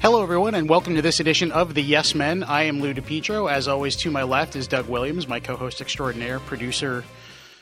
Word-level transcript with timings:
Hello, 0.00 0.22
everyone, 0.22 0.54
and 0.54 0.68
welcome 0.68 0.94
to 0.96 1.02
this 1.02 1.20
edition 1.20 1.52
of 1.52 1.74
the 1.74 1.82
Yes 1.82 2.14
Men. 2.14 2.42
I 2.42 2.64
am 2.64 2.80
Lou 2.80 2.94
DiPietro. 2.94 3.50
As 3.50 3.68
always, 3.68 3.96
to 3.96 4.10
my 4.10 4.22
left 4.22 4.56
is 4.56 4.66
Doug 4.66 4.88
Williams, 4.88 5.28
my 5.28 5.40
co-host 5.40 5.80
extraordinaire, 5.80 6.40
producer, 6.40 7.04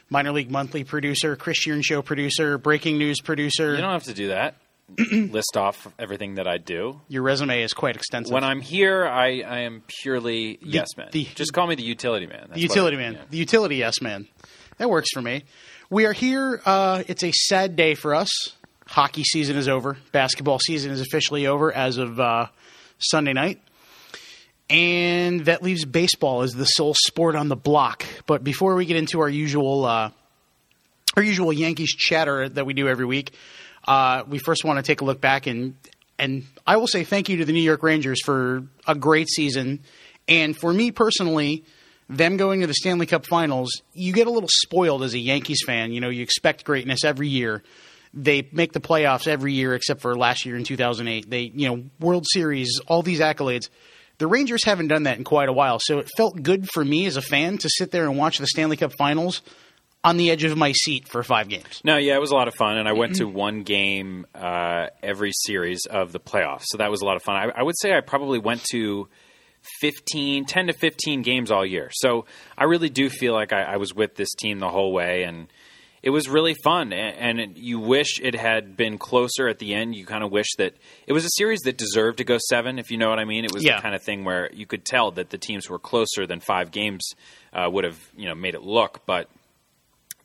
minor 0.09 0.31
league 0.33 0.51
monthly 0.51 0.85
producer, 0.85 1.35
Christian 1.35 1.83
show 1.83 2.01
producer, 2.01 2.57
breaking 2.57 2.97
news 2.99 3.21
producer. 3.21 3.73
You 3.75 3.81
don't 3.81 3.91
have 3.93 4.05
to 4.05 4.15
do 4.15 4.29
that. 4.29 4.55
List 5.13 5.57
off 5.57 5.89
everything 5.99 6.37
that 6.37 6.47
I 6.47 6.59
do. 6.59 7.01
Your 7.09 7.23
resume 7.23 7.63
is 7.63 7.75
quite 7.75 7.97
extensive. 7.97 8.33
When 8.33 8.45
I'm 8.45 8.61
here, 8.61 9.05
I, 9.07 9.41
I 9.43 9.59
am 9.61 9.83
purely 9.87 10.59
yes 10.63 10.89
man. 10.97 11.09
the- 11.13 11.29
Just 11.35 11.53
call 11.53 11.67
me 11.67 11.75
the 11.75 11.83
utility 11.83 12.27
man. 12.27 12.43
That's 12.49 12.55
the 12.55 12.61
utility 12.61 12.97
I- 12.97 13.01
man, 13.01 13.13
yeah. 13.15 13.21
the 13.31 13.37
utility 13.37 13.77
yes 13.77 14.01
man. 14.01 14.29
That 14.79 14.89
works 14.89 15.09
for 15.13 15.21
me. 15.21 15.43
We 15.91 16.07
are 16.07 16.13
here. 16.13 16.63
Uh, 16.65 17.03
it's 17.09 17.25
a 17.25 17.33
sad 17.33 17.75
day 17.75 17.95
for 17.97 18.15
us. 18.15 18.31
Hockey 18.89 19.23
season 19.23 19.57
is 19.57 19.69
over. 19.69 19.99
Basketball 20.13 20.59
season 20.59 20.91
is 20.91 21.03
officially 21.03 21.47
over 21.47 21.71
as 21.71 21.99
of 21.99 22.19
uh, 22.19 22.47
Sunday 22.99 23.35
night. 23.35 23.61
And 24.71 25.45
that 25.45 25.63
leaves 25.63 25.85
baseball 25.85 26.41
as 26.43 26.55
the 26.55 26.65
sole 26.65 26.95
sport 26.95 27.37
on 27.37 27.49
the 27.49 27.57
block. 27.57 28.05
But 28.27 28.43
before 28.43 28.75
we 28.75 28.87
get 28.87 28.97
into 28.97 29.21
our 29.21 29.29
usual 29.29 29.85
uh, 29.85 30.11
our 31.17 31.23
usual 31.23 31.53
Yankees 31.53 31.95
chatter 31.95 32.49
that 32.49 32.65
we 32.65 32.73
do 32.73 32.89
every 32.89 33.05
week, 33.05 33.33
uh, 33.87 34.25
we 34.27 34.39
first 34.39 34.65
want 34.65 34.79
to 34.79 34.83
take 34.83 35.03
a 35.03 35.05
look 35.05 35.21
back 35.21 35.47
and 35.47 35.75
and 36.19 36.45
I 36.67 36.79
will 36.79 36.89
say 36.89 37.05
thank 37.05 37.29
you 37.29 37.37
to 37.39 37.45
the 37.45 37.53
New 37.53 37.63
York 37.63 37.83
Rangers 37.83 38.21
for 38.25 38.65
a 38.87 38.95
great 38.95 39.29
season, 39.29 39.81
and 40.27 40.57
for 40.57 40.73
me 40.73 40.91
personally, 40.91 41.65
them 42.09 42.37
going 42.39 42.61
to 42.63 42.67
the 42.67 42.75
Stanley 42.75 43.07
Cup 43.07 43.27
Finals, 43.27 43.83
you 43.93 44.13
get 44.13 44.27
a 44.27 44.31
little 44.31 44.49
spoiled 44.51 45.03
as 45.03 45.15
a 45.15 45.19
Yankees 45.19 45.63
fan. 45.65 45.93
You 45.93 46.01
know, 46.01 46.09
you 46.09 46.23
expect 46.23 46.65
greatness 46.65 47.05
every 47.05 47.29
year. 47.29 47.63
They 48.23 48.49
make 48.53 48.73
the 48.73 48.81
playoffs 48.81 49.29
every 49.29 49.53
year 49.53 49.75
except 49.75 50.01
for 50.01 50.17
last 50.17 50.45
year 50.45 50.57
in 50.57 50.65
2008. 50.65 51.31
They, 51.31 51.53
you 51.55 51.69
know, 51.69 51.85
World 52.01 52.27
Series, 52.29 52.81
all 52.87 53.03
these 53.03 53.21
accolades. 53.21 53.69
The 54.19 54.27
Rangers 54.27 54.65
haven't 54.65 54.89
done 54.89 55.05
that 55.05 55.19
in 55.19 55.25
quite 55.25 55.49
a 55.49 55.53
while, 55.53 55.79
so 55.81 55.99
it 55.99 56.09
felt 56.17 56.43
good 56.43 56.69
for 56.69 56.85
me 56.85 57.07
as 57.07 57.17
a 57.17 57.23
fan 57.23 57.59
to 57.59 57.69
sit 57.71 57.93
there 57.93 58.05
and 58.05 58.19
watch 58.19 58.39
the 58.39 58.49
Stanley 58.49 58.77
Cup 58.77 58.93
Finals 58.99 59.43
on 60.03 60.17
the 60.17 60.31
edge 60.31 60.43
of 60.43 60.57
my 60.57 60.73
seat 60.73 61.07
for 61.09 61.23
five 61.23 61.49
games. 61.49 61.81
No, 61.85 61.97
yeah, 61.97 62.15
it 62.15 62.21
was 62.21 62.31
a 62.31 62.35
lot 62.35 62.49
of 62.49 62.55
fun, 62.55 62.79
and 62.79 62.89
I 62.89 62.93
went 62.93 63.17
to 63.17 63.27
one 63.27 63.63
game 63.63 64.27
uh, 64.35 64.89
every 65.03 65.31
series 65.33 65.87
of 65.89 66.13
the 66.13 66.21
playoffs, 66.21 66.65
so 66.67 66.79
that 66.79 66.91
was 66.91 67.01
a 67.03 67.05
lot 67.05 67.17
of 67.17 67.23
fun. 67.23 67.37
I, 67.37 67.61
I 67.61 67.63
would 67.63 67.79
say 67.79 67.93
I 67.93 68.01
probably 68.01 68.39
went 68.39 68.65
to 68.73 69.09
15, 69.81 70.47
10 70.47 70.67
to 70.69 70.73
15 70.73 71.23
games 71.23 71.51
all 71.51 71.67
year. 71.67 71.91
So 71.93 72.27
I 72.57 72.65
really 72.65 72.89
do 72.89 73.11
feel 73.11 73.35
like 73.35 73.53
I, 73.53 73.63
I 73.63 73.77
was 73.77 73.95
with 73.95 74.15
this 74.15 74.33
team 74.35 74.59
the 74.59 74.71
whole 74.71 74.93
way, 74.93 75.25
and 75.25 75.49
it 76.03 76.11
was 76.11 76.29
really 76.29 76.55
fun. 76.63 76.93
And, 76.93 77.17
and 77.17 77.41
it, 77.41 77.57
you 77.57 77.79
wish 77.81 78.21
it 78.21 78.35
had 78.35 78.77
been 78.77 78.99
closer 78.99 79.49
at 79.49 79.59
the 79.59 79.75
end. 79.75 79.95
You 79.95 80.07
kind 80.07 80.23
of 80.25 80.31
wish 80.31 80.49
that 80.59 80.75
it 81.07 81.13
was 81.13 81.25
a 81.25 81.31
series 81.37 81.61
that 81.61 81.77
deserved 81.77 82.19
to 82.19 82.25
go 82.25 82.39
seven, 82.49 82.79
if 82.79 82.91
you 82.91 82.99
know 82.99 83.09
what 83.11 83.19
I 83.19 83.25
mean. 83.25 83.45
It 83.45 83.53
was 83.53 83.65
Yeah. 83.65 83.77
the 83.77 83.83
kind 83.83 83.95
of 83.95 84.03
thing 84.03 84.25
where 84.25 84.51
you 84.53 84.67
could 84.67 84.85
tell 84.85 85.11
that 85.13 85.31
the 85.31 85.39
teams 85.39 85.69
were 85.69 85.79
closer 85.79 86.27
than 86.27 86.41
five 86.41 86.71
games 86.71 87.11
uh, 87.53 87.69
would 87.71 87.85
have, 87.85 87.99
you 88.17 88.27
know, 88.29 88.35
made 88.35 88.55
it 88.55 88.63
look. 88.63 89.01
But 89.07 89.29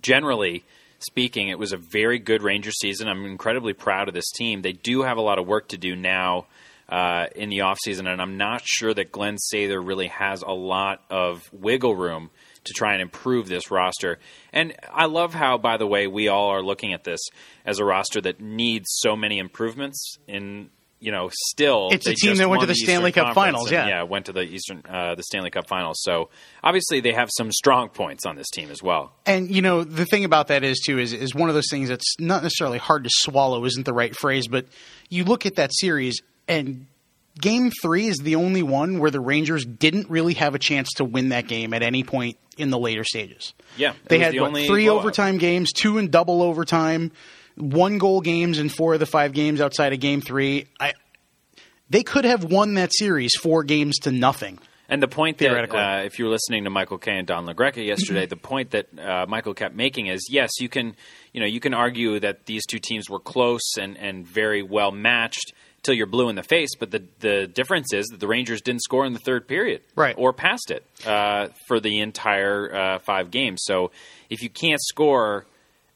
generally 0.02 0.64
speaking, 1.00 1.50
it 1.50 1.60
was 1.60 1.74
a 1.74 1.78
very 1.78 2.20
good 2.20 2.42
Ranger 2.42 2.72
season. 2.72 3.08
I'm 3.10 3.26
incredibly 3.26 3.74
proud 3.74 4.08
of 4.08 4.14
this 4.14 4.30
team. 4.32 4.62
They 4.62 4.72
do 4.72 5.02
have 5.02 5.18
a 5.18 5.22
lot 5.22 5.38
of 5.40 5.46
work 5.48 5.70
to 5.70 5.78
do 5.78 5.96
now 5.96 6.46
uh, 6.90 7.28
in 7.36 7.50
the 7.50 7.60
offseason, 7.60 8.12
and 8.12 8.22
I'm 8.22 8.38
not 8.38 8.62
sure 8.66 8.94
that 8.94 9.12
Glen 9.12 9.38
Sather 9.52 9.86
really 9.86 10.08
has 10.08 10.42
a 10.44 10.52
lot 10.54 11.02
of 11.10 11.42
wiggle 11.54 11.96
room 11.96 12.30
to 12.66 12.74
try 12.74 12.94
and 12.94 13.02
improve 13.02 13.48
this 13.48 13.72
roster. 13.72 14.20
And 14.52 14.76
I 14.92 15.06
love 15.06 15.34
how, 15.34 15.58
by 15.58 15.78
the 15.78 15.88
way, 15.88 16.08
we 16.08 16.28
all 16.28 16.50
are 16.50 16.62
looking 16.62 16.94
at 16.94 17.04
this 17.04 17.20
as 17.66 17.80
a 17.80 17.86
roster 17.86 18.22
that 18.22 18.40
needs 18.40 18.86
so 18.90 19.16
many 19.16 19.40
improvements 19.40 20.18
in. 20.28 20.70
You 21.00 21.12
know, 21.12 21.30
still, 21.34 21.90
It's 21.92 22.08
a 22.08 22.14
team 22.16 22.30
just 22.30 22.40
that 22.40 22.48
went 22.48 22.62
to 22.62 22.66
won 22.66 22.70
the 22.70 22.76
Stanley 22.76 23.10
Eastern 23.10 23.26
Cup 23.26 23.36
Conference 23.36 23.56
Finals, 23.56 23.72
and, 23.74 23.90
yeah. 23.90 23.98
yeah, 23.98 24.04
went 24.04 24.28
to 24.28 24.32
the 24.32 24.44
Eastern, 24.44 24.84
uh, 24.88 25.16
the 25.16 25.24
Stanley 25.24 25.50
Cup 25.50 25.68
Finals. 25.68 26.02
So 26.02 26.30
obviously, 26.64 27.02
they 27.02 27.12
have 27.12 27.30
some 27.30 27.52
strong 27.52 27.90
points 27.90 28.26
on 28.26 28.38
this 28.38 28.50
team 28.50 28.72
as 28.72 28.82
well. 28.82 29.12
And 29.26 29.54
you 29.54 29.62
know 29.62 29.84
the 29.84 30.06
thing 30.06 30.24
about 30.24 30.48
that 30.48 30.64
is 30.64 30.80
too 30.80 31.00
is 31.00 31.12
is 31.12 31.36
one 31.36 31.50
of 31.50 31.56
those 31.56 31.68
things 31.70 31.90
that's 31.90 32.16
not 32.20 32.42
necessarily 32.42 32.78
hard 32.78 33.04
to 33.04 33.10
swallow 33.12 33.66
isn't 33.66 33.86
the 33.86 33.92
right 33.92 34.16
phrase, 34.16 34.48
but 34.48 34.66
you 35.10 35.26
look 35.26 35.46
at 35.46 35.56
that 35.56 35.72
series 35.74 36.22
and 36.48 36.86
game 37.40 37.72
3 37.82 38.08
is 38.08 38.18
the 38.18 38.36
only 38.36 38.64
one 38.64 39.00
where 39.00 39.12
the 39.12 39.20
Rangers 39.20 39.66
didn't 39.66 40.10
really 40.10 40.34
have 40.36 40.56
a 40.56 40.60
chance 40.60 40.90
to 40.98 41.06
win 41.06 41.30
that 41.30 41.48
game 41.48 41.74
at 41.74 41.82
any 41.84 42.04
point 42.04 42.38
in 42.58 42.70
the 42.70 42.78
later 42.78 43.04
stages. 43.04 43.54
Yeah, 43.78 43.94
They 44.08 44.20
had 44.20 44.34
the 44.34 44.40
what, 44.42 44.48
only 44.48 44.68
3 44.68 44.86
blowout. 44.86 45.00
overtime 45.00 45.38
games, 45.38 45.72
2 45.74 45.98
in 45.98 46.10
double 46.10 46.42
overtime, 46.42 47.12
one 47.56 47.98
goal 47.98 48.22
games 48.22 48.60
in 48.60 48.70
4 48.70 48.96
of 48.96 49.00
the 49.00 49.06
5 49.06 49.34
games 49.34 49.62
outside 49.62 49.94
of 49.94 50.00
game 50.00 50.22
3. 50.22 50.66
I 50.80 50.94
they 51.90 52.02
could 52.02 52.26
have 52.26 52.46
won 52.46 52.76
that 52.76 52.92
series 52.94 53.36
4 53.36 53.64
games 53.64 54.00
to 54.00 54.12
nothing. 54.12 54.58
And 54.90 55.02
the 55.02 55.08
point 55.08 55.38
that, 55.40 55.52
uh, 56.02 56.04
if 56.06 56.20
you 56.20 56.26
were 56.26 56.32
listening 56.32 56.66
to 56.66 56.70
Michael 56.70 56.98
Kay 56.98 57.18
and 57.18 57.26
Don 57.28 57.46
LaGreca 57.48 57.84
yesterday, 57.86 58.26
the 58.26 58.36
point 58.36 58.72
that 58.72 58.88
uh, 59.00 59.26
Michael 59.28 59.54
kept 59.54 59.76
making 59.76 60.08
is, 60.08 60.28
yes, 60.30 60.52
you 60.60 60.70
can, 60.70 60.96
you 61.32 61.40
know, 61.40 61.46
you 61.48 61.60
can 61.60 61.74
argue 61.74 62.20
that 62.20 62.46
these 62.46 62.66
two 62.66 62.80
teams 62.80 63.10
were 63.10 63.20
close 63.20 63.78
and, 63.80 63.98
and 63.98 64.28
very 64.28 64.62
well 64.62 64.92
matched 64.92 65.54
till 65.84 65.94
you're 65.94 66.08
blue 66.08 66.30
in 66.30 66.36
the 66.36 66.44
face. 66.44 66.70
But 66.80 66.92
the 66.92 67.04
the 67.20 67.48
difference 67.48 67.94
is 67.94 68.08
that 68.08 68.20
the 68.20 68.28
Rangers 68.28 68.62
didn't 68.62 68.82
score 68.82 69.06
in 69.06 69.14
the 69.14 69.20
third 69.20 69.48
period, 69.48 69.82
Right. 69.96 70.16
or 70.18 70.34
past 70.34 70.72
it 70.72 70.84
uh, 71.06 71.50
for 71.68 71.80
the 71.80 72.00
entire 72.00 72.74
uh, 72.76 73.00
five 73.00 73.30
games. 73.32 73.60
So 73.64 73.92
if 74.30 74.42
you 74.42 74.50
can't 74.50 74.82
score 74.82 75.46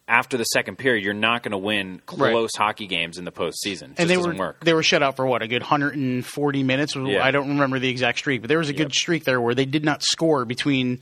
after 0.10 0.38
the 0.38 0.46
second 0.46 0.78
period, 0.78 1.04
you're 1.04 1.14
not 1.14 1.44
going 1.44 1.52
to 1.52 1.58
win 1.58 2.02
close 2.06 2.52
hockey 2.58 2.88
games 2.88 3.18
in 3.18 3.26
the 3.26 3.32
postseason. 3.32 3.66
It 3.66 3.84
and 3.84 3.96
just 3.98 4.08
they 4.08 4.16
doesn't 4.16 4.38
were 4.38 4.46
work. 4.46 4.64
they 4.64 4.74
were 4.74 4.84
shut 4.84 5.04
out 5.04 5.16
for 5.18 5.26
what 5.28 5.42
a 5.42 5.48
good 5.50 5.62
140 5.62 6.64
minutes. 6.64 6.96
Yeah. 6.96 7.24
I 7.24 7.32
don't 7.32 7.50
remember 7.50 7.80
the 7.80 7.90
exact 7.90 8.20
streak, 8.20 8.42
but 8.42 8.48
there 8.48 8.60
was 8.60 8.70
a 8.70 8.74
good 8.74 8.94
streak 8.94 9.26
there 9.26 9.42
where 9.42 9.54
they 9.56 9.66
did 9.66 9.84
not 9.84 10.04
score 10.04 10.46
between 10.46 11.00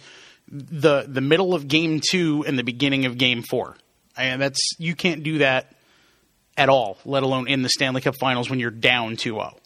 the 0.47 1.05
the 1.07 1.21
middle 1.21 1.53
of 1.53 1.67
game 1.67 2.01
two 2.07 2.43
and 2.47 2.57
the 2.57 2.63
beginning 2.63 3.05
of 3.05 3.17
game 3.17 3.43
four. 3.43 3.75
And 4.17 4.41
that's 4.41 4.59
you 4.79 4.95
can't 4.95 5.23
do 5.23 5.39
that 5.39 5.74
at 6.57 6.69
all, 6.69 6.97
let 7.05 7.23
alone 7.23 7.47
in 7.47 7.61
the 7.61 7.69
Stanley 7.69 8.01
Cup 8.01 8.15
Finals 8.15 8.49
when 8.49 8.59
you're 8.59 8.71
down 8.71 9.13
oh. 9.13 9.15
2-0. 9.15 9.57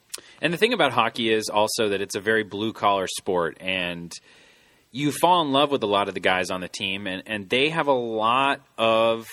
And 0.41 0.53
the 0.53 0.57
thing 0.57 0.73
about 0.73 0.91
hockey 0.91 1.31
is 1.31 1.50
also 1.50 1.89
that 1.89 2.01
it's 2.01 2.16
a 2.16 2.22
very 2.22 2.44
blue 2.44 2.73
collar 2.73 3.07
sport, 3.07 3.57
and 3.59 4.11
you 4.91 5.11
fall 5.11 5.41
in 5.41 5.51
love 5.51 5.72
with 5.72 5.83
a 5.83 5.88
lot 5.88 6.07
of 6.07 6.13
the 6.13 6.19
guys 6.19 6.50
on 6.50 6.61
the 6.61 6.69
team, 6.69 7.07
and, 7.07 7.23
and 7.25 7.50
they 7.50 7.69
have 7.69 7.88
a 7.88 7.94
lot 7.94 8.61
of 8.77 9.27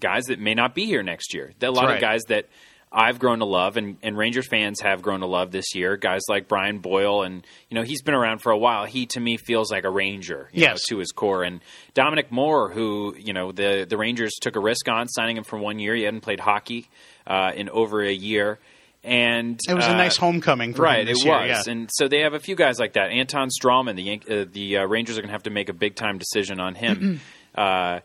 guys 0.00 0.24
that 0.26 0.38
may 0.38 0.54
not 0.54 0.74
be 0.74 0.86
here 0.86 1.02
next 1.02 1.32
year. 1.32 1.52
A 1.62 1.70
lot 1.70 1.84
right. 1.84 1.94
of 1.94 2.00
guys 2.00 2.24
that 2.24 2.46
I've 2.90 3.18
grown 3.18 3.40
to 3.40 3.44
love, 3.44 3.76
and, 3.76 3.96
and 4.02 4.16
Rangers 4.16 4.46
fans 4.48 4.80
have 4.80 5.02
grown 5.02 5.20
to 5.20 5.26
love 5.26 5.50
this 5.50 5.74
year. 5.74 5.96
Guys 5.96 6.22
like 6.28 6.48
Brian 6.48 6.78
Boyle, 6.78 7.22
and 7.22 7.46
you 7.68 7.74
know 7.74 7.82
he's 7.82 8.02
been 8.02 8.14
around 8.14 8.38
for 8.38 8.50
a 8.50 8.56
while. 8.58 8.86
He 8.86 9.06
to 9.06 9.20
me 9.20 9.36
feels 9.36 9.70
like 9.70 9.84
a 9.84 9.90
Ranger, 9.90 10.48
you 10.52 10.62
know, 10.64 10.70
Yes. 10.72 10.82
to 10.88 10.98
his 10.98 11.12
core. 11.12 11.42
And 11.42 11.60
Dominic 11.94 12.32
Moore, 12.32 12.70
who 12.70 13.14
you 13.18 13.32
know 13.32 13.52
the 13.52 13.86
the 13.88 13.96
Rangers 13.98 14.32
took 14.40 14.56
a 14.56 14.60
risk 14.60 14.88
on 14.88 15.06
signing 15.08 15.36
him 15.36 15.44
for 15.44 15.58
one 15.58 15.78
year. 15.78 15.94
He 15.94 16.02
hadn't 16.04 16.22
played 16.22 16.40
hockey 16.40 16.88
uh, 17.26 17.52
in 17.54 17.68
over 17.68 18.02
a 18.02 18.12
year. 18.12 18.58
And 19.04 19.60
It 19.68 19.74
was 19.74 19.84
a 19.86 19.90
uh, 19.92 19.96
nice 19.96 20.16
homecoming 20.16 20.74
for 20.74 20.82
him 20.82 20.90
right, 20.92 21.08
it 21.08 21.24
year, 21.24 21.32
was, 21.32 21.66
yeah. 21.66 21.72
and 21.72 21.88
so 21.92 22.08
they 22.08 22.20
have 22.22 22.34
a 22.34 22.40
few 22.40 22.56
guys 22.56 22.80
like 22.80 22.94
that. 22.94 23.10
Anton 23.10 23.48
Stralman, 23.48 23.94
the 23.94 24.40
uh, 24.42 24.44
the 24.50 24.78
uh, 24.78 24.86
Rangers 24.86 25.16
are 25.16 25.20
going 25.20 25.28
to 25.28 25.32
have 25.34 25.44
to 25.44 25.50
make 25.50 25.68
a 25.68 25.72
big 25.72 25.94
time 25.94 26.18
decision 26.18 26.58
on 26.58 26.74
him. 26.74 27.20
uh, 27.54 28.00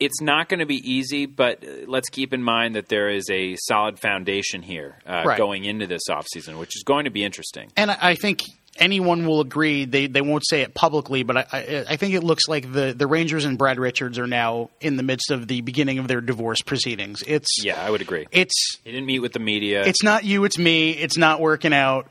it's 0.00 0.20
not 0.20 0.48
going 0.48 0.60
to 0.60 0.66
be 0.66 0.76
easy, 0.90 1.26
but 1.26 1.62
uh, 1.62 1.68
let's 1.86 2.08
keep 2.08 2.32
in 2.32 2.42
mind 2.42 2.74
that 2.74 2.88
there 2.88 3.10
is 3.10 3.28
a 3.30 3.54
solid 3.56 4.00
foundation 4.00 4.62
here 4.62 4.96
uh, 5.06 5.22
Right. 5.26 5.38
going 5.38 5.64
into 5.64 5.86
this 5.86 6.02
offseason, 6.10 6.58
which 6.58 6.74
is 6.74 6.82
going 6.82 7.04
to 7.04 7.10
be 7.10 7.22
interesting. 7.22 7.70
And 7.76 7.90
I 7.90 7.98
I 8.00 8.14
think 8.14 8.40
anyone 8.78 9.26
will 9.26 9.40
agree. 9.40 9.84
They 9.84 10.06
they 10.06 10.22
won't 10.22 10.46
say 10.48 10.62
it 10.62 10.72
publicly, 10.74 11.22
but 11.22 11.36
I, 11.36 11.46
I, 11.52 11.84
I 11.90 11.96
think 11.96 12.14
it 12.14 12.22
looks 12.24 12.48
like 12.48 12.72
the, 12.72 12.94
the 12.96 13.06
Rangers 13.06 13.44
and 13.44 13.58
Brad 13.58 13.78
Richards 13.78 14.18
are 14.18 14.26
now 14.26 14.70
in 14.80 14.96
the 14.96 15.02
midst 15.02 15.30
of 15.30 15.46
the 15.48 15.60
beginning 15.60 15.98
of 15.98 16.08
their 16.08 16.20
divorce 16.22 16.62
proceedings. 16.62 17.22
It's 17.26 17.62
Yeah, 17.62 17.80
I 17.84 17.90
would 17.90 18.00
agree. 18.00 18.26
it's 18.32 18.78
He 18.84 18.92
didn't 18.92 19.06
meet 19.06 19.18
with 19.20 19.32
the 19.34 19.38
media. 19.40 19.82
it's 19.84 20.02
not 20.02 20.24
you, 20.24 20.44
it's 20.44 20.56
me. 20.58 20.92
It's 20.92 21.18
not 21.18 21.40
working 21.40 21.74
out. 21.74 22.08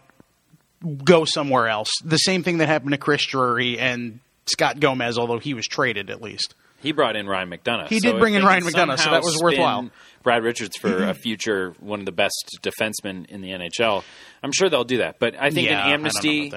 Go 1.04 1.26
somewhere 1.26 1.68
else. 1.68 1.90
The 2.06 2.18
same 2.18 2.44
thing 2.44 2.60
that 2.60 2.68
happened 2.68 2.92
to 2.92 2.98
Chris 2.98 3.26
Drury 3.26 3.78
and 3.80 4.20
Scott 4.46 4.80
Gomez, 4.80 5.18
although 5.18 5.40
he 5.40 5.54
was 5.54 5.68
traded 5.68 6.10
at 6.10 6.22
least. 6.22 6.56
He 6.82 6.92
brought 6.92 7.16
in 7.16 7.28
Ryan 7.28 7.50
McDonagh. 7.50 7.88
He 7.90 8.00
did 8.00 8.16
if 8.16 8.20
bring 8.20 8.34
in 8.36 8.44
Ryan 8.44 8.64
McDonagh, 8.64 9.00
so 9.00 9.12
that 9.12 9.22
was 9.24 9.40
worthwhile. 9.42 9.90
Brad 10.24 10.44
Richards 10.44 10.76
for 10.78 11.04
a 11.06 11.14
future 11.14 11.74
one 11.80 12.00
of 12.00 12.06
the 12.06 12.12
best 12.12 12.60
defensemen 12.62 13.26
in 13.28 13.42
the 13.42 13.50
NHL. 13.52 14.04
I'm 14.44 14.52
sure 14.52 14.70
they'll 14.70 14.84
do 14.84 14.98
that. 14.98 15.18
But 15.20 15.36
I 15.40 15.50
think 15.50 15.70
Yeah, 15.70 15.86
an 15.88 15.94
amnesty, 15.94 16.52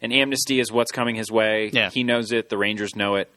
an 0.00 0.12
amnesty 0.12 0.60
is 0.60 0.72
what's 0.72 0.92
coming 0.92 1.14
his 1.14 1.30
way. 1.30 1.70
Yeah. 1.72 1.90
He 1.90 2.04
knows 2.04 2.32
it. 2.32 2.48
The 2.48 2.56
Rangers 2.58 2.96
know 2.96 3.16
it. 3.16 3.30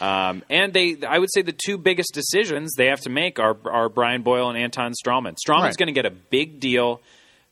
Um, 0.00 0.42
and 0.48 0.72
they, 0.72 0.96
I 1.06 1.18
would 1.18 1.30
say, 1.32 1.42
the 1.42 1.52
two 1.66 1.76
biggest 1.76 2.12
decisions 2.14 2.72
they 2.76 2.86
have 2.86 3.00
to 3.00 3.10
make 3.10 3.38
are 3.38 3.56
are 3.64 3.88
Brian 3.88 4.22
Boyle 4.22 4.48
and 4.48 4.56
Anton 4.58 4.92
Stralman. 4.92 5.34
Stralman's 5.46 5.62
Right. 5.62 5.76
going 5.76 5.86
to 5.88 5.92
get 5.92 6.06
a 6.06 6.10
big 6.10 6.60
deal 6.60 7.00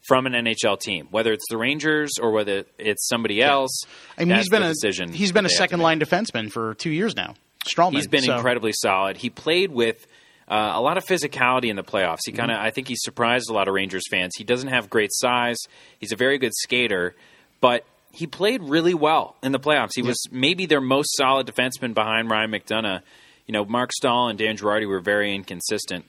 from 0.06 0.26
an 0.26 0.32
NHL 0.34 0.78
team, 0.78 1.08
whether 1.10 1.32
it's 1.32 1.44
the 1.50 1.56
Rangers 1.56 2.12
or 2.20 2.30
whether 2.30 2.64
it's 2.78 3.08
somebody 3.08 3.42
else. 3.42 3.82
I 4.16 4.24
mean, 4.24 4.36
he's 4.36 4.48
been 4.48 4.62
a 4.62 4.68
decision. 4.68 5.12
he's 5.12 5.32
been 5.32 5.44
a 5.44 5.48
they 5.48 5.54
have 5.54 5.58
to 5.58 5.62
second 5.62 5.80
line 5.80 5.98
defenseman 5.98 6.52
for 6.52 6.74
two 6.74 6.90
years 6.90 7.16
now. 7.16 7.34
Stralman. 7.66 7.94
He's 7.94 8.06
been 8.08 8.22
so- 8.22 8.36
incredibly 8.36 8.72
solid. 8.72 9.16
He 9.18 9.30
played 9.30 9.70
with 9.72 10.06
Uh, 10.48 10.74
a 10.76 10.80
lot 10.80 10.96
of 10.96 11.04
physicality 11.04 11.70
in 11.70 11.74
the 11.74 11.82
playoffs. 11.82 12.20
He 12.24 12.30
kind 12.30 12.52
of, 12.52 12.58
I 12.58 12.70
think, 12.70 12.86
he 12.86 12.94
surprised 12.96 13.50
a 13.50 13.52
lot 13.52 13.66
of 13.66 13.74
Rangers 13.74 14.04
fans. 14.08 14.30
He 14.38 14.44
doesn't 14.44 14.68
have 14.68 14.88
great 14.88 15.10
size. 15.12 15.56
He's 15.98 16.12
a 16.12 16.16
very 16.16 16.38
good 16.38 16.52
skater, 16.54 17.16
but 17.60 17.84
he 18.12 18.28
played 18.28 18.62
really 18.62 18.94
well 18.94 19.34
in 19.42 19.50
the 19.50 19.58
playoffs. 19.58 19.90
He 19.96 20.02
was 20.02 20.16
maybe 20.30 20.64
their 20.66 20.80
most 20.80 21.16
solid 21.16 21.48
defenseman 21.48 21.94
behind 21.94 22.30
Ryan 22.30 22.52
McDonagh. 22.52 23.02
You 23.48 23.52
know, 23.54 23.64
Marc 23.64 23.90
Staal 23.92 24.28
and 24.28 24.38
Dan 24.38 24.56
Girardi 24.56 24.86
were 24.86 25.00
very 25.00 25.34
inconsistent. 25.34 26.04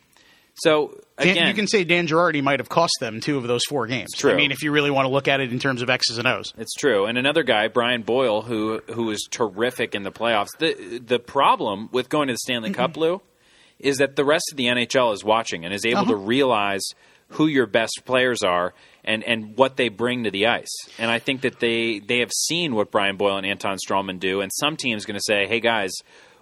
So 0.60 1.00
Dan- 1.20 1.48
you 1.48 1.54
can 1.54 1.68
say 1.68 1.84
Dan 1.84 2.08
Girardi 2.08 2.42
might 2.42 2.60
have 2.60 2.70
cost 2.70 2.94
them 3.00 3.20
two 3.22 3.38
of 3.38 3.44
those 3.48 3.62
four 3.70 3.86
games. 3.88 4.10
true. 4.16 4.32
I 4.32 4.36
mean, 4.36 4.52
if 4.52 4.64
you 4.64 4.72
really 4.72 4.92
want 4.92 5.06
to 5.06 5.12
look 5.12 5.28
at 5.28 5.40
it 5.40 5.52
in 5.52 5.60
terms 5.60 5.82
of 5.82 5.90
X's 5.90 6.18
and 6.18 6.28
O's. 6.28 6.54
It's 6.58 6.74
true. 6.74 7.06
And 7.06 7.18
another 7.18 7.44
guy, 7.44 7.68
Brian 7.68 8.02
Boyle, 8.04 8.42
who 8.42 8.82
who 8.94 9.04
was 9.06 9.24
terrific 9.30 9.94
in 9.96 10.04
the 10.04 10.12
playoffs. 10.12 10.50
The 10.60 11.00
the 11.06 11.20
problem 11.20 11.90
with 11.92 12.10
going 12.10 12.28
to 12.28 12.34
the 12.34 12.40
Stanley 12.40 12.72
Cup, 12.72 12.98
Lou, 12.98 13.22
is 13.80 13.98
that 13.98 14.16
the 14.16 14.26
rest 14.26 14.46
of 14.52 14.58
the 14.58 14.66
NHL 14.66 15.14
is 15.14 15.24
watching 15.24 15.64
and 15.66 15.74
is 15.74 15.86
able 15.86 16.00
Uh-huh. 16.02 16.12
to 16.12 16.18
realize 16.18 16.84
who 17.32 17.46
your 17.48 17.66
best 17.68 18.02
players 18.06 18.42
are 18.42 18.74
and, 19.04 19.22
and 19.26 19.58
what 19.58 19.76
they 19.76 19.90
bring 19.90 20.24
to 20.24 20.32
the 20.32 20.48
ice. 20.48 20.70
And 20.98 21.12
I 21.12 21.20
think 21.20 21.42
that 21.42 21.60
they 21.60 22.00
they 22.00 22.20
have 22.20 22.32
seen 22.32 22.74
what 22.74 22.90
Brian 22.90 23.18
Boyle 23.18 23.38
and 23.38 23.46
Anton 23.46 23.78
Stralman 23.86 24.20
do, 24.20 24.42
and 24.42 24.52
some 24.54 24.78
team's 24.78 25.06
going 25.06 25.18
to 25.18 25.24
say, 25.24 25.46
"Hey 25.46 25.60
guys, 25.60 25.92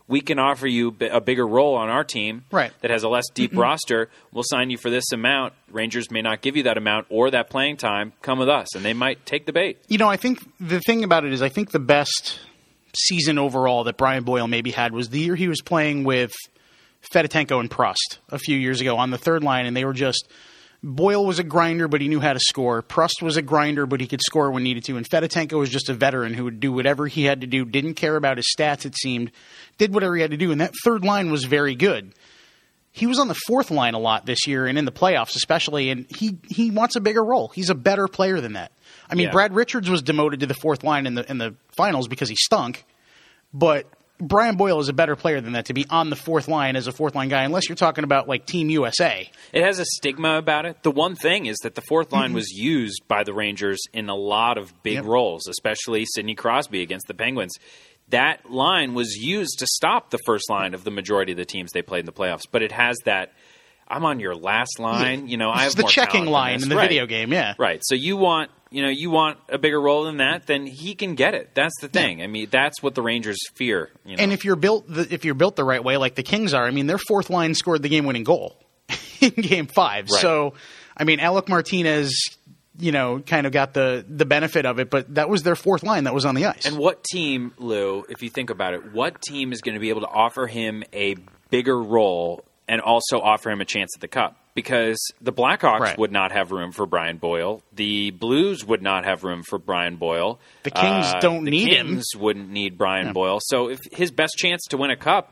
we 0.08 0.22
can 0.22 0.38
offer 0.38 0.68
you 0.68 0.96
a 1.12 1.20
bigger 1.20 1.48
role 1.48 1.76
on 1.76 1.90
our 1.90 2.04
team 2.04 2.44
Right. 2.52 2.72
that 2.82 2.92
has 2.92 3.04
a 3.04 3.10
less 3.10 3.26
deep 3.34 3.52
roster. 3.56 4.10
We'll 4.32 4.44
sign 4.46 4.70
you 4.70 4.78
for 4.78 4.90
this 4.90 5.12
amount. 5.12 5.54
Rangers 5.72 6.12
may 6.12 6.22
not 6.22 6.42
give 6.42 6.56
you 6.56 6.64
that 6.64 6.78
amount 6.78 7.08
or 7.10 7.32
that 7.32 7.50
playing 7.50 7.78
time. 7.78 8.14
Come 8.22 8.38
with 8.40 8.50
us." 8.50 8.76
And 8.76 8.86
they 8.86 8.94
might 8.94 9.26
take 9.26 9.46
the 9.46 9.54
bait. 9.54 9.80
You 9.88 9.98
know, 9.98 10.08
I 10.08 10.18
think 10.18 10.40
the 10.60 10.80
thing 10.82 11.04
about 11.04 11.26
it 11.26 11.34
is, 11.34 11.42
I 11.42 11.50
think 11.50 11.72
the 11.72 11.80
best 11.80 12.40
season 12.96 13.38
overall 13.40 13.84
that 13.86 13.98
Brian 13.98 14.24
Boyle 14.24 14.48
maybe 14.48 14.72
had 14.72 14.94
was 14.94 15.10
the 15.10 15.20
year 15.20 15.36
he 15.36 15.48
was 15.48 15.62
playing 15.62 16.04
with 16.04 16.34
Fedotenko 17.14 17.60
and 17.60 17.70
Prust 17.70 18.20
a 18.30 18.38
few 18.40 18.58
years 18.58 18.82
ago 18.82 18.98
on 18.98 19.10
the 19.12 19.18
third 19.18 19.44
line, 19.44 19.66
and 19.66 19.76
they 19.76 19.86
were 19.86 19.94
just. 19.94 20.28
Boyle 20.88 21.26
was 21.26 21.40
a 21.40 21.44
grinder, 21.44 21.88
but 21.88 22.00
he 22.00 22.08
knew 22.08 22.20
how 22.20 22.34
to 22.34 22.40
score. 22.40 22.84
Prust 22.84 23.24
was 23.24 23.38
a 23.38 23.42
grinder, 23.42 23.88
but 23.88 24.00
he 24.00 24.06
could 24.08 24.22
score 24.22 24.52
when 24.52 24.62
needed 24.62 24.84
to. 24.84 24.98
And 24.98 25.10
Fedotenko 25.10 25.58
was 25.58 25.72
just 25.72 25.90
a 25.90 25.96
veteran 25.96 26.36
who 26.36 26.44
would 26.44 26.60
do 26.60 26.72
whatever 26.72 27.08
he 27.08 27.24
had 27.24 27.42
to 27.42 27.48
do, 27.48 27.66
didn't 27.66 27.96
care 27.96 28.16
about 28.16 28.38
his 28.38 28.46
stats, 28.56 28.86
it 28.86 28.96
seemed, 28.96 29.32
did 29.80 29.96
whatever 29.96 30.16
he 30.16 30.22
had 30.22 30.30
to 30.30 30.38
do. 30.38 30.52
And 30.52 30.62
that 30.62 30.74
third 30.84 31.04
line 31.04 31.32
was 31.32 31.46
very 31.46 31.74
good. 31.74 32.14
He 32.92 33.08
was 33.08 33.18
on 33.18 33.28
the 33.28 33.36
fourth 33.48 33.72
line 33.72 33.96
a 33.96 34.00
lot 34.00 34.28
this 34.28 34.46
year 34.46 34.68
and 34.68 34.78
in 34.78 34.86
the 34.86 34.92
playoffs 34.92 35.36
especially, 35.36 35.90
and 35.90 36.06
he, 36.16 36.38
he 36.48 36.70
wants 36.70 36.96
a 36.96 37.02
bigger 37.02 37.24
role. 37.24 37.48
He's 37.48 37.72
a 37.72 37.76
better 37.76 38.08
player 38.08 38.40
than 38.40 38.54
that. 38.54 38.72
I 39.10 39.16
mean, 39.16 39.26
Yeah. 39.26 39.32
Brad 39.32 39.56
Richards 39.56 39.90
was 39.90 40.04
demoted 40.04 40.42
to 40.42 40.46
the 40.46 40.54
fourth 40.54 40.84
line 40.84 41.08
in 41.08 41.16
the 41.16 41.30
in 41.30 41.40
the 41.40 41.56
finals 41.76 42.08
because 42.08 42.30
he 42.30 42.36
stunk, 42.36 42.86
but 43.54 43.88
Brian 44.20 44.56
Boyle 44.56 44.80
is 44.80 44.88
a 44.88 44.94
better 44.94 45.16
player 45.16 45.42
than 45.42 45.54
that 45.54 45.66
to 45.66 45.74
be 45.74 45.86
on 45.90 46.10
the 46.10 46.16
fourth 46.16 46.48
line 46.48 46.76
as 46.78 46.88
a 46.88 46.92
fourth 46.94 47.16
line 47.16 47.28
guy, 47.30 47.44
unless 47.44 47.68
you're 47.68 47.76
talking 47.76 48.04
about 48.06 48.28
like 48.30 48.46
Team 48.46 48.70
USA. 48.70 49.30
It 49.52 49.64
has 49.64 49.80
a 49.80 49.86
stigma 49.86 50.38
about 50.38 50.66
it. 50.66 50.84
The 50.84 50.92
one 50.92 51.16
thing 51.16 51.48
is 51.48 51.58
that 51.64 51.76
the 51.76 51.82
fourth 51.82 52.14
line 52.14 52.28
Mm-hmm. 52.30 52.36
was 52.36 52.52
used 52.52 53.02
by 53.08 53.24
the 53.24 53.34
Rangers 53.34 53.80
in 53.94 54.08
a 54.10 54.16
lot 54.16 54.58
of 54.58 54.72
big 54.84 54.94
Yep. 54.96 55.06
roles, 55.06 55.48
especially 55.48 56.06
Sidney 56.06 56.34
Crosby 56.36 56.82
against 56.82 57.08
the 57.08 57.14
Penguins. 57.14 57.56
That 58.10 58.50
line 58.52 58.94
was 58.94 59.16
used 59.18 59.60
to 59.60 59.68
stop 59.68 60.12
the 60.12 60.20
first 60.26 60.50
line 60.50 60.74
of 60.74 60.84
the 60.84 60.92
majority 60.92 61.32
of 61.34 61.38
the 61.38 61.46
teams 61.46 61.72
they 61.74 61.82
played 61.82 62.02
in 62.02 62.06
the 62.06 62.12
playoffs. 62.14 62.44
But 62.50 62.62
it 62.62 62.72
has 62.72 62.98
that 63.06 63.34
I'm 63.88 64.04
on 64.06 64.20
your 64.20 64.36
last 64.36 64.80
line. 64.80 65.28
You 65.28 65.38
know, 65.38 65.52
I 65.52 65.60
have 65.60 65.68
It's 65.68 65.76
the 65.76 65.84
checking 65.84 66.26
line 66.26 66.62
in 66.64 66.70
the 66.70 66.76
Right. 66.76 66.90
video 66.90 67.06
game, 67.06 67.32
yeah. 67.32 67.54
Right. 67.58 67.82
So 67.84 67.96
you 67.96 68.18
want 68.18 68.50
you 68.72 68.82
know 68.82 68.90
you 68.90 69.12
want 69.12 69.38
a 69.48 69.58
bigger 69.58 69.80
role 69.80 70.06
than 70.06 70.18
that, 70.18 70.48
then 70.48 70.66
he 70.66 70.96
can 70.96 71.16
get 71.16 71.34
it. 71.34 71.52
That's 71.54 71.76
the 71.82 71.88
thing. 71.88 72.22
I 72.22 72.28
mean, 72.28 72.48
that's 72.50 72.82
what 72.82 72.96
the 72.96 73.02
Rangers 73.02 73.38
fear. 73.56 73.92
You 74.06 74.18
know? 74.18 74.24
And 74.24 74.34
if 74.34 74.44
you're 74.44 74.56
built 74.56 74.86
the, 74.88 75.08
if 75.14 75.24
you're 75.24 75.36
built 75.36 75.56
the 75.56 75.64
right 75.64 75.84
way, 75.84 75.98
like 75.98 76.16
the 76.16 76.24
Kings 76.24 76.54
are, 76.54 76.66
I 76.66 76.72
mean, 76.72 76.88
their 76.88 76.98
fourth 76.98 77.30
line 77.30 77.54
scored 77.54 77.84
the 77.84 77.90
game 77.90 78.06
winning 78.06 78.24
goal 78.24 78.58
in 79.22 79.30
Game 79.32 79.68
Five. 79.68 80.08
Right. 80.12 80.22
So, 80.22 80.56
I 80.98 81.04
mean, 81.04 81.20
Alec 81.20 81.48
Martinez, 81.48 82.38
you 82.80 82.92
know, 82.92 83.20
kind 83.20 83.46
of 83.46 83.54
got 83.54 83.74
the 83.76 84.04
the 84.10 84.26
benefit 84.26 84.66
of 84.66 84.80
it, 84.80 84.90
but 84.90 85.14
that 85.16 85.30
was 85.30 85.44
their 85.44 85.56
fourth 85.56 85.84
line 85.84 86.06
that 86.06 86.14
was 86.14 86.26
on 86.26 86.34
the 86.36 86.46
ice. 86.48 86.66
And 86.66 86.78
what 86.78 87.04
team, 87.04 87.54
Lou, 87.60 88.04
if 88.10 88.24
you 88.24 88.30
think 88.32 88.50
about 88.50 88.74
it, 88.74 88.92
what 88.94 89.22
team 89.22 89.54
is 89.54 89.62
going 89.62 89.76
to 89.76 89.80
be 89.80 89.90
able 89.90 90.02
to 90.02 90.08
offer 90.08 90.48
him 90.48 90.84
a 90.92 91.16
bigger 91.52 91.80
role 91.82 92.44
and 92.68 92.82
also 92.82 93.20
offer 93.20 93.50
him 93.50 93.62
a 93.62 93.66
chance 93.66 93.92
at 93.96 94.02
the 94.02 94.08
cup? 94.08 94.38
Because 94.54 94.98
the 95.20 95.34
Blackhawks 95.34 95.80
Right. 95.82 95.98
would 95.98 96.12
not 96.14 96.32
have 96.32 96.52
room 96.52 96.72
for 96.72 96.86
Brian 96.86 97.18
Boyle. 97.18 97.62
The 97.74 98.12
Blues 98.12 98.64
would 98.66 98.82
not 98.82 99.04
have 99.04 99.24
room 99.24 99.44
for 99.44 99.60
Brian 99.60 99.98
Boyle. 99.98 100.40
The 100.64 100.72
Kings 100.72 101.08
uh, 101.08 101.20
don't 101.20 101.44
the 101.44 101.52
need 101.52 101.74
him. 101.74 101.88
Kings 101.88 102.06
wouldn't 102.16 102.50
need 102.50 102.78
Brian 102.78 103.12
Boyle. 103.12 103.40
So 103.42 103.70
if 103.70 103.80
his 103.92 104.12
best 104.12 104.36
chance 104.38 104.64
to 104.70 104.78
win 104.78 104.92
a 104.92 104.96
cup, 104.96 105.32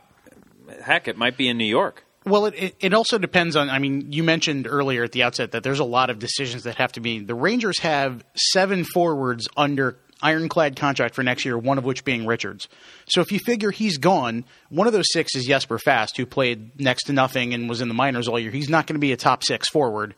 heck, 0.81 1.07
it 1.07 1.18
might 1.18 1.38
be 1.38 1.47
in 1.47 1.57
New 1.57 1.63
York. 1.63 2.03
Well, 2.25 2.45
it, 2.47 2.75
it 2.80 2.94
also 2.94 3.18
depends 3.18 3.56
on. 3.57 3.69
I 3.69 3.79
mean, 3.79 4.13
you 4.13 4.24
mentioned 4.24 4.65
earlier 4.65 5.03
at 5.03 5.12
the 5.12 5.24
outset 5.24 5.51
that 5.51 5.63
there's 5.63 5.79
a 5.79 5.83
lot 5.86 6.09
of 6.09 6.19
decisions 6.19 6.63
that 6.63 6.75
have 6.75 6.94
to 6.94 7.01
be. 7.01 7.19
The 7.19 7.36
Rangers 7.36 7.79
have 7.79 8.24
seven 8.36 8.86
forwards 8.86 9.47
under 9.57 9.97
ironclad 10.24 10.75
contract 10.75 11.14
for 11.14 11.22
next 11.24 11.46
year, 11.46 11.58
one 11.58 11.78
of 11.78 11.84
which 11.84 12.04
being 12.04 12.25
Richards. 12.25 12.68
So 13.08 13.22
if 13.22 13.31
you 13.31 13.40
figure 13.40 13.72
he's 13.72 13.98
gone, 13.98 14.46
one 14.70 14.88
of 14.88 14.94
those 14.94 15.12
six 15.12 15.36
is 15.36 15.46
Jesper 15.46 15.78
Fast, 15.78 16.18
who 16.18 16.25
played 16.25 16.80
next 16.80 17.04
to 17.06 17.14
nothing 17.14 17.54
and 17.54 17.70
was 17.70 17.81
in 17.81 17.88
the 17.90 17.94
minors 17.94 18.28
all 18.28 18.40
year. 18.40 18.52
He's 18.52 18.70
not 18.70 18.88
going 18.88 18.96
to 18.96 19.00
be 19.00 19.12
a 19.12 19.18
top 19.18 19.44
six 19.44 19.70
forward 19.70 20.16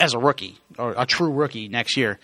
as 0.00 0.14
a 0.14 0.18
rookie 0.18 0.58
or 0.78 0.94
a 0.96 1.06
true 1.06 1.30
rookie 1.30 1.68
next 1.68 1.96
year. 1.96 2.18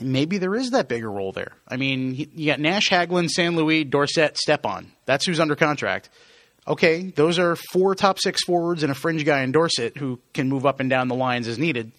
Maybe 0.00 0.38
there 0.38 0.54
is 0.54 0.70
that 0.70 0.88
bigger 0.88 1.10
role 1.10 1.32
there. 1.32 1.52
I 1.66 1.76
mean, 1.76 2.14
you 2.14 2.46
got 2.46 2.60
Nash, 2.60 2.88
Hagelin, 2.88 3.28
St. 3.28 3.54
Louis, 3.54 3.84
Dorsett, 3.84 4.38
Stepan. 4.38 4.92
That's 5.06 5.26
who's 5.26 5.40
under 5.40 5.56
contract. 5.56 6.08
Okay, 6.68 7.04
those 7.16 7.38
are 7.38 7.56
four 7.56 7.94
top 7.94 8.18
six 8.20 8.44
forwards 8.44 8.82
and 8.82 8.92
a 8.92 8.94
fringe 8.94 9.24
guy 9.24 9.42
in 9.42 9.52
Dorsett 9.52 9.96
who 9.96 10.20
can 10.34 10.48
move 10.48 10.66
up 10.66 10.80
and 10.80 10.90
down 10.90 11.08
the 11.08 11.14
lines 11.14 11.48
as 11.48 11.58
needed. 11.58 11.92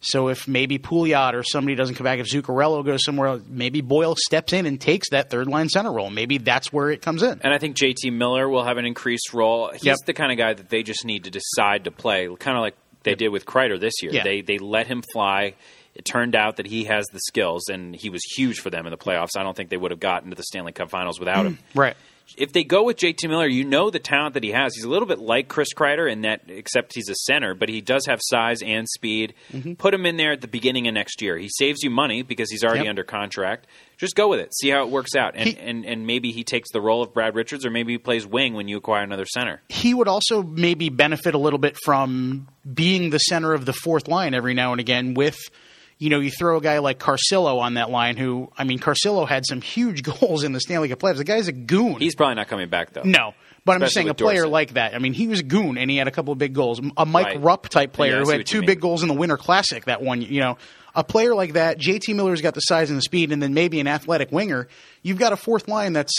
So 0.00 0.28
if 0.28 0.46
maybe 0.46 0.78
Pouliot 0.78 1.34
or 1.34 1.42
somebody 1.42 1.74
doesn't 1.74 1.96
come 1.96 2.04
back, 2.04 2.20
if 2.20 2.26
Zuccarello 2.28 2.84
goes 2.84 3.02
somewhere 3.04 3.28
else, 3.28 3.42
maybe 3.48 3.80
Boyle 3.80 4.14
steps 4.16 4.52
in 4.52 4.64
and 4.64 4.80
takes 4.80 5.10
that 5.10 5.28
third 5.28 5.48
line 5.48 5.68
center 5.68 5.92
role. 5.92 6.08
Maybe 6.08 6.38
that's 6.38 6.72
where 6.72 6.90
it 6.90 7.02
comes 7.02 7.22
in. 7.22 7.40
And 7.42 7.52
I 7.52 7.58
think 7.58 7.76
JT 7.76 8.12
Miller 8.12 8.48
will 8.48 8.62
have 8.62 8.76
an 8.76 8.84
increased 8.84 9.32
role. 9.32 9.70
He's 9.72 9.84
Yep. 9.84 9.96
the 10.06 10.14
kind 10.14 10.30
of 10.30 10.38
guy 10.38 10.54
that 10.54 10.68
they 10.68 10.84
just 10.84 11.04
need 11.04 11.24
to 11.24 11.30
decide 11.30 11.84
to 11.84 11.90
play, 11.90 12.28
kind 12.38 12.56
of 12.56 12.60
like 12.62 12.76
they 13.02 13.16
did 13.16 13.30
with 13.30 13.44
Kreider 13.44 13.78
this 13.80 13.94
year. 14.02 14.12
Yeah. 14.12 14.22
They 14.22 14.40
they 14.40 14.58
let 14.58 14.86
him 14.86 15.02
fly. 15.12 15.54
It 15.94 16.04
turned 16.04 16.36
out 16.36 16.58
that 16.58 16.66
he 16.66 16.84
has 16.84 17.06
the 17.08 17.18
skills, 17.26 17.68
and 17.68 17.96
he 17.96 18.08
was 18.08 18.22
huge 18.36 18.60
for 18.60 18.70
them 18.70 18.86
in 18.86 18.92
the 18.92 18.96
playoffs. 18.96 19.30
I 19.36 19.42
don't 19.42 19.56
think 19.56 19.68
they 19.68 19.76
would 19.76 19.90
have 19.90 19.98
gotten 19.98 20.30
to 20.30 20.36
the 20.36 20.44
Stanley 20.44 20.70
Cup 20.70 20.90
Finals 20.90 21.18
without 21.18 21.44
mm, 21.44 21.48
him. 21.48 21.58
Right. 21.74 21.96
If 22.36 22.52
they 22.52 22.62
go 22.64 22.84
with 22.84 22.98
JT 22.98 23.28
Miller, 23.28 23.46
you 23.48 23.64
know 23.64 23.90
the 23.90 23.98
talent 23.98 24.34
that 24.34 24.42
he 24.44 24.50
has. 24.50 24.74
He's 24.74 24.84
a 24.84 24.88
little 24.88 25.08
bit 25.08 25.18
like 25.18 25.48
Chris 25.48 25.68
Kreider 25.74 26.10
in 26.10 26.20
that, 26.22 26.42
except 26.48 26.94
he's 26.94 27.08
a 27.08 27.14
center, 27.14 27.54
but 27.54 27.68
he 27.68 27.80
does 27.80 28.04
have 28.06 28.20
size 28.22 28.62
and 28.62 28.86
speed. 28.88 29.34
Mm-hmm. 29.52 29.74
Put 29.74 29.94
him 29.94 30.04
in 30.06 30.16
there 30.16 30.32
at 30.32 30.40
the 30.40 30.48
beginning 30.48 30.86
of 30.88 30.94
next 30.94 31.22
year. 31.22 31.36
He 31.38 31.48
saves 31.48 31.82
you 31.82 31.90
money 31.90 32.22
because 32.22 32.50
he's 32.50 32.62
already 32.64 32.80
Yep. 32.80 32.88
under 32.90 33.02
contract. 33.04 33.66
Just 33.96 34.14
go 34.14 34.28
with 34.28 34.40
it. 34.40 34.54
See 34.54 34.68
how 34.68 34.82
it 34.84 34.90
works 34.90 35.16
out. 35.16 35.34
And, 35.36 35.48
He- 35.48 35.58
and 35.58 35.84
and 35.84 36.06
maybe 36.06 36.30
he 36.30 36.44
takes 36.44 36.70
the 36.70 36.80
role 36.80 37.02
of 37.02 37.12
Brad 37.14 37.34
Richards, 37.34 37.64
or 37.66 37.70
maybe 37.70 37.92
he 37.92 37.98
plays 37.98 38.26
wing 38.26 38.54
when 38.54 38.68
you 38.68 38.76
acquire 38.76 39.02
another 39.02 39.26
center. 39.26 39.62
He 39.68 39.94
would 39.94 40.06
also 40.08 40.42
maybe 40.42 40.88
benefit 40.90 41.34
a 41.34 41.38
little 41.38 41.58
bit 41.58 41.76
from 41.84 42.46
being 42.72 43.10
the 43.10 43.18
center 43.18 43.54
of 43.54 43.64
the 43.64 43.72
fourth 43.72 44.06
line 44.06 44.34
every 44.34 44.54
now 44.54 44.72
and 44.72 44.80
again 44.80 45.14
with 45.14 45.36
you 45.98 46.10
know, 46.10 46.20
you 46.20 46.30
throw 46.30 46.56
a 46.58 46.60
guy 46.60 46.78
like 46.78 46.98
Carcillo 46.98 47.58
on 47.60 47.74
that 47.74 47.90
line 47.90 48.16
who 48.16 48.50
I 48.56 48.64
mean 48.64 48.78
Carcillo 48.78 49.26
had 49.28 49.44
some 49.44 49.60
huge 49.60 50.02
goals 50.20 50.44
in 50.44 50.52
the 50.52 50.60
Stanley 50.60 50.88
Cup 50.88 51.00
playoffs. 51.00 51.16
The 51.16 51.24
guy's 51.24 51.48
a 51.48 51.52
goon. 51.52 51.96
He's 51.98 52.14
probably 52.14 52.36
not 52.36 52.48
coming 52.48 52.68
back 52.68 52.92
though. 52.92 53.02
No, 53.02 53.34
but 53.64 53.72
I'm 53.72 53.80
just 53.80 53.94
saying 53.94 54.08
a 54.08 54.14
player 54.14 54.46
like 54.46 54.74
that. 54.74 54.94
I 54.94 54.98
mean, 54.98 55.12
he 55.12 55.26
was 55.28 55.40
a 55.40 55.44
goon 55.44 55.76
and 55.76 55.90
he 55.90 55.96
had 55.96 56.08
a 56.08 56.12
couple 56.12 56.32
of 56.32 56.38
big 56.38 56.54
goals. 56.54 56.80
A 56.96 57.04
Mike 57.04 57.26
Right. 57.26 57.40
Rupp 57.42 57.68
type 57.68 57.92
player 57.92 58.18
Yeah, 58.18 58.24
who 58.24 58.30
had 58.30 58.46
two 58.46 58.62
big 58.62 58.80
goals 58.80 59.02
in 59.02 59.08
the 59.08 59.14
Winter 59.14 59.36
Classic 59.36 59.84
that 59.86 60.00
one. 60.00 60.22
You 60.22 60.40
know, 60.40 60.58
a 60.94 61.04
player 61.04 61.34
like 61.34 61.54
that. 61.54 61.78
JT 61.78 62.14
Miller's 62.14 62.40
got 62.40 62.54
the 62.54 62.60
size 62.60 62.90
and 62.90 62.96
the 62.96 63.02
speed, 63.02 63.32
and 63.32 63.42
then 63.42 63.54
maybe 63.54 63.80
an 63.80 63.86
athletic 63.86 64.32
winger. 64.32 64.68
You've 65.02 65.18
got 65.18 65.32
a 65.32 65.36
fourth 65.36 65.68
line 65.68 65.92
that's 65.92 66.14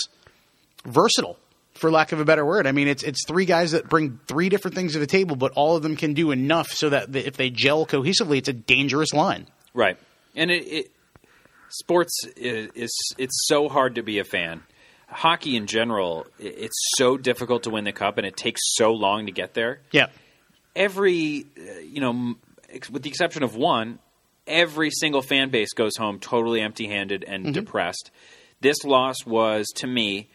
versatile, 0.86 1.38
for 1.74 1.90
lack 1.92 2.12
of 2.12 2.20
a 2.20 2.26
better 2.26 2.46
word. 2.46 2.68
I 2.68 2.72
mean, 2.72 2.88
it's 2.88 3.04
it's 3.04 3.26
three 3.26 3.46
guys 3.46 3.72
that 3.72 3.90
bring 3.90 4.20
three 4.28 4.50
different 4.50 4.76
things 4.76 4.94
to 4.94 5.00
the 5.00 5.08
table, 5.08 5.36
but 5.36 5.54
all 5.54 5.76
of 5.76 5.84
them 5.84 5.96
can 5.96 6.14
do 6.14 6.32
enough 6.32 6.70
so 6.70 6.90
that 6.90 7.16
if 7.16 7.38
they 7.38 7.50
gel 7.50 7.86
cohesively, 7.86 8.38
it's 8.38 8.50
a 8.50 8.54
dangerous 8.54 9.14
line. 9.14 9.48
Right. 9.80 9.98
And 10.36 10.52
it, 10.52 10.68
it 10.68 10.92
sports 11.70 12.14
is, 12.36 12.70
is 12.76 12.92
it's 13.18 13.48
so 13.48 13.70
hard 13.70 13.96
to 13.96 14.04
be 14.04 14.20
a 14.20 14.24
fan. 14.24 14.64
Hockey 15.08 15.56
in 15.56 15.66
general, 15.66 16.28
it's 16.38 16.78
so 16.98 17.18
difficult 17.18 17.64
to 17.64 17.70
win 17.70 17.86
the 17.86 17.94
cup, 17.94 18.18
and 18.18 18.28
it 18.28 18.38
takes 18.38 18.62
so 18.76 18.92
long 18.92 19.26
to 19.26 19.32
get 19.32 19.54
there. 19.54 19.80
Yeah. 19.92 20.08
Every, 20.76 21.46
uh, 21.58 21.80
you 21.80 22.02
know, 22.02 22.36
with 22.92 23.02
the 23.04 23.10
exception 23.10 23.42
of 23.42 23.56
one, 23.56 24.00
every 24.46 24.92
single 24.92 25.22
fan 25.22 25.50
base 25.50 25.74
goes 25.74 25.96
home 25.98 26.20
totally 26.20 26.62
empty-handed 26.62 27.24
and 27.24 27.54
depressed. 27.54 28.12
This 28.62 28.84
loss 28.84 29.26
was, 29.26 29.66
to 29.78 29.88
me, 29.88 30.28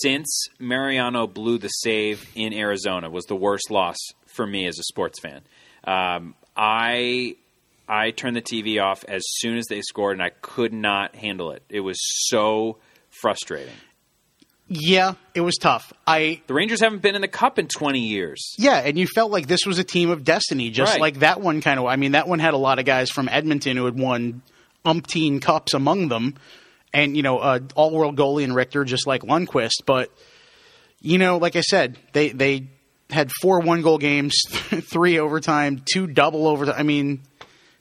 since 0.00 0.48
Mariano 0.58 1.26
blew 1.26 1.58
the 1.58 1.68
save 1.68 2.26
in 2.34 2.54
Arizona, 2.54 3.10
was 3.10 3.24
the 3.24 3.36
worst 3.36 3.70
loss 3.70 3.96
for 4.26 4.46
me 4.46 4.66
as 4.66 4.78
a 4.78 4.84
sports 4.84 5.20
fan. 5.20 5.42
Um, 5.84 6.34
I 6.56 7.36
I 7.88 8.10
turned 8.12 8.36
the 8.36 8.42
TV 8.42 8.82
off 8.82 9.04
as 9.08 9.22
soon 9.26 9.58
as 9.58 9.66
they 9.66 9.80
scored, 9.82 10.14
and 10.16 10.22
I 10.22 10.30
could 10.40 10.72
not 10.72 11.14
handle 11.14 11.50
it. 11.52 11.62
It 11.68 11.80
was 11.80 11.98
so 12.28 12.78
frustrating. 13.10 13.74
Yeah, 14.66 15.14
it 15.34 15.42
was 15.42 15.56
tough. 15.56 15.92
I 16.06 16.40
The 16.46 16.54
Rangers 16.54 16.80
haven't 16.80 17.02
been 17.02 17.14
in 17.14 17.20
the 17.20 17.28
Cup 17.28 17.58
in 17.58 17.68
20 17.68 18.00
years. 18.00 18.54
yeah, 18.58 18.78
and 18.78 18.98
you 18.98 19.06
felt 19.06 19.30
like 19.30 19.46
this 19.46 19.66
was 19.66 19.78
a 19.78 19.84
team 19.84 20.08
of 20.08 20.24
destiny, 20.24 20.70
just 20.70 20.92
Right. 20.92 21.00
like 21.00 21.18
that 21.18 21.40
one 21.42 21.60
kind 21.60 21.78
of. 21.78 21.84
I 21.86 21.96
mean, 21.96 22.12
that 22.12 22.26
one 22.26 22.38
had 22.38 22.54
a 22.54 22.58
lot 22.58 22.78
of 22.78 22.86
guys 22.86 23.10
from 23.10 23.28
Edmonton 23.28 23.76
who 23.76 23.84
had 23.84 23.98
won 23.98 24.40
umpteen 24.86 25.40
cups 25.42 25.74
among 25.74 26.08
them, 26.08 26.34
and 26.94 27.14
you 27.16 27.22
know, 27.22 27.38
uh, 27.38 27.58
all 27.74 27.90
world 27.90 28.16
goalie 28.16 28.44
and 28.44 28.54
Richter, 28.54 28.84
just 28.84 29.06
like 29.06 29.20
Lundqvist. 29.22 29.84
But 29.84 30.10
you 31.02 31.18
know, 31.18 31.36
like 31.36 31.56
I 31.56 31.60
said, 31.60 31.98
they 32.14 32.30
they 32.30 32.68
had 33.10 33.30
four 33.42 33.60
one 33.60 33.82
goal 33.82 33.98
games, 33.98 34.34
three 34.48 35.18
overtime, 35.18 35.82
two 35.92 36.06
double 36.06 36.46
overtime. 36.48 36.76
I 36.78 36.82
mean, 36.84 37.20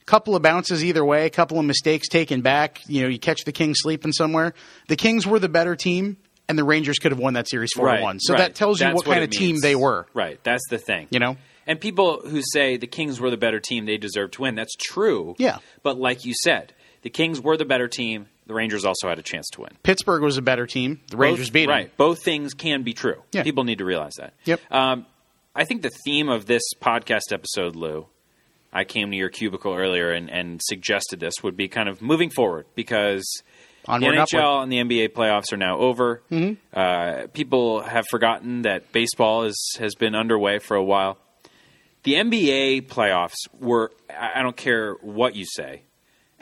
couple 0.05 0.35
of 0.35 0.41
bounces 0.41 0.83
either 0.83 1.03
way, 1.03 1.25
a 1.25 1.29
couple 1.29 1.59
of 1.59 1.65
mistakes 1.65 2.07
taken 2.07 2.41
back. 2.41 2.81
You 2.87 3.03
know, 3.03 3.07
you 3.07 3.19
catch 3.19 3.43
the 3.45 3.51
Kings 3.51 3.77
sleeping 3.81 4.11
somewhere. 4.11 4.53
The 4.87 4.95
Kings 4.95 5.25
were 5.25 5.39
the 5.39 5.49
better 5.49 5.75
team, 5.75 6.17
and 6.47 6.57
the 6.57 6.63
Rangers 6.63 6.99
could 6.99 7.11
have 7.11 7.19
won 7.19 7.33
that 7.33 7.49
series 7.49 7.71
four 7.75 7.85
right. 7.85 8.01
one. 8.01 8.19
So 8.19 8.33
right. 8.33 8.39
that 8.39 8.55
tells 8.55 8.79
you 8.79 8.87
That's 8.87 8.95
what 8.95 9.05
kind 9.05 9.23
of 9.23 9.29
team 9.29 9.57
they 9.61 9.75
were. 9.75 10.07
Right. 10.13 10.39
That's 10.43 10.63
the 10.69 10.77
thing. 10.77 11.07
You 11.09 11.19
know. 11.19 11.37
And 11.65 11.79
people 11.79 12.21
who 12.27 12.41
say 12.51 12.77
the 12.77 12.87
Kings 12.87 13.19
were 13.19 13.29
the 13.29 13.37
better 13.37 13.59
team, 13.59 13.85
they 13.85 13.97
deserve 13.97 14.31
to 14.31 14.41
win. 14.41 14.55
That's 14.55 14.75
true. 14.75 15.35
Yeah. 15.37 15.59
But 15.81 15.97
like 15.97 16.25
you 16.25 16.33
said, 16.43 16.73
the 17.03 17.09
Kings 17.09 17.39
were 17.39 17.55
the 17.55 17.65
better 17.65 17.87
team. 17.87 18.27
The 18.45 18.53
Rangers 18.53 18.83
also 18.83 19.07
had 19.07 19.19
a 19.19 19.21
chance 19.21 19.47
to 19.53 19.61
win. 19.61 19.69
Pittsburgh 19.83 20.21
was 20.21 20.37
a 20.37 20.41
better 20.41 20.67
team. 20.67 20.99
The 21.09 21.15
Rangers 21.15 21.47
Both- 21.47 21.53
beat 21.53 21.65
them. 21.67 21.69
Right. 21.69 21.97
Both 21.97 22.23
things 22.23 22.53
can 22.53 22.83
be 22.83 22.93
true. 22.93 23.21
Yeah. 23.31 23.43
People 23.43 23.63
need 23.63 23.77
to 23.77 23.85
realize 23.85 24.13
that. 24.17 24.33
Yep. 24.43 24.59
Um, 24.69 25.05
I 25.55 25.63
think 25.65 25.83
the 25.83 25.91
theme 26.03 26.27
of 26.29 26.45
this 26.45 26.63
podcast 26.81 27.31
episode, 27.31 27.75
Lou, 27.75 28.07
I 28.73 28.83
came 28.83 29.11
to 29.11 29.17
your 29.17 29.29
cubicle 29.29 29.73
earlier 29.73 30.11
and, 30.11 30.29
and 30.31 30.59
suggested 30.63 31.19
this 31.19 31.35
would 31.43 31.55
be 31.55 31.67
kind 31.67 31.87
of 31.87 32.01
moving 32.01 32.31
forward 32.31 32.65
because 32.73 33.23
Onward 33.85 34.15
the 34.15 34.17
NHL 34.17 34.21
upward. 34.21 34.41
Mm-hmm. 34.41 34.73
and 34.73 34.89
the 34.89 34.95
NBA 34.97 35.09
playoffs 35.09 35.53
are 35.53 35.57
now 35.57 35.77
over. 35.77 36.23
Uh, 36.73 37.27
people 37.33 37.81
have 37.81 38.05
forgotten 38.09 38.63
that 38.63 38.91
baseball 38.91 39.43
is, 39.43 39.77
has 39.79 39.93
been 39.95 40.15
underway 40.15 40.59
for 40.59 40.75
a 40.75 40.83
while. 40.83 41.17
The 42.03 42.15
NBA 42.15 42.87
playoffs 42.87 43.35
were, 43.59 43.91
I 44.09 44.41
don't 44.41 44.57
care 44.57 44.93
what 45.01 45.35
you 45.35 45.45
say, 45.45 45.83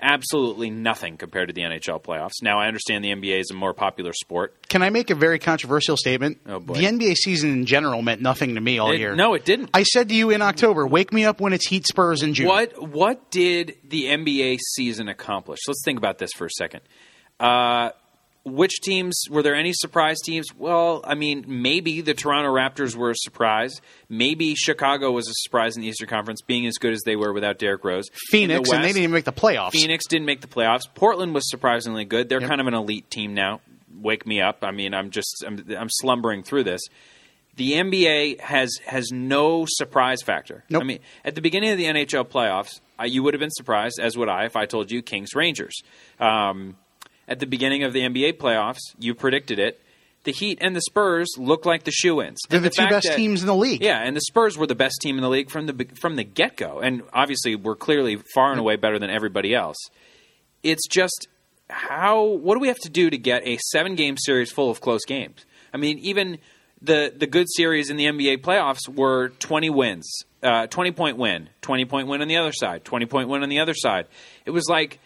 absolutely 0.01 0.70
nothing 0.70 1.17
compared 1.17 1.48
to 1.50 1.53
the 1.53 1.62
NHL 1.62 2.01
playoffs. 2.01 2.41
Now, 2.41 2.60
I 2.60 2.67
understand 2.67 3.03
the 3.03 3.10
NBA 3.12 3.39
is 3.39 3.51
a 3.51 3.53
more 3.53 3.74
popular 3.74 4.13
sport. 4.13 4.67
Can 4.67 4.81
I 4.81 4.89
make 4.89 5.10
a 5.10 5.15
very 5.15 5.39
controversial 5.39 5.98
statement? 5.98 6.39
Oh, 6.46 6.60
boy. 6.60 6.74
The 6.75 6.86
NBA 6.86 7.15
season 7.15 7.51
in 7.51 7.65
general 7.65 8.01
meant 8.01 8.22
nothing 8.22 8.55
to 8.55 8.62
me 8.62 8.79
all 8.79 8.91
It- 8.91 9.00
year. 9.00 9.15
no, 9.15 9.34
it 9.34 9.46
didn't. 9.46 9.70
I 9.74 9.84
said 9.84 10.10
to 10.10 10.15
you 10.15 10.29
in 10.31 10.41
October, 10.41 10.88
wake 10.88 11.13
me 11.13 11.25
up 11.25 11.39
when 11.39 11.53
it's 11.53 11.67
Heat 11.67 11.86
Spurs 11.88 12.24
in 12.24 12.34
June. 12.34 12.48
What 12.48 12.89
what 12.89 13.29
did 13.31 13.75
the 13.88 14.05
NBA 14.05 14.58
season 14.75 15.08
accomplish? 15.08 15.60
Let's 15.67 15.81
think 15.86 15.98
about 15.98 16.17
this 16.17 16.31
for 16.36 16.46
a 16.46 16.50
second. 16.51 16.81
Uh, 17.39 17.89
which 18.43 18.81
teams 18.81 19.21
were 19.29 19.43
there 19.43 19.53
any 19.55 19.71
surprise 19.74 20.17
teams? 20.24 20.48
Well, 20.57 21.01
I 21.05 21.13
mean, 21.15 21.45
maybe 21.48 22.01
the 22.01 22.13
Toronto 22.15 22.50
Raptors 22.51 22.95
were 22.95 23.12
a 23.12 23.15
surprise. 23.15 23.79
Maybe 24.10 24.55
Chicago 24.55 25.12
was 25.12 25.27
a 25.29 25.33
surprise 25.36 25.75
in 25.75 25.83
the 25.83 25.88
Eastern 25.89 26.07
Conference, 26.07 26.41
being 26.41 26.65
as 26.65 26.77
good 26.77 26.93
as 26.93 27.01
they 27.05 27.15
were 27.15 27.33
without 27.33 27.60
Derrick 27.60 27.83
Rose. 27.83 28.10
Phoenix, 28.29 28.69
the 28.69 28.75
and 28.75 28.83
they 28.83 28.89
didn't 28.89 29.03
even 29.03 29.12
make 29.13 29.25
the 29.25 29.31
playoffs. 29.31 29.71
Phoenix 29.71 30.07
didn't 30.07 30.25
make 30.25 30.41
the 30.41 30.48
playoffs. 30.48 30.81
Portland 30.95 31.33
was 31.36 31.50
surprisingly 31.50 32.03
good. 32.05 32.29
They're 32.29 32.41
Yep. 32.41 32.50
kind 32.50 32.62
of 32.62 32.67
an 32.67 32.74
elite 32.74 33.10
team 33.12 33.33
now. 33.36 33.62
Wake 34.01 34.25
me 34.25 34.41
up. 34.41 34.60
I 34.63 34.71
mean, 34.71 34.93
I'm 34.95 35.12
just 35.12 35.43
I'm, 35.45 35.63
I'm 35.77 35.89
slumbering 35.89 36.41
through 36.41 36.63
this. 36.63 36.81
The 37.57 37.74
NBA 37.74 38.39
has 38.39 38.77
has 38.88 39.12
no 39.12 39.65
surprise 39.67 40.24
factor. 40.24 40.63
Nope. 40.69 40.81
I 40.81 40.86
mean, 40.86 41.00
at 41.24 41.36
the 41.36 41.41
beginning 41.41 41.69
of 41.71 41.77
the 41.77 41.83
NHL 41.86 42.25
playoffs, 42.27 42.79
you 43.05 43.21
would 43.21 43.36
have 43.36 43.41
been 43.41 43.51
surprised, 43.51 44.00
as 44.01 44.17
would 44.17 44.29
I, 44.29 44.45
if 44.45 44.55
I 44.55 44.65
told 44.65 44.89
you 44.89 45.01
Kings 45.03 45.36
Rangers. 45.36 45.81
Um, 46.19 46.77
at 47.28 47.40
the 47.40 47.46
beginning 47.46 47.84
of 47.84 47.94
the 47.94 48.01
NBA 48.01 48.34
playoffs, 48.38 48.80
you 49.00 49.13
predicted 49.16 49.60
it. 49.60 49.82
The 50.24 50.32
Heat 50.32 50.60
and 50.62 50.75
the 50.75 50.82
Spurs 50.82 51.30
look 51.38 51.66
like 51.66 51.84
the 51.84 51.92
shoe-ins. 51.92 52.38
They're 52.48 52.58
And 52.58 52.66
the, 52.66 52.70
two 52.70 52.88
best 52.88 53.08
that- 53.08 53.16
teams 53.16 53.42
in 53.42 53.48
the 53.48 53.56
league. 53.56 53.82
yeah, 53.82 54.04
and 54.04 54.16
the 54.16 54.22
Spurs 54.22 54.56
were 54.58 54.68
the 54.68 54.75
best 54.75 54.98
team 55.01 55.16
in 55.18 55.24
the 55.24 55.30
league 55.30 55.50
from 55.50 55.66
the 55.66 55.88
from 56.00 56.16
the 56.16 56.24
get 56.24 56.58
go, 56.58 56.80
and 56.80 57.01
obviously 57.13 57.56
we're 57.56 57.75
clearly 57.75 58.18
far 58.36 58.51
and 58.51 58.60
away 58.60 58.75
better 58.75 59.00
than 59.00 59.10
everybody 59.10 59.56
else. 59.56 59.78
It's 60.62 60.88
just 60.88 61.28
how 61.70 62.24
what 62.24 62.54
do 62.56 62.60
we 62.60 62.68
have 62.68 62.78
to 62.80 62.90
do 62.90 63.10
to 63.10 63.18
get 63.18 63.48
a 63.48 63.58
seven 63.72 63.96
game 63.96 64.16
series 64.18 64.51
full 64.51 64.70
of 64.70 64.80
close 64.82 65.06
games? 65.06 65.44
I 65.74 65.78
mean, 65.78 65.98
even 66.00 66.38
the 66.84 67.12
the 67.16 67.28
good 67.28 67.48
series 67.50 67.90
in 67.90 67.98
the 67.98 68.06
NBA 68.06 68.42
playoffs 68.42 68.88
were 68.88 69.30
twenty 69.40 69.72
wins, 69.72 70.08
uh, 70.44 70.68
twenty 70.68 70.92
point 70.92 71.18
win, 71.18 71.50
twenty 71.62 71.86
point 71.86 72.08
win 72.08 72.22
on 72.22 72.28
the 72.28 72.38
other 72.38 72.51
side, 72.54 72.84
twenty 72.86 73.08
point 73.08 73.28
win 73.30 73.42
on 73.42 73.50
the 73.50 73.60
other 73.60 73.74
side. 73.74 74.06
It 74.46 74.51
was 74.51 74.68
like 74.70 75.00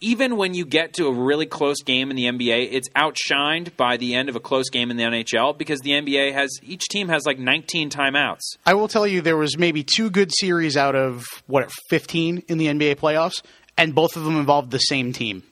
even 0.00 0.36
when 0.36 0.54
you 0.54 0.64
get 0.64 0.94
to 0.94 1.06
a 1.06 1.12
really 1.12 1.46
close 1.46 1.82
game 1.82 2.10
in 2.10 2.16
the 2.16 2.24
NBA, 2.24 2.68
it's 2.72 2.88
outshined 2.90 3.76
by 3.76 3.96
the 3.96 4.14
end 4.14 4.28
of 4.28 4.36
a 4.36 4.40
close 4.40 4.70
game 4.70 4.90
in 4.90 4.96
the 4.96 5.02
NHL 5.02 5.56
because 5.56 5.80
the 5.80 5.90
NBA 5.90 6.32
has 6.32 6.50
each 6.62 6.84
team 6.88 7.08
has 7.08 7.26
like 7.26 7.38
19 7.38 7.90
timeouts. 7.90 8.56
I 8.64 8.74
will 8.74 8.88
tell 8.88 9.06
you 9.06 9.20
there 9.20 9.36
was 9.36 9.58
maybe 9.58 9.84
two 9.84 10.10
good 10.10 10.30
series 10.32 10.76
out 10.76 10.94
of 10.94 11.26
what 11.46 11.70
15 11.90 12.44
in 12.48 12.58
the 12.58 12.66
NBA 12.66 12.96
playoffs, 12.96 13.42
and 13.76 13.94
both 13.94 14.16
of 14.16 14.24
them 14.24 14.36
involved 14.36 14.70
the 14.70 14.78
same 14.78 15.12
team. 15.12 15.42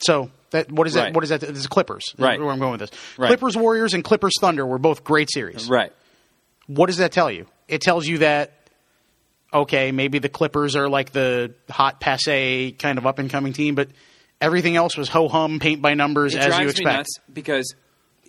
So 0.00 0.30
that 0.50 0.70
what 0.70 0.86
is 0.86 0.94
that? 0.94 1.04
Right. 1.04 1.14
What 1.14 1.24
is 1.24 1.30
that? 1.30 1.40
This 1.40 1.58
is 1.58 1.66
Clippers. 1.66 2.14
Right. 2.18 2.38
Where 2.38 2.50
I'm 2.50 2.58
going 2.58 2.72
with 2.72 2.80
this. 2.80 2.90
Right. 3.16 3.28
Clippers 3.28 3.56
Warriors 3.56 3.94
and 3.94 4.04
Clippers 4.04 4.34
Thunder 4.40 4.66
were 4.66 4.78
both 4.78 5.04
great 5.04 5.30
series. 5.32 5.68
Right. 5.68 5.92
What 6.66 6.86
does 6.86 6.98
that 6.98 7.12
tell 7.12 7.30
you? 7.30 7.46
It 7.68 7.80
tells 7.80 8.06
you 8.06 8.18
that 8.18 8.55
okay, 9.52 9.92
maybe 9.92 10.18
the 10.18 10.28
Clippers 10.28 10.76
are 10.76 10.88
like 10.88 11.12
the 11.12 11.54
hot 11.70 12.00
passe 12.00 12.72
kind 12.72 12.98
of 12.98 13.06
up 13.06 13.18
and 13.18 13.30
coming 13.30 13.52
team, 13.52 13.74
but 13.74 13.88
everything 14.40 14.76
else 14.76 14.96
was 14.96 15.08
ho 15.08 15.28
hum, 15.28 15.58
paint 15.58 15.82
by 15.82 15.94
numbers 15.94 16.34
It 16.34 16.42
as 16.42 16.58
you 16.58 16.68
expect. 16.68 17.08
because 17.32 17.74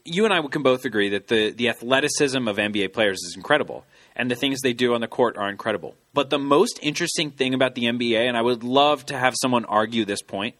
you 0.05 0.23
and 0.25 0.33
I 0.33 0.41
can 0.47 0.63
both 0.63 0.85
agree 0.85 1.09
that 1.09 1.27
the, 1.27 1.51
the 1.51 1.69
athleticism 1.69 2.47
of 2.47 2.57
NBA 2.57 2.93
players 2.93 3.17
is 3.23 3.35
incredible, 3.35 3.85
and 4.15 4.31
the 4.31 4.35
things 4.35 4.61
they 4.61 4.73
do 4.73 4.93
on 4.93 5.01
the 5.01 5.07
court 5.07 5.37
are 5.37 5.49
incredible. 5.49 5.95
But 6.13 6.29
the 6.29 6.39
most 6.39 6.79
interesting 6.81 7.31
thing 7.31 7.53
about 7.53 7.75
the 7.75 7.83
NBA, 7.83 8.27
and 8.27 8.37
I 8.37 8.41
would 8.41 8.63
love 8.63 9.05
to 9.07 9.17
have 9.17 9.35
someone 9.35 9.65
argue 9.65 10.05
this 10.05 10.21
point, 10.21 10.55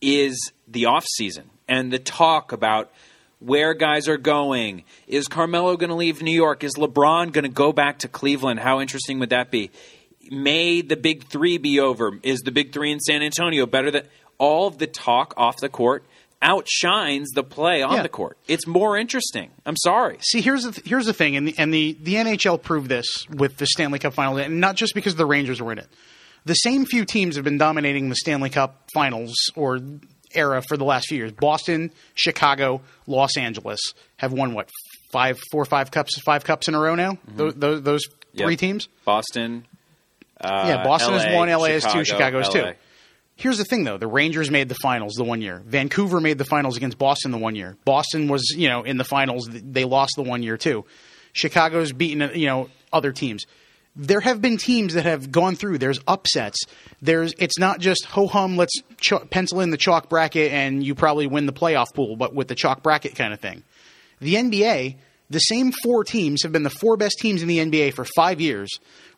is 0.00 0.52
the 0.68 0.86
off 0.86 1.06
season 1.16 1.50
and 1.66 1.90
the 1.90 1.98
talk 1.98 2.52
about 2.52 2.92
where 3.40 3.74
guys 3.74 4.08
are 4.08 4.16
going. 4.16 4.84
Is 5.06 5.28
Carmelo 5.28 5.76
going 5.76 5.90
to 5.90 5.96
leave 5.96 6.22
New 6.22 6.34
York? 6.34 6.64
Is 6.64 6.74
LeBron 6.74 7.32
going 7.32 7.42
to 7.44 7.48
go 7.48 7.72
back 7.72 7.98
to 8.00 8.08
Cleveland? 8.08 8.60
How 8.60 8.80
interesting 8.80 9.18
would 9.18 9.30
that 9.30 9.50
be? 9.50 9.70
May 10.30 10.80
the 10.80 10.96
big 10.96 11.24
three 11.28 11.58
be 11.58 11.80
over? 11.80 12.18
Is 12.22 12.40
the 12.40 12.50
big 12.52 12.72
three 12.72 12.90
in 12.90 13.00
San 13.00 13.22
Antonio 13.22 13.66
better 13.66 13.90
than 13.90 14.04
all 14.38 14.66
of 14.66 14.78
the 14.78 14.86
talk 14.86 15.34
off 15.36 15.58
the 15.58 15.68
court? 15.68 16.04
Outshines 16.40 17.30
the 17.30 17.42
play 17.42 17.82
on 17.82 17.96
Yeah. 17.96 18.02
the 18.02 18.08
court. 18.08 18.36
It's 18.46 18.66
more 18.66 18.96
interesting. 18.98 19.50
I'm 19.64 19.76
sorry. 19.76 20.18
See, 20.20 20.40
here's 20.42 20.64
the 20.64 20.72
th- 20.72 20.86
here's 20.86 21.06
the 21.06 21.14
thing, 21.14 21.36
and 21.36 21.48
the 21.48 21.54
and 21.58 21.72
the 21.72 21.96
the 22.02 22.16
NHL 22.16 22.62
proved 22.62 22.88
this 22.90 23.06
with 23.30 23.56
the 23.56 23.66
Stanley 23.66 23.98
Cup 23.98 24.12
Final, 24.14 24.36
and 24.36 24.60
not 24.60 24.76
just 24.76 24.94
because 24.94 25.14
the 25.16 25.24
Rangers 25.24 25.62
were 25.62 25.72
in 25.72 25.78
it. 25.78 25.88
The 26.44 26.54
same 26.54 26.84
few 26.84 27.06
teams 27.06 27.36
have 27.36 27.44
been 27.44 27.56
dominating 27.56 28.10
the 28.10 28.14
Stanley 28.16 28.50
Cup 28.50 28.88
Finals 28.92 29.34
or 29.56 29.80
era 30.34 30.62
for 30.66 30.76
the 30.76 30.84
last 30.84 31.06
few 31.08 31.18
years. 31.18 31.32
Boston, 31.32 31.90
Chicago, 32.14 32.80
Los 33.06 33.36
Angeles 33.36 33.80
have 34.16 34.32
won 34.32 34.54
what 34.54 34.68
five, 35.12 35.38
four, 35.50 35.62
or 35.62 35.66
five 35.66 35.90
cups, 35.90 36.18
five 36.20 36.44
cups 36.44 36.68
in 36.68 36.74
a 36.74 36.80
row 36.80 36.94
now. 36.94 37.18
Those, 37.36 37.54
those 37.54 37.82
those 37.82 38.02
Mm-hmm. 38.08 38.38
Yep. 38.40 38.46
three 38.48 38.56
teams. 38.56 38.88
Boston. 39.04 39.64
Uh, 40.40 40.64
yeah, 40.66 40.82
Boston 40.82 41.12
has 41.12 41.24
LA, 41.24 41.36
one, 41.36 41.48
LA 41.48 41.66
has 41.66 41.84
two, 41.84 42.04
Chicago, 42.04 42.04
Chicago 42.04 42.38
has 42.38 42.48
LA. 42.48 42.72
two. 42.72 42.78
Here's 43.36 43.58
the 43.58 43.64
thing, 43.64 43.84
though: 43.84 43.96
the 43.96 44.08
Rangers 44.08 44.50
made 44.50 44.68
the 44.68 44.74
finals 44.82 45.14
the 45.14 45.22
one 45.22 45.40
year. 45.40 45.62
Vancouver 45.64 46.20
made 46.20 46.38
the 46.38 46.44
finals 46.44 46.76
against 46.76 46.98
Boston 46.98 47.30
the 47.30 47.38
one 47.38 47.54
year. 47.54 47.76
Boston 47.84 48.26
was, 48.26 48.52
you 48.56 48.68
know, 48.68 48.82
in 48.82 48.96
the 48.96 49.04
finals. 49.04 49.48
They 49.52 49.84
lost 49.84 50.14
the 50.16 50.24
one 50.24 50.42
year 50.42 50.56
too. 50.56 50.84
Chicago's 51.32 51.92
beaten, 51.92 52.30
you 52.34 52.46
know, 52.46 52.68
other 52.92 53.12
teams. 53.12 53.44
There 53.96 54.20
have 54.20 54.40
been 54.42 54.56
teams 54.56 54.94
that 54.94 55.04
have 55.04 55.30
gone 55.30 55.54
through. 55.54 55.78
There's 55.78 56.00
upsets. 56.08 56.58
There's. 57.00 57.32
It's 57.38 57.58
not 57.58 57.78
just 57.78 58.04
ho 58.06 58.26
hum. 58.26 58.56
Let's 58.56 58.74
ch- 59.00 59.12
pencil 59.30 59.60
in 59.60 59.70
the 59.70 59.76
chalk 59.76 60.08
bracket 60.08 60.50
and 60.52 60.82
you 60.84 60.94
probably 60.96 61.26
win 61.28 61.46
the 61.46 61.52
playoff 61.52 61.94
pool, 61.94 62.16
but 62.16 62.34
with 62.34 62.48
the 62.48 62.56
chalk 62.56 62.82
bracket 62.82 63.14
kind 63.14 63.32
of 63.32 63.38
thing. 63.40 63.62
The 64.20 64.34
NBA, 64.34 64.96
the 65.30 65.38
same 65.38 65.70
four 65.84 66.02
teams 66.02 66.42
have 66.42 66.50
been 66.50 66.64
the 66.64 66.70
four 66.70 66.96
best 66.96 67.18
teams 67.20 67.40
in 67.42 67.46
the 67.48 67.58
NBA 67.58 67.94
for 67.94 68.04
five 68.16 68.40
years, 68.40 68.70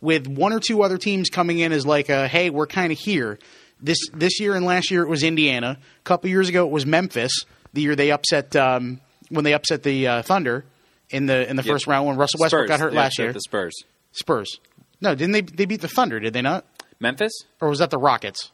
with 0.03 0.27
one 0.27 0.53
or 0.53 0.61
two 0.61 0.83
other 0.83 0.99
teams 0.99 1.31
coming 1.31 1.59
in 1.59 1.73
as 1.73 1.87
like 1.87 2.11
a 2.11 2.29
hey, 2.29 2.51
we're 2.51 2.67
kind 2.67 2.93
of 2.93 2.99
here. 2.99 3.39
This 3.81 3.99
this 4.13 4.41
year 4.41 4.55
and 4.55 4.67
last 4.67 4.91
year 4.91 5.03
it 5.03 5.09
was 5.09 5.23
Indiana. 5.23 5.79
A 5.81 6.03
couple 6.05 6.29
years 6.29 6.49
ago 6.51 6.67
it 6.67 6.71
was 6.71 6.85
Memphis. 6.85 7.33
The 7.73 7.81
year 7.81 7.97
they 7.97 8.11
upset 8.11 8.55
um, 8.57 9.01
when 9.31 9.45
they 9.45 9.55
upset 9.55 9.83
the 9.83 10.07
uh, 10.07 10.23
Thunder 10.23 10.65
in 11.09 11.25
the 11.27 11.49
in 11.49 11.57
the 11.57 11.63
Yep. 11.63 11.73
first 11.73 11.87
round 11.87 12.07
when 12.07 12.17
Russell 12.17 12.41
Westbrook 12.41 12.67
Spurs. 12.67 12.69
got 12.69 12.81
hurt 12.81 12.91
They 12.93 12.97
last 12.99 13.19
year. 13.19 13.33
The 13.33 13.41
Spurs. 13.41 13.75
Spurs. 14.19 14.59
No, 15.01 15.15
didn't 15.15 15.33
they? 15.33 15.41
They 15.43 15.65
beat 15.67 15.81
the 15.81 15.89
Thunder, 15.89 16.19
did 16.21 16.33
they 16.33 16.43
not? 16.43 16.65
Memphis. 17.01 17.33
Or 17.61 17.69
was 17.69 17.79
that 17.81 17.91
the 17.91 17.99
Rockets? 17.99 18.51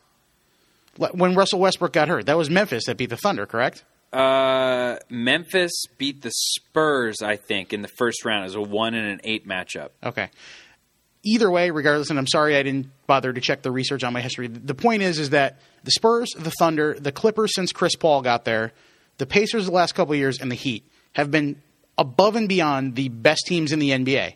When 0.97 1.35
Russell 1.35 1.59
Westbrook 1.61 1.92
got 1.92 2.09
hurt, 2.09 2.26
that 2.26 2.37
was 2.37 2.50
Memphis 2.50 2.85
that 2.87 2.97
beat 2.99 3.09
the 3.11 3.16
Thunder, 3.16 3.47
correct? 3.47 3.85
Uh, 4.12 4.97
Memphis 5.09 5.73
beat 5.97 6.21
the 6.21 6.31
Spurs, 6.35 7.23
I 7.23 7.37
think, 7.37 7.73
in 7.73 7.81
the 7.81 7.88
first 7.88 8.25
round 8.26 8.45
as 8.45 8.54
a 8.54 8.61
one 8.61 8.95
and 8.95 9.07
an 9.07 9.21
eight 9.25 9.49
matchup. 9.49 9.90
Okay. 10.04 10.28
either 11.23 11.50
way, 11.50 11.71
regardless, 11.71 12.11
and 12.11 12.19
I'm 12.19 12.26
sorry 12.26 12.57
I 12.57 12.62
didn't 12.62 12.88
bother 13.07 13.33
to 13.33 13.40
check 13.40 13.62
the 13.62 13.71
research 13.71 14.04
on 14.04 14.12
my 14.12 14.21
history. 14.21 14.49
The 14.49 14.75
point 14.75 15.00
is, 15.02 15.19
is 15.19 15.31
that 15.31 15.61
the 15.85 15.92
Spurs, 15.92 16.28
the 16.38 16.50
Thunder, 16.59 16.95
the 16.99 17.12
Clippers 17.12 17.54
since 17.54 17.73
Chris 17.73 17.95
Paul 17.97 18.21
got 18.21 18.45
there, 18.45 18.73
the 19.19 19.26
Pacers 19.26 19.64
the 19.66 19.73
last 19.73 19.95
couple 19.95 20.12
of 20.12 20.19
years, 20.19 20.40
and 20.40 20.50
the 20.50 20.57
Heat 20.57 20.85
have 21.12 21.31
been 21.31 21.62
above 21.97 22.37
and 22.37 22.49
beyond 22.49 22.97
the 22.97 23.09
best 23.09 23.47
teams 23.47 23.73
in 23.73 23.78
the 23.78 23.90
NBA. 23.90 24.35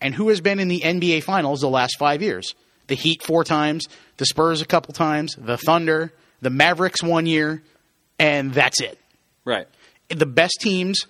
And 0.00 0.14
who 0.14 0.28
has 0.28 0.40
been 0.40 0.58
in 0.60 0.68
the 0.68 0.80
NBA 0.80 1.22
Finals 1.22 1.60
the 1.60 1.68
last 1.68 1.96
five 1.98 2.22
years? 2.22 2.54
The 2.88 2.94
Heat 2.94 3.22
four 3.22 3.44
times, 3.44 3.88
the 4.18 4.26
Spurs 4.26 4.60
a 4.60 4.66
couple 4.66 4.92
times, 4.94 5.34
the 5.36 5.56
Thunder, 5.56 6.12
the 6.40 6.50
Mavericks 6.50 7.02
one 7.02 7.26
year, 7.26 7.62
and 8.18 8.52
that's 8.52 8.80
it. 8.80 8.98
Right. 9.44 9.66
The 10.08 10.26
best 10.26 10.58
teams, 10.60 11.00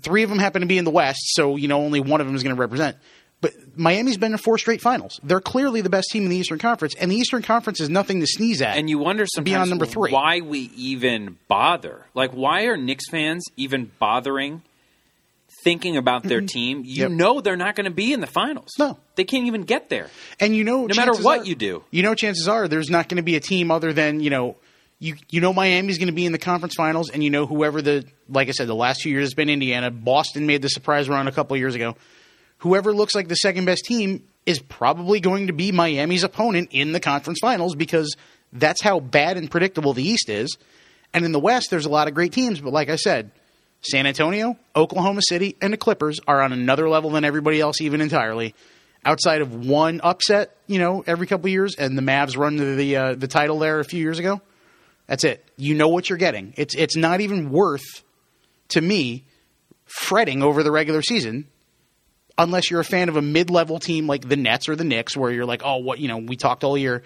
three 0.00 0.22
of 0.22 0.30
them 0.30 0.38
happen 0.38 0.60
to 0.62 0.66
be 0.66 0.78
in 0.78 0.84
the 0.84 0.90
West, 0.90 1.20
so 1.34 1.56
you 1.56 1.68
know 1.68 1.80
only 1.82 2.00
one 2.00 2.20
of 2.20 2.26
them 2.26 2.36
is 2.36 2.42
going 2.42 2.54
to 2.54 2.60
represent. 2.60 2.96
But 3.42 3.52
Miami's 3.74 4.18
been 4.18 4.32
in 4.32 4.38
four 4.38 4.58
straight 4.58 4.82
finals. 4.82 5.18
They're 5.22 5.40
clearly 5.40 5.80
the 5.80 5.88
best 5.88 6.10
team 6.10 6.24
in 6.24 6.30
the 6.30 6.36
Eastern 6.36 6.58
Conference, 6.58 6.94
and 7.00 7.10
the 7.10 7.16
Eastern 7.16 7.42
Conference 7.42 7.80
is 7.80 7.88
nothing 7.88 8.20
to 8.20 8.26
sneeze 8.26 8.60
at. 8.60 8.76
And 8.76 8.88
you 8.88 8.98
wonder 8.98 9.24
sometimes 9.26 9.50
Beyond 9.50 9.70
number 9.70 9.86
three. 9.86 10.12
why 10.12 10.40
we 10.40 10.70
even 10.76 11.38
bother. 11.48 12.06
Like, 12.14 12.32
why 12.32 12.64
are 12.64 12.76
Knicks 12.76 13.08
fans 13.10 13.44
even 13.56 13.90
bothering 13.98 14.62
thinking 15.62 15.96
about 15.96 16.22
their 16.22 16.38
mm-hmm. 16.38 16.46
team? 16.46 16.82
You 16.84 17.02
Yep. 17.02 17.10
know 17.12 17.40
they're 17.40 17.56
not 17.56 17.76
going 17.76 17.84
to 17.86 17.90
be 17.90 18.12
in 18.12 18.20
the 18.20 18.26
finals. 18.26 18.70
No. 18.78 18.98
They 19.16 19.24
can't 19.24 19.46
even 19.46 19.62
get 19.62 19.88
there. 19.88 20.08
And 20.38 20.54
you 20.56 20.64
know, 20.64 20.86
No 20.86 20.94
matter 20.94 21.14
what 21.14 21.40
are- 21.40 21.44
you 21.44 21.54
do. 21.54 21.84
you 21.90 22.02
know, 22.02 22.14
chances 22.14 22.48
are 22.48 22.68
there's 22.68 22.90
not 22.90 23.08
going 23.08 23.16
to 23.16 23.22
be 23.22 23.36
a 23.36 23.40
team 23.40 23.70
other 23.70 23.92
than 23.92 24.20
you 24.20 24.30
know, 24.30 24.56
you 24.98 25.16
you 25.30 25.40
know 25.40 25.52
Miami's 25.52 25.98
going 25.98 26.08
to 26.08 26.14
be 26.14 26.26
in 26.26 26.32
the 26.32 26.38
conference 26.38 26.74
finals, 26.74 27.10
and 27.10 27.24
you 27.24 27.30
know 27.30 27.46
whoever 27.46 27.80
the 27.82 28.04
like 28.28 28.48
I 28.48 28.52
said, 28.52 28.68
the 28.68 28.74
last 28.74 29.02
few 29.02 29.12
years 29.12 29.24
has 29.24 29.34
been 29.34 29.48
Indiana. 29.48 29.90
Boston 29.90 30.46
made 30.46 30.62
the 30.62 30.68
surprise 30.68 31.08
run 31.08 31.26
a 31.26 31.32
couple 31.32 31.54
of 31.54 31.58
years 31.60 31.74
ago. 31.74 31.96
Whoever 32.58 32.92
looks 32.92 33.14
like 33.14 33.28
the 33.28 33.36
second 33.36 33.64
best 33.64 33.84
team 33.86 34.24
is 34.44 34.58
probably 34.58 35.20
going 35.20 35.46
to 35.46 35.52
be 35.54 35.72
Miami's 35.72 36.22
opponent 36.24 36.68
in 36.72 36.92
the 36.92 37.00
conference 37.00 37.38
finals 37.40 37.74
because 37.74 38.14
that's 38.52 38.82
how 38.82 39.00
bad 39.00 39.38
and 39.38 39.50
predictable 39.50 39.94
the 39.94 40.02
East 40.06 40.28
is. 40.28 40.58
And 41.14 41.24
in 41.24 41.32
the 41.32 41.40
West, 41.40 41.70
there's 41.70 41.86
a 41.86 41.90
lot 41.90 42.06
of 42.06 42.14
great 42.14 42.32
teams, 42.32 42.60
but 42.60 42.72
like 42.72 42.90
I 42.90 42.96
said, 42.96 43.30
San 43.82 44.06
Antonio, 44.06 44.56
Oklahoma 44.76 45.20
City, 45.22 45.56
and 45.60 45.72
the 45.72 45.76
Clippers 45.76 46.20
are 46.26 46.42
on 46.42 46.52
another 46.52 46.88
level 46.88 47.10
than 47.10 47.24
everybody 47.24 47.60
else, 47.60 47.80
even 47.80 48.00
entirely. 48.00 48.54
Outside 49.04 49.40
of 49.40 49.66
one 49.66 50.00
upset, 50.02 50.54
you 50.66 50.78
know, 50.78 51.02
every 51.06 51.26
couple 51.26 51.48
years, 51.48 51.74
and 51.76 51.96
the 51.96 52.02
Mavs 52.02 52.36
run 52.36 52.58
to 52.58 52.76
the 52.76 52.96
uh, 52.96 53.14
the 53.14 53.28
title 53.28 53.58
there 53.58 53.80
a 53.80 53.84
few 53.84 54.00
years 54.00 54.18
ago. 54.18 54.42
That's 55.06 55.24
it. 55.24 55.44
You 55.56 55.74
know 55.74 55.88
what 55.88 56.10
you're 56.10 56.18
getting. 56.18 56.52
It's 56.56 56.74
it's 56.74 56.96
not 56.96 57.22
even 57.22 57.50
worth 57.50 58.04
to 58.68 58.80
me 58.80 59.24
fretting 59.86 60.42
over 60.42 60.62
the 60.62 60.70
regular 60.70 61.02
season 61.02 61.48
unless 62.36 62.70
you're 62.70 62.80
a 62.80 62.84
fan 62.84 63.08
of 63.08 63.16
a 63.16 63.22
mid-level 63.22 63.78
team 63.78 64.06
like 64.06 64.26
the 64.26 64.36
Nets 64.36 64.68
or 64.68 64.76
the 64.76 64.84
Knicks, 64.84 65.16
where 65.16 65.30
you're 65.30 65.46
like, 65.46 65.62
oh, 65.64 65.78
what 65.78 65.98
you 65.98 66.08
know, 66.08 66.18
we 66.18 66.36
talked 66.36 66.62
all 66.62 66.76
year. 66.76 67.02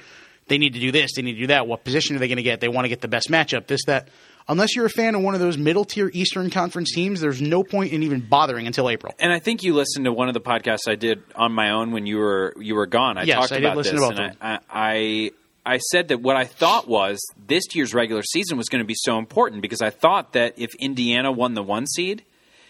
They 0.49 0.59
need 0.59 0.75
to 0.75 0.81
do 0.81 0.93
this. 0.93 1.13
They 1.15 1.23
need 1.23 1.35
to 1.35 1.41
do 1.41 1.47
that. 1.47 1.67
What 1.67 1.85
position 1.85 2.17
are 2.17 2.19
they 2.19 2.29
going 2.29 2.37
to 2.37 2.43
get? 2.43 2.61
They 2.61 2.69
want 2.69 2.85
to 2.85 2.89
get 2.89 3.01
the 3.01 3.09
best 3.09 3.29
matchup. 3.31 3.69
This 3.69 3.85
that. 3.87 4.09
Unless 4.47 4.77
you're 4.77 4.85
a 4.85 4.91
fan 4.91 5.15
of 5.15 5.23
one 5.23 5.35
of 5.35 5.41
those 5.41 5.57
middle-tier 5.57 6.11
Eastern 6.13 6.51
Conference 6.51 6.93
teams, 6.93 7.21
there's 7.23 7.41
no 7.41 7.63
point 7.65 7.93
in 7.93 8.03
even 8.03 8.21
bothering 8.21 8.67
until 8.67 8.91
April. 8.91 9.15
And 9.19 9.33
I 9.33 9.39
think 9.39 9.63
you 9.63 9.73
listened 9.73 10.05
to 10.05 10.13
one 10.13 10.29
of 10.29 10.35
the 10.35 10.41
podcasts 10.41 10.87
I 10.87 10.97
did 10.97 11.23
on 11.35 11.53
my 11.53 11.71
own 11.71 11.93
when 11.93 12.05
you 12.07 12.19
were 12.19 12.55
you 12.59 12.75
were 12.75 12.87
gone. 12.87 13.17
I 13.17 13.23
Yes, 13.23 13.39
talked 13.39 13.53
I 13.53 13.57
did 13.57 13.65
about 13.65 13.77
listen 13.79 13.97
this, 13.97 14.11
and 14.11 14.19
of 14.21 14.37
I, 14.43 14.59
I 14.71 15.31
I 15.67 15.79
said 15.79 16.09
that 16.09 16.21
what 16.21 16.37
I 16.37 16.45
thought 16.45 16.87
was 16.87 17.19
this 17.47 17.65
year's 17.75 17.95
regular 17.95 18.23
season 18.23 18.59
was 18.59 18.69
going 18.69 18.81
to 18.83 18.87
be 18.87 18.95
so 18.95 19.19
important 19.19 19.63
because 19.63 19.81
I 19.81 19.89
thought 19.89 20.35
that 20.35 20.53
if 20.59 20.75
Indiana 20.75 21.33
won 21.33 21.55
the 21.55 21.63
one 21.63 21.87
seed, 21.87 22.23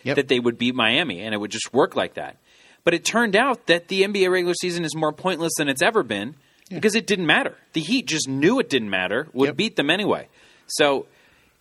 Yep. 0.05 0.17
that 0.17 0.29
they 0.29 0.39
would 0.39 0.59
beat 0.59 0.75
Miami, 0.75 1.23
and 1.23 1.35
it 1.35 1.39
would 1.39 1.51
just 1.51 1.73
work 1.73 1.97
like 1.97 2.15
that. 2.15 2.37
But 2.85 2.93
it 2.95 3.05
turned 3.07 3.35
out 3.35 3.67
that 3.69 3.89
the 3.89 4.03
NBA 4.03 4.31
regular 4.31 4.53
season 4.55 4.85
is 4.85 4.95
more 4.95 5.13
pointless 5.13 5.55
than 5.57 5.69
it's 5.71 5.81
ever 5.83 6.03
been 6.03 6.35
because 6.69 6.95
it 6.95 7.07
didn't 7.07 7.25
matter. 7.27 7.57
The 7.73 7.81
Heat 7.81 8.07
just 8.07 8.29
knew 8.29 8.61
it 8.61 8.69
didn't 8.69 8.91
matter, 8.91 9.29
would 9.33 9.47
Yep. 9.47 9.57
beat 9.57 9.77
them 9.77 9.89
anyway. 9.89 10.29
So 10.67 11.07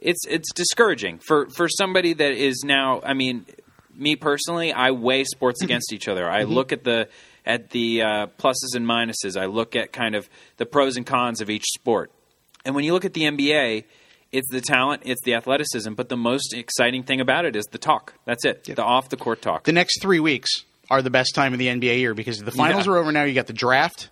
it's 0.04 0.26
it's 0.28 0.52
discouraging 0.54 1.20
for 1.20 1.48
for 1.56 1.68
somebody 1.70 2.14
that 2.14 2.32
is 2.34 2.64
now. 2.66 3.02
I 3.04 3.14
mean, 3.14 3.46
me 3.96 4.16
personally, 4.16 4.72
I 4.74 4.92
weigh 4.92 5.24
sports 5.24 5.62
against 5.64 5.94
each 5.94 6.08
other. 6.08 6.30
I 6.30 6.44
look 6.44 6.72
at 6.72 6.84
the 6.84 7.08
at 7.46 7.72
the 7.72 8.02
uh, 8.02 8.28
pluses 8.38 8.76
and 8.76 8.86
minuses. 8.86 9.40
I 9.40 9.46
look 9.48 9.76
at 9.76 9.92
kind 9.92 10.16
of 10.16 10.30
the 10.58 10.66
pros 10.66 10.98
and 10.98 11.06
cons 11.06 11.42
of 11.42 11.50
each 11.50 11.66
sport. 11.74 12.12
And 12.66 12.74
when 12.76 12.86
you 12.86 12.94
look 12.94 13.04
at 13.06 13.14
the 13.14 13.24
NBA, 13.24 13.84
it's 14.32 14.50
the 14.50 14.62
talent, 14.62 15.02
it's 15.06 15.22
the 15.26 15.34
athleticism, 15.36 15.94
but 15.94 16.08
the 16.10 16.16
most 16.18 16.54
exciting 16.54 17.04
thing 17.04 17.20
about 17.20 17.44
it 17.46 17.56
is 17.56 17.66
the 17.66 17.78
talk. 17.78 18.14
That's 18.26 18.46
it. 18.46 18.64
The 18.64 18.82
off 18.84 19.10
the 19.10 19.18
court 19.18 19.42
talk. 19.42 19.64
the 19.66 19.74
next 19.74 20.02
three 20.02 20.20
weeks 20.22 20.50
are 20.90 21.02
the 21.02 21.10
best 21.10 21.36
time 21.36 21.54
of 21.54 21.60
the 21.60 21.68
NBA 21.68 22.00
year 22.00 22.14
because 22.14 22.40
the 22.40 22.52
finals 22.52 22.88
Yeah. 22.88 22.94
are 22.94 22.98
over 22.98 23.12
now. 23.12 23.24
You 23.24 23.34
got 23.34 23.48
the 23.48 23.54
draft. 23.54 24.10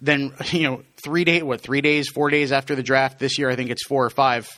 Then 0.00 0.32
you 0.50 0.62
know 0.62 0.82
three 1.04 1.24
day 1.24 1.42
what 1.42 1.60
three 1.60 1.80
days 1.82 2.08
four 2.08 2.30
days 2.30 2.50
after 2.52 2.74
the 2.74 2.82
draft 2.82 3.18
this 3.18 3.38
year 3.38 3.50
I 3.50 3.56
think 3.56 3.70
it's 3.70 3.86
four 3.86 4.04
or 4.04 4.10
five 4.10 4.48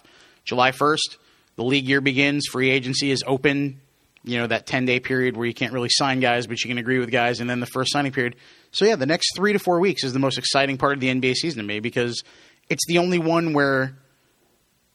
July 0.45 0.73
first 0.73 1.19
the 1.57 1.65
league 1.65 1.87
year 1.87 2.01
begins 2.01 2.47
free 2.51 2.71
agency 2.71 3.11
is 3.11 3.23
open 3.27 3.81
you 4.25 4.39
know 4.39 4.47
that 4.47 4.67
ten 4.67 4.85
day 4.85 5.01
period 5.01 5.37
where 5.37 5.47
you 5.47 5.55
can't 5.55 5.73
really 5.73 5.89
sign 5.91 6.21
guys 6.21 6.47
but 6.47 6.63
you 6.63 6.69
can 6.69 6.79
agree 6.79 6.99
with 6.99 7.11
guys 7.11 7.41
and 7.41 7.49
then 7.49 7.61
the 7.61 7.67
first 7.67 7.93
signing 7.93 8.13
period 8.13 8.37
so 8.73 8.85
yeah 8.85 8.97
the 8.97 9.07
next 9.07 9.35
three 9.37 9.53
to 9.53 9.59
four 9.59 9.81
weeks 9.81 10.05
is 10.05 10.13
the 10.13 10.19
most 10.19 10.39
exciting 10.39 10.79
part 10.79 10.95
of 10.95 11.01
the 11.01 11.09
NBA 11.09 11.35
season 11.35 11.59
to 11.59 11.67
me 11.67 11.81
because 11.81 12.23
it's 12.69 12.85
the 12.87 12.99
only 12.99 13.19
one 13.19 13.53
where 13.53 13.97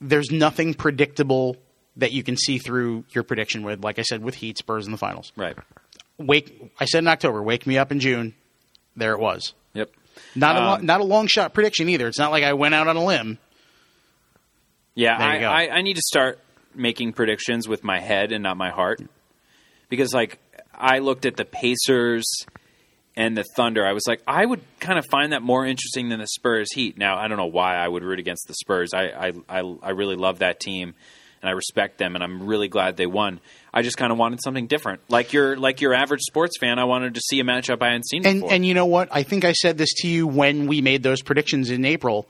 there's 0.01 0.31
nothing 0.31 0.73
predictable 0.73 1.57
that 1.97 2.11
you 2.11 2.23
can 2.23 2.37
see 2.37 2.57
through 2.57 3.03
your 3.11 3.23
prediction 3.23 3.63
with 3.63 3.83
like 3.83 3.99
I 3.99 4.03
said 4.03 4.23
with 4.23 4.35
Heat 4.35 4.57
Spurs 4.57 4.85
in 4.85 4.91
the 4.91 4.97
finals 4.97 5.31
right. 5.35 5.55
wake. 6.17 6.71
I 6.79 6.85
said 6.85 6.99
in 6.99 7.07
October, 7.07 7.41
wake 7.43 7.67
me 7.67 7.77
up 7.77 7.91
in 7.91 7.99
June. 7.99 8.33
There 8.95 9.13
it 9.13 9.19
was. 9.19 9.53
Yep. 9.73 9.91
Not 10.35 10.55
a 10.55 10.59
Um, 10.59 10.85
not 10.85 11.01
a 11.01 11.03
long 11.03 11.27
shot 11.27 11.53
prediction 11.53 11.89
either. 11.89 12.07
It's 12.07 12.19
not 12.19 12.31
like 12.31 12.43
I 12.43 12.53
went 12.53 12.75
out 12.75 12.87
on 12.87 12.95
a 12.95 13.03
limb. 13.03 13.37
Yeah, 14.99 15.17
I. 15.17 15.43
I, 15.43 15.77
I 15.77 15.81
need 15.81 15.95
to 15.95 16.01
start 16.01 16.39
making 16.75 17.13
predictions 17.13 17.67
with 17.67 17.83
my 17.83 17.99
head 17.99 18.31
and 18.31 18.43
not 18.43 18.57
my 18.57 18.69
heart. 18.69 19.01
Because, 19.89 20.13
like, 20.13 20.39
I 20.73 20.99
looked 20.99 21.25
at 21.25 21.35
the 21.35 21.45
Pacers 21.45 22.25
and 23.15 23.35
the 23.35 23.43
Thunder. 23.55 23.85
I 23.85 23.93
was 23.93 24.03
like, 24.07 24.21
I 24.27 24.45
would 24.45 24.61
kind 24.79 24.99
of 24.99 25.05
find 25.09 25.33
that 25.33 25.41
more 25.41 25.65
interesting 25.65 26.09
than 26.09 26.19
the 26.19 26.27
Spurs 26.27 26.71
Heat. 26.73 26.97
Now, 26.97 27.17
I 27.17 27.27
don't 27.27 27.37
know 27.37 27.47
why 27.47 27.75
I 27.75 27.87
would 27.87 28.03
root 28.03 28.19
against 28.19 28.47
the 28.47 28.53
Spurs. 28.53 28.93
I, 28.93 29.05
I, 29.05 29.33
I, 29.49 29.75
I 29.81 29.89
really 29.91 30.15
love 30.15 30.39
that 30.39 30.59
team 30.59 30.93
and 31.41 31.49
I 31.49 31.53
respect 31.53 31.97
them, 31.97 32.15
and 32.15 32.23
I'm 32.23 32.45
really 32.45 32.67
glad 32.67 32.97
they 32.97 33.05
won. 33.05 33.39
I 33.73 33.81
just 33.81 33.97
kind 33.97 34.11
of 34.11 34.17
wanted 34.17 34.41
something 34.43 34.67
different. 34.67 35.01
Like 35.07 35.31
your 35.31 35.55
like 35.55 35.79
your 35.79 35.93
average 35.93 36.21
sports 36.21 36.57
fan, 36.59 36.79
I 36.79 36.83
wanted 36.83 37.13
to 37.15 37.21
see 37.21 37.39
a 37.39 37.43
matchup 37.43 37.81
I 37.81 37.87
hadn't 37.87 38.09
seen 38.09 38.25
And 38.25 38.41
before. 38.41 38.53
and 38.53 38.65
you 38.65 38.73
know 38.73 38.87
what? 38.87 39.07
I 39.11 39.23
think 39.23 39.45
I 39.45 39.53
said 39.53 39.77
this 39.77 39.89
to 39.99 40.07
you 40.09 40.27
when 40.27 40.67
we 40.67 40.81
made 40.81 41.01
those 41.01 41.21
predictions 41.21 41.69
in 41.69 41.85
April. 41.85 42.27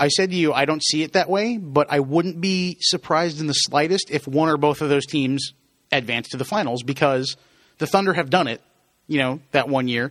I 0.00 0.08
said 0.08 0.30
to 0.30 0.36
you, 0.36 0.54
I 0.54 0.64
don't 0.64 0.82
see 0.82 1.02
it 1.02 1.12
that 1.12 1.28
way, 1.28 1.58
but 1.58 1.88
I 1.92 2.00
wouldn't 2.00 2.40
be 2.40 2.78
surprised 2.80 3.38
in 3.38 3.46
the 3.46 3.52
slightest 3.52 4.10
if 4.10 4.26
one 4.26 4.48
or 4.48 4.56
both 4.56 4.80
of 4.80 4.88
those 4.88 5.04
teams 5.04 5.52
advance 5.92 6.28
to 6.30 6.38
the 6.38 6.44
finals 6.44 6.82
because 6.82 7.36
the 7.76 7.86
Thunder 7.86 8.14
have 8.14 8.30
done 8.30 8.48
it, 8.48 8.62
you 9.08 9.18
know, 9.18 9.40
that 9.52 9.68
one 9.68 9.88
year. 9.88 10.10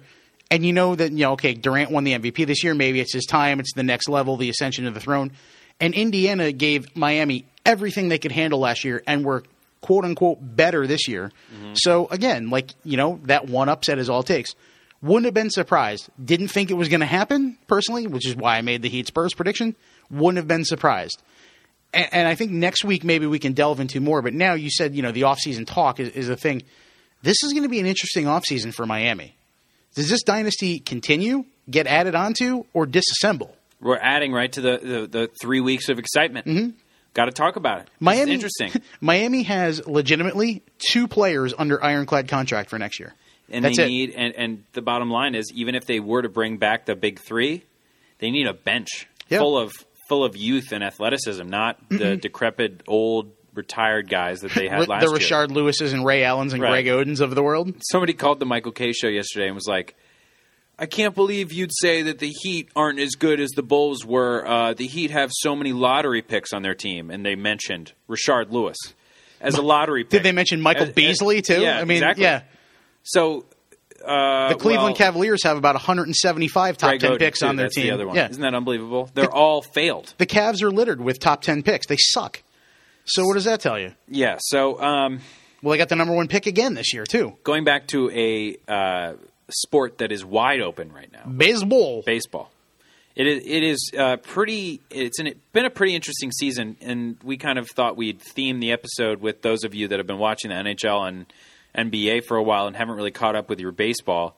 And 0.51 0.63
you 0.63 0.73
know 0.73 0.95
that, 0.95 1.11
you 1.11 1.19
know, 1.19 1.31
okay, 1.33 1.55
Durant 1.55 1.89
won 1.89 2.03
the 2.03 2.13
MVP 2.13 2.45
this 2.45 2.63
year. 2.63 2.75
Maybe 2.75 2.99
it's 2.99 3.13
his 3.13 3.25
time. 3.25 3.59
It's 3.59 3.73
the 3.73 3.83
next 3.83 4.07
level, 4.07 4.37
the 4.37 4.49
ascension 4.49 4.85
of 4.85 4.93
the 4.93 4.99
throne. 4.99 5.31
And 5.79 5.95
Indiana 5.95 6.51
gave 6.51 6.95
Miami 6.95 7.45
everything 7.65 8.09
they 8.09 8.19
could 8.19 8.31
handle 8.31 8.59
last 8.59 8.83
year 8.83 9.01
and 9.07 9.25
were 9.25 9.43
quote 9.81 10.05
unquote 10.05 10.37
better 10.41 10.85
this 10.85 11.07
year. 11.07 11.31
Mm-hmm. 11.53 11.73
So 11.75 12.07
again, 12.07 12.51
like, 12.51 12.71
you 12.83 12.97
know, 12.97 13.19
that 13.23 13.47
one 13.47 13.69
upset 13.69 13.97
is 13.97 14.09
all 14.09 14.19
it 14.19 14.27
takes. 14.27 14.53
Wouldn't 15.01 15.25
have 15.25 15.33
been 15.33 15.49
surprised. 15.49 16.09
Didn't 16.23 16.49
think 16.49 16.71
it 16.71 16.75
was 16.75 16.89
going 16.89 16.99
to 16.99 17.05
happen 17.05 17.57
personally, 17.67 18.07
which 18.07 18.27
is 18.27 18.35
why 18.35 18.57
I 18.57 18.61
made 18.61 18.81
the 18.81 18.89
Heat 18.89 19.07
Spurs 19.07 19.33
prediction. 19.33 19.75
Wouldn't 20.11 20.37
have 20.37 20.47
been 20.47 20.65
surprised. 20.65 21.21
And, 21.93 22.07
and 22.11 22.27
I 22.27 22.35
think 22.35 22.51
next 22.51 22.83
week 22.83 23.03
maybe 23.03 23.25
we 23.25 23.39
can 23.39 23.53
delve 23.53 23.79
into 23.79 24.01
more. 24.01 24.21
But 24.21 24.33
now 24.33 24.53
you 24.53 24.69
said, 24.69 24.95
you 24.95 25.01
know, 25.01 25.11
the 25.11 25.21
offseason 25.21 25.65
talk 25.65 25.99
is, 25.99 26.09
is 26.09 26.29
a 26.29 26.35
thing. 26.35 26.63
This 27.21 27.43
is 27.43 27.53
going 27.53 27.63
to 27.63 27.69
be 27.69 27.79
an 27.79 27.85
interesting 27.85 28.25
offseason 28.25 28.73
for 28.73 28.85
Miami. 28.85 29.35
Does 29.95 30.09
this 30.09 30.23
dynasty 30.23 30.79
continue, 30.79 31.45
get 31.69 31.87
added 31.87 32.15
onto, 32.15 32.65
or 32.73 32.85
disassemble? 32.85 33.51
We're 33.81 33.97
adding 33.97 34.33
right 34.33 34.51
to 34.51 34.61
the, 34.61 34.77
the, 34.77 35.07
the 35.07 35.29
three 35.41 35.61
weeks 35.61 35.89
of 35.89 35.99
excitement. 35.99 36.45
Mm-hmm. 36.45 36.69
Got 37.13 37.25
to 37.25 37.31
talk 37.31 37.55
about 37.55 37.81
it. 37.81 37.89
Miami, 37.99 38.33
interesting. 38.33 38.71
Miami 39.01 39.43
has 39.43 39.85
legitimately 39.87 40.61
two 40.77 41.07
players 41.07 41.53
under 41.57 41.83
ironclad 41.83 42.27
contract 42.27 42.69
for 42.69 42.77
next 42.77 42.99
year. 42.99 43.13
And 43.51 43.65
That's 43.65 43.77
they 43.77 43.85
it. 43.85 43.87
need 43.89 44.09
and, 44.15 44.33
and 44.35 44.63
the 44.73 44.81
bottom 44.81 45.09
line 45.09 45.35
is 45.35 45.51
even 45.55 45.75
if 45.75 45.85
they 45.85 45.99
were 45.99 46.21
to 46.21 46.29
bring 46.29 46.57
back 46.57 46.85
the 46.85 46.95
big 46.95 47.19
three, 47.19 47.63
they 48.19 48.29
need 48.31 48.47
a 48.47 48.53
bench 48.53 49.07
Yeah. 49.29 49.39
full 49.39 49.57
of 49.57 49.73
full 50.07 50.23
of 50.23 50.35
youth 50.35 50.71
and 50.71 50.83
athleticism, 50.83 51.47
not 51.47 51.77
the 51.89 52.15
decrepit 52.17 52.81
old 52.87 53.31
retired 53.53 54.09
guys 54.09 54.39
that 54.41 54.51
they 54.53 54.67
had 54.67 54.87
last 54.87 55.05
the 55.05 55.11
year. 55.11 55.19
Rashard 55.19 55.47
Lewises 55.49 55.93
and 55.93 56.05
Ray 56.05 56.23
Allens 56.23 56.53
and 56.53 56.61
Right. 56.61 56.69
Greg 56.83 56.87
Odens 56.87 57.19
of 57.21 57.33
the 57.35 57.43
world. 57.43 57.73
Somebody 57.91 58.13
called 58.13 58.39
the 58.39 58.45
Michael 58.45 58.71
Kay 58.71 58.91
show 58.93 59.07
yesterday 59.07 59.47
and 59.47 59.55
was 59.55 59.67
like, 59.67 59.95
I 60.77 60.85
can't 60.85 61.13
believe 61.13 61.51
you'd 61.51 61.73
say 61.73 62.03
that 62.03 62.19
the 62.19 62.29
Heat 62.29 62.69
aren't 62.75 62.99
as 62.99 63.11
good 63.15 63.39
as 63.41 63.49
the 63.51 63.61
Bulls 63.63 64.05
were. 64.05 64.47
Uh, 64.47 64.73
the 64.73 64.87
Heat 64.87 65.11
have 65.11 65.29
so 65.33 65.55
many 65.55 65.73
lottery 65.73 66.21
picks 66.21 66.53
on 66.53 66.61
their 66.61 66.73
team, 66.75 67.11
and 67.11 67.25
they 67.25 67.35
mentioned 67.35 67.91
Rashard 68.09 68.51
Lewis 68.51 68.77
as 69.41 69.55
a 69.55 69.61
lottery 69.61 70.03
pick. 70.05 70.11
Did 70.11 70.23
they 70.23 70.31
mention 70.31 70.61
Michael 70.61 70.83
As- 70.83 70.89
as- 70.89 70.95
Beasley 70.95 71.41
too? 71.41 71.61
Yeah, 71.61 71.79
I 71.79 71.83
mean, 71.83 71.97
exactly. 71.97 72.23
yeah. 72.23 72.43
So 73.11 73.45
uh, 74.05 74.49
The 74.49 74.55
Cleveland 74.55 74.89
well, 74.89 74.95
Cavaliers 74.95 75.43
have 75.43 75.57
about 75.57 75.75
175 75.75 76.77
top 76.77 76.89
Greg 76.89 76.99
10 77.01 77.11
Oden, 77.11 77.19
picks 77.19 77.39
too. 77.39 77.45
on 77.47 77.55
their 77.55 77.69
team. 77.69 77.87
The 77.87 77.91
other 77.91 78.07
one. 78.07 78.15
Yeah. 78.15 78.29
Isn't 78.29 78.41
that 78.41 78.53
unbelievable? 78.53 79.09
They're 79.13 79.31
all 79.31 79.61
failed. 79.61 80.13
The 80.17 80.25
Cavs 80.25 80.61
are 80.61 80.71
littered 80.71 81.01
with 81.01 81.19
top 81.19 81.41
10 81.41 81.63
picks. 81.63 81.87
They 81.87 81.97
suck. 81.97 82.41
So 83.05 83.25
what 83.25 83.33
does 83.33 83.45
that 83.45 83.59
tell 83.61 83.79
you? 83.79 83.93
Yeah. 84.07 84.37
So 84.39 84.79
um, 84.79 85.19
Well, 85.63 85.71
they 85.71 85.77
got 85.77 85.89
the 85.89 85.95
number 85.95 86.13
one 86.13 86.27
pick 86.27 86.45
again 86.45 86.75
this 86.75 86.93
year, 86.93 87.05
too. 87.05 87.35
going 87.43 87.63
back 87.63 87.87
to 87.87 88.09
a 88.11 88.55
uh, 88.71 89.13
sport 89.49 89.97
that 89.97 90.11
is 90.11 90.23
wide 90.23 90.61
open 90.61 90.91
right 90.93 91.11
now, 91.11 91.25
Baseball. 91.25 92.03
baseball. 92.05 92.51
It 93.15 93.25
is, 93.27 93.43
it 93.45 93.63
is 93.63 93.91
uh, 93.97 94.17
pretty. 94.17 94.79
It's 94.89 95.19
an, 95.19 95.33
been 95.51 95.65
a 95.65 95.69
pretty 95.69 95.93
interesting 95.93 96.31
season, 96.31 96.77
and 96.79 97.17
we 97.21 97.35
kind 97.35 97.57
of 97.59 97.67
thought 97.67 97.97
we'd 97.97 98.21
theme 98.21 98.61
the 98.61 98.71
episode 98.71 99.19
with 99.19 99.41
those 99.41 99.65
of 99.65 99.73
you 99.75 99.89
that 99.89 99.99
have 99.99 100.07
been 100.07 100.19
watching 100.19 100.49
the 100.51 100.55
NHL 100.55 101.05
and 101.05 101.25
NBA 101.77 102.25
for 102.25 102.37
a 102.37 102.43
while 102.43 102.67
and 102.67 102.75
haven't 102.75 102.95
really 102.95 103.11
caught 103.11 103.35
up 103.35 103.49
with 103.49 103.59
your 103.59 103.71
baseball. 103.71 104.37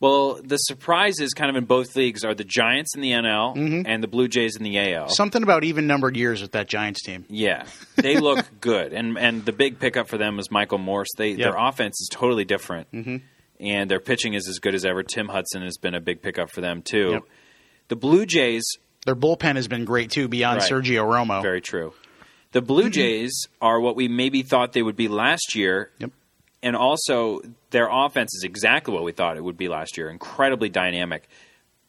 Well, 0.00 0.40
the 0.44 0.58
surprises, 0.58 1.34
kind 1.34 1.50
of 1.50 1.56
in 1.56 1.64
both 1.64 1.96
leagues, 1.96 2.24
are 2.24 2.32
the 2.32 2.44
Giants 2.44 2.94
in 2.94 3.00
the 3.00 3.10
NL 3.10 3.84
and 3.84 4.00
the 4.00 4.06
Blue 4.06 4.28
Jays 4.28 4.54
in 4.54 4.62
the 4.62 4.78
AL. 4.78 5.08
Something 5.08 5.42
about 5.42 5.64
even 5.64 5.88
numbered 5.88 6.16
years 6.16 6.40
with 6.40 6.52
that 6.52 6.68
Giants 6.68 7.02
team. 7.02 7.24
Yeah, 7.28 7.66
they 7.96 8.16
look 8.20 8.46
good, 8.60 8.92
and 8.92 9.18
and 9.18 9.44
the 9.44 9.52
big 9.52 9.80
pickup 9.80 10.08
for 10.08 10.16
them 10.16 10.36
was 10.36 10.52
Michael 10.52 10.78
Morse. 10.78 11.08
They 11.16 11.34
their 11.34 11.56
offense 11.56 12.00
is 12.00 12.08
totally 12.12 12.44
different, 12.44 12.92
mm-hmm. 12.92 13.16
and 13.58 13.90
their 13.90 13.98
pitching 13.98 14.34
is 14.34 14.46
as 14.48 14.60
good 14.60 14.76
as 14.76 14.84
ever. 14.84 15.02
Tim 15.02 15.26
Hudson 15.26 15.62
has 15.62 15.78
been 15.78 15.94
a 15.96 16.00
big 16.00 16.22
pickup 16.22 16.50
for 16.50 16.60
them 16.60 16.82
too. 16.82 17.10
Yep. 17.10 17.22
The 17.88 17.96
Blue 17.96 18.24
Jays, 18.24 18.62
Their 19.04 19.16
bullpen 19.16 19.56
has 19.56 19.66
been 19.66 19.84
great, 19.84 20.10
too, 20.10 20.28
beyond 20.28 20.60
Right. 20.60 20.70
Sergio 20.70 21.04
Romo. 21.06 21.42
very 21.42 21.60
true. 21.62 21.92
The 22.52 22.62
Blue 22.62 22.88
Jays 22.90 23.46
are 23.60 23.80
what 23.80 23.96
we 23.96 24.06
maybe 24.06 24.42
thought 24.42 24.74
they 24.74 24.82
would 24.82 24.94
be 24.96 25.08
last 25.08 25.56
year, 25.56 25.90
Yep. 25.98 26.12
And 26.62 26.74
also 26.74 27.40
their 27.70 27.88
offense 27.90 28.34
is 28.34 28.42
exactly 28.44 28.92
what 28.92 29.04
we 29.04 29.12
thought 29.12 29.36
it 29.36 29.44
would 29.44 29.56
be 29.56 29.68
last 29.68 29.96
year. 29.96 30.10
Incredibly 30.10 30.68
dynamic, 30.68 31.28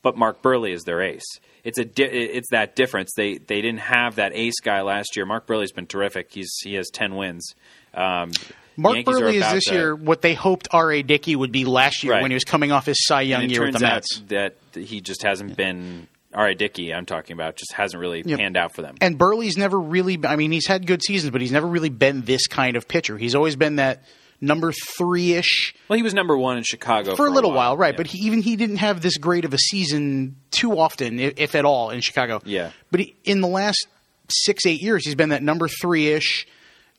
but 0.04 0.16
Mark 0.16 0.42
Buehrle 0.44 0.72
is 0.72 0.84
their 0.84 1.02
ace. 1.02 1.26
It's 1.64 1.78
a 1.80 1.86
di- 1.86 2.04
it's 2.04 2.50
that 2.52 2.76
difference. 2.76 3.12
They 3.18 3.38
they 3.40 3.62
didn't 3.62 3.80
have 3.82 4.16
that 4.16 4.32
ace 4.36 4.60
guy 4.64 4.82
last 4.82 5.16
year. 5.16 5.26
Mark 5.26 5.48
Buehrle's 5.48 5.72
been 5.72 5.88
terrific. 5.88 6.32
He's 6.32 6.52
he 6.64 6.76
has 6.76 6.90
ten 6.90 7.16
wins. 7.16 7.54
Um, 7.94 8.32
Mark 8.78 8.96
Yankees 8.96 9.16
Buehrle 9.16 9.34
is 9.34 9.52
this 9.52 9.66
to- 9.66 9.74
year 9.74 9.96
what 9.96 10.22
they 10.22 10.36
hoped 10.36 10.68
R.A. 10.72 11.02
Dickey 11.04 11.36
would 11.36 11.52
be 11.52 11.66
last 11.66 12.04
year 12.04 12.14
Right. 12.14 12.22
when 12.22 12.32
he 12.32 12.36
was 12.36 12.46
coming 12.46 12.72
off 12.72 12.86
his 12.86 13.06
Cy 13.06 13.22
Young 13.24 13.50
year 13.50 13.64
with 13.66 13.74
the 13.74 13.80
Mets. 13.80 14.22
that 14.28 14.56
he 14.74 15.02
just 15.02 15.24
hasn't 15.24 15.58
been. 15.58 16.08
All 16.34 16.44
right, 16.44 16.56
Dickey, 16.58 16.94
I'm 16.94 17.08
talking 17.08 17.34
about, 17.34 17.56
just 17.56 17.74
hasn't 17.74 18.00
really 18.00 18.22
Yep. 18.24 18.38
panned 18.38 18.56
out 18.56 18.76
for 18.76 18.84
them. 18.84 18.96
And 19.02 19.18
Buehrle's 19.18 19.58
never 19.58 19.80
really, 19.80 20.20
I 20.24 20.36
mean, 20.36 20.52
he's 20.52 20.68
had 20.68 20.86
good 20.86 21.02
seasons, 21.04 21.32
but 21.32 21.42
he's 21.42 21.52
never 21.52 21.66
really 21.66 21.90
been 21.90 22.22
this 22.22 22.46
kind 22.46 22.76
of 22.78 22.88
pitcher. 22.88 23.18
He's 23.18 23.34
always 23.34 23.56
been 23.56 23.78
that 23.78 24.04
number 24.42 24.72
three 24.98 25.34
ish 25.34 25.74
well, 25.88 25.98
he 25.98 26.04
was 26.04 26.14
number 26.14 26.38
one 26.38 26.58
in 26.58 26.64
Chicago 26.64 27.16
for 27.16 27.28
a 27.28 27.30
little 27.30 27.52
while, 27.52 27.76
right? 27.76 27.94
yeah. 27.94 27.98
But 27.98 28.08
he, 28.08 28.20
even 28.20 28.42
he 28.42 28.56
didn't 28.56 28.78
have 28.78 29.02
this 29.02 29.18
great 29.18 29.46
of 29.46 29.54
a 29.54 29.58
season 29.58 30.38
too 30.52 30.78
often, 30.78 31.20
if, 31.20 31.34
if 31.38 31.56
at 31.56 31.66
all, 31.66 31.90
in 31.90 32.02
Chicago. 32.02 32.42
Yeah. 32.46 32.72
But 32.92 33.02
he, 33.02 33.16
in 33.24 33.42
the 33.42 33.48
last 33.48 33.88
six, 34.30 34.66
eight 34.66 34.82
years, 34.82 35.06
he's 35.06 35.16
been 35.16 35.30
that 35.30 35.44
number 35.44 35.68
three 35.68 36.08
ish, 36.08 36.48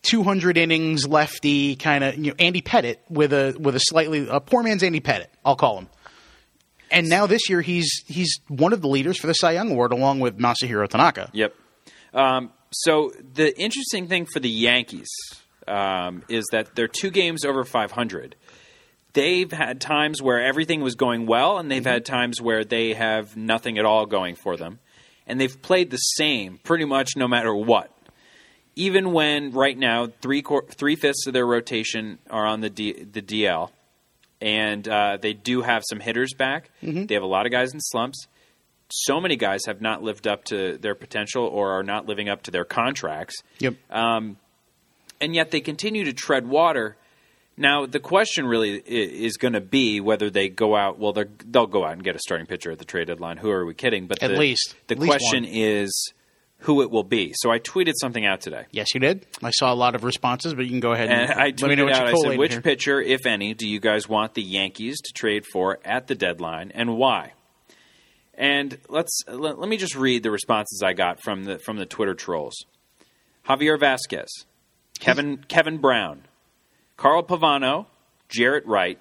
two 0.02 0.22
hundred 0.22 0.56
innings 0.56 1.06
lefty 1.06 1.76
kind 1.76 2.04
of 2.04 2.16
you 2.16 2.30
know 2.30 2.36
Andy 2.38 2.62
Pettitte 2.62 2.98
with 3.08 3.32
a 3.32 3.56
with 3.58 3.76
a 3.76 3.80
slightly 3.80 4.26
a 4.28 4.40
poor 4.40 4.62
man's 4.62 4.82
Andy 4.82 5.00
Pettitte, 5.00 5.28
I'll 5.44 5.56
call 5.56 5.78
him. 5.78 5.88
And 6.90 7.08
now 7.08 7.26
this 7.26 7.48
year 7.48 7.60
he's 7.60 8.02
he's 8.06 8.40
one 8.48 8.72
of 8.72 8.80
the 8.80 8.88
leaders 8.88 9.18
for 9.18 9.26
the 9.26 9.34
Cy 9.34 9.52
Young 9.52 9.70
Award 9.70 9.92
along 9.92 10.20
with 10.20 10.38
Masahiro 10.38 10.88
Tanaka. 10.88 11.30
Yep. 11.32 11.54
Um, 12.12 12.50
so 12.72 13.12
the 13.34 13.56
interesting 13.60 14.08
thing 14.08 14.26
for 14.26 14.40
the 14.40 14.48
Yankees 14.48 15.08
um, 15.70 16.22
is 16.28 16.44
that 16.52 16.74
they're 16.74 16.88
two 16.88 17.10
games 17.10 17.44
over 17.44 17.64
500. 17.64 18.34
They've 19.12 19.50
had 19.50 19.80
times 19.80 20.22
where 20.22 20.40
everything 20.42 20.82
was 20.82 20.94
going 20.94 21.26
well, 21.26 21.58
and 21.58 21.70
they've 21.70 21.84
had 21.84 22.04
times 22.04 22.40
where 22.40 22.64
they 22.64 22.94
have 22.94 23.36
nothing 23.36 23.78
at 23.78 23.84
all 23.84 24.06
going 24.06 24.36
for 24.36 24.56
them. 24.56 24.78
And 25.26 25.40
they've 25.40 25.60
played 25.62 25.90
the 25.90 25.96
same 25.96 26.58
pretty 26.62 26.84
much 26.84 27.16
no 27.16 27.26
matter 27.28 27.54
what. 27.54 27.90
Even 28.76 29.12
when 29.12 29.50
right 29.52 29.76
now 29.76 30.06
three 30.22 30.42
quar- 30.42 30.66
three 30.70 30.96
fifths 30.96 31.26
of 31.26 31.32
their 31.32 31.46
rotation 31.46 32.18
are 32.30 32.46
on 32.46 32.60
the 32.60 32.70
D- 32.70 33.02
the 33.04 33.20
DL, 33.22 33.70
and 34.40 34.88
uh, 34.88 35.18
they 35.20 35.32
do 35.32 35.62
have 35.62 35.82
some 35.88 35.98
hitters 36.00 36.32
back. 36.34 36.70
They 37.06 37.14
have 37.14 37.22
a 37.22 37.26
lot 37.26 37.46
of 37.46 37.52
guys 37.52 37.72
in 37.74 37.80
slumps 37.80 38.26
so 38.92 39.20
many 39.20 39.36
guys 39.36 39.60
have 39.66 39.80
not 39.80 40.02
lived 40.02 40.26
up 40.26 40.42
to 40.44 40.76
their 40.78 40.96
potential 40.96 41.44
or 41.44 41.78
are 41.78 41.84
not 41.84 42.06
living 42.06 42.28
up 42.28 42.42
to 42.42 42.50
their 42.50 42.64
contracts, 42.64 43.36
Yep. 43.60 43.74
And 45.20 45.34
yet 45.34 45.50
they 45.50 45.60
continue 45.60 46.04
to 46.04 46.12
tread 46.12 46.46
water. 46.46 46.96
Now, 47.56 47.84
the 47.84 48.00
question 48.00 48.46
really 48.46 48.76
is 48.86 49.36
going 49.36 49.52
to 49.52 49.60
be 49.60 50.00
whether 50.00 50.30
they 50.30 50.48
go 50.48 50.74
out. 50.76 50.98
Well, 50.98 51.12
they'll 51.12 51.66
go 51.66 51.84
out 51.84 51.92
and 51.92 52.02
get 52.02 52.16
a 52.16 52.18
starting 52.18 52.46
pitcher 52.46 52.70
at 52.70 52.78
the 52.78 52.86
trade 52.86 53.08
deadline. 53.08 53.36
Who 53.36 53.50
are 53.50 53.66
we 53.66 53.74
kidding? 53.74 54.06
But 54.06 54.22
At 54.22 54.30
the, 54.30 54.36
least. 54.38 54.74
the 54.86 54.94
At 54.94 55.00
question 55.02 55.44
one. 55.44 55.52
is 55.52 56.12
who 56.64 56.80
it 56.82 56.90
will 56.90 57.04
be. 57.04 57.32
So 57.36 57.50
I 57.50 57.58
tweeted 57.58 57.94
something 58.00 58.24
out 58.24 58.40
today. 58.40 58.64
Yes, 58.70 58.94
you 58.94 59.00
did. 59.00 59.26
I 59.42 59.50
saw 59.50 59.72
a 59.72 59.74
lot 59.74 59.94
of 59.94 60.04
responses, 60.04 60.54
but 60.54 60.64
you 60.64 60.70
can 60.70 60.80
go 60.80 60.92
ahead 60.92 61.10
and, 61.10 61.30
And 61.30 61.40
I 61.40 61.46
let 61.46 61.62
me 61.62 61.74
know 61.74 61.84
tweeted 61.84 61.90
what 61.90 61.92
out, 61.94 62.08
you 62.12 62.16
I 62.26 62.30
said, 62.30 62.38
which 62.38 62.52
here. 62.52 62.60
pitcher, 62.62 63.00
if 63.00 63.26
any, 63.26 63.52
do 63.54 63.68
you 63.68 63.80
guys 63.80 64.08
want 64.08 64.32
the 64.34 64.42
Yankees 64.42 64.98
to 65.02 65.12
trade 65.12 65.44
for 65.52 65.78
at 65.84 66.06
the 66.06 66.14
deadline, 66.14 66.70
and 66.74 66.96
why? 66.96 67.32
And 68.34 68.78
let's 68.88 69.22
let, 69.28 69.58
let 69.58 69.68
me 69.68 69.76
just 69.76 69.94
read 69.96 70.22
the 70.22 70.30
responses 70.30 70.82
I 70.82 70.94
got 70.94 71.22
from 71.22 71.44
the 71.44 71.58
from 71.58 71.76
the 71.76 71.84
Twitter 71.86 72.14
trolls: 72.14 72.54
Javier 73.46 73.78
Vazquez, 73.78 74.28
Kevin 75.00 75.38
Kevin 75.48 75.78
Brown, 75.78 76.22
Carl 76.96 77.22
Pavano, 77.22 77.86
Jaret 78.28 78.62
Wright, 78.66 78.98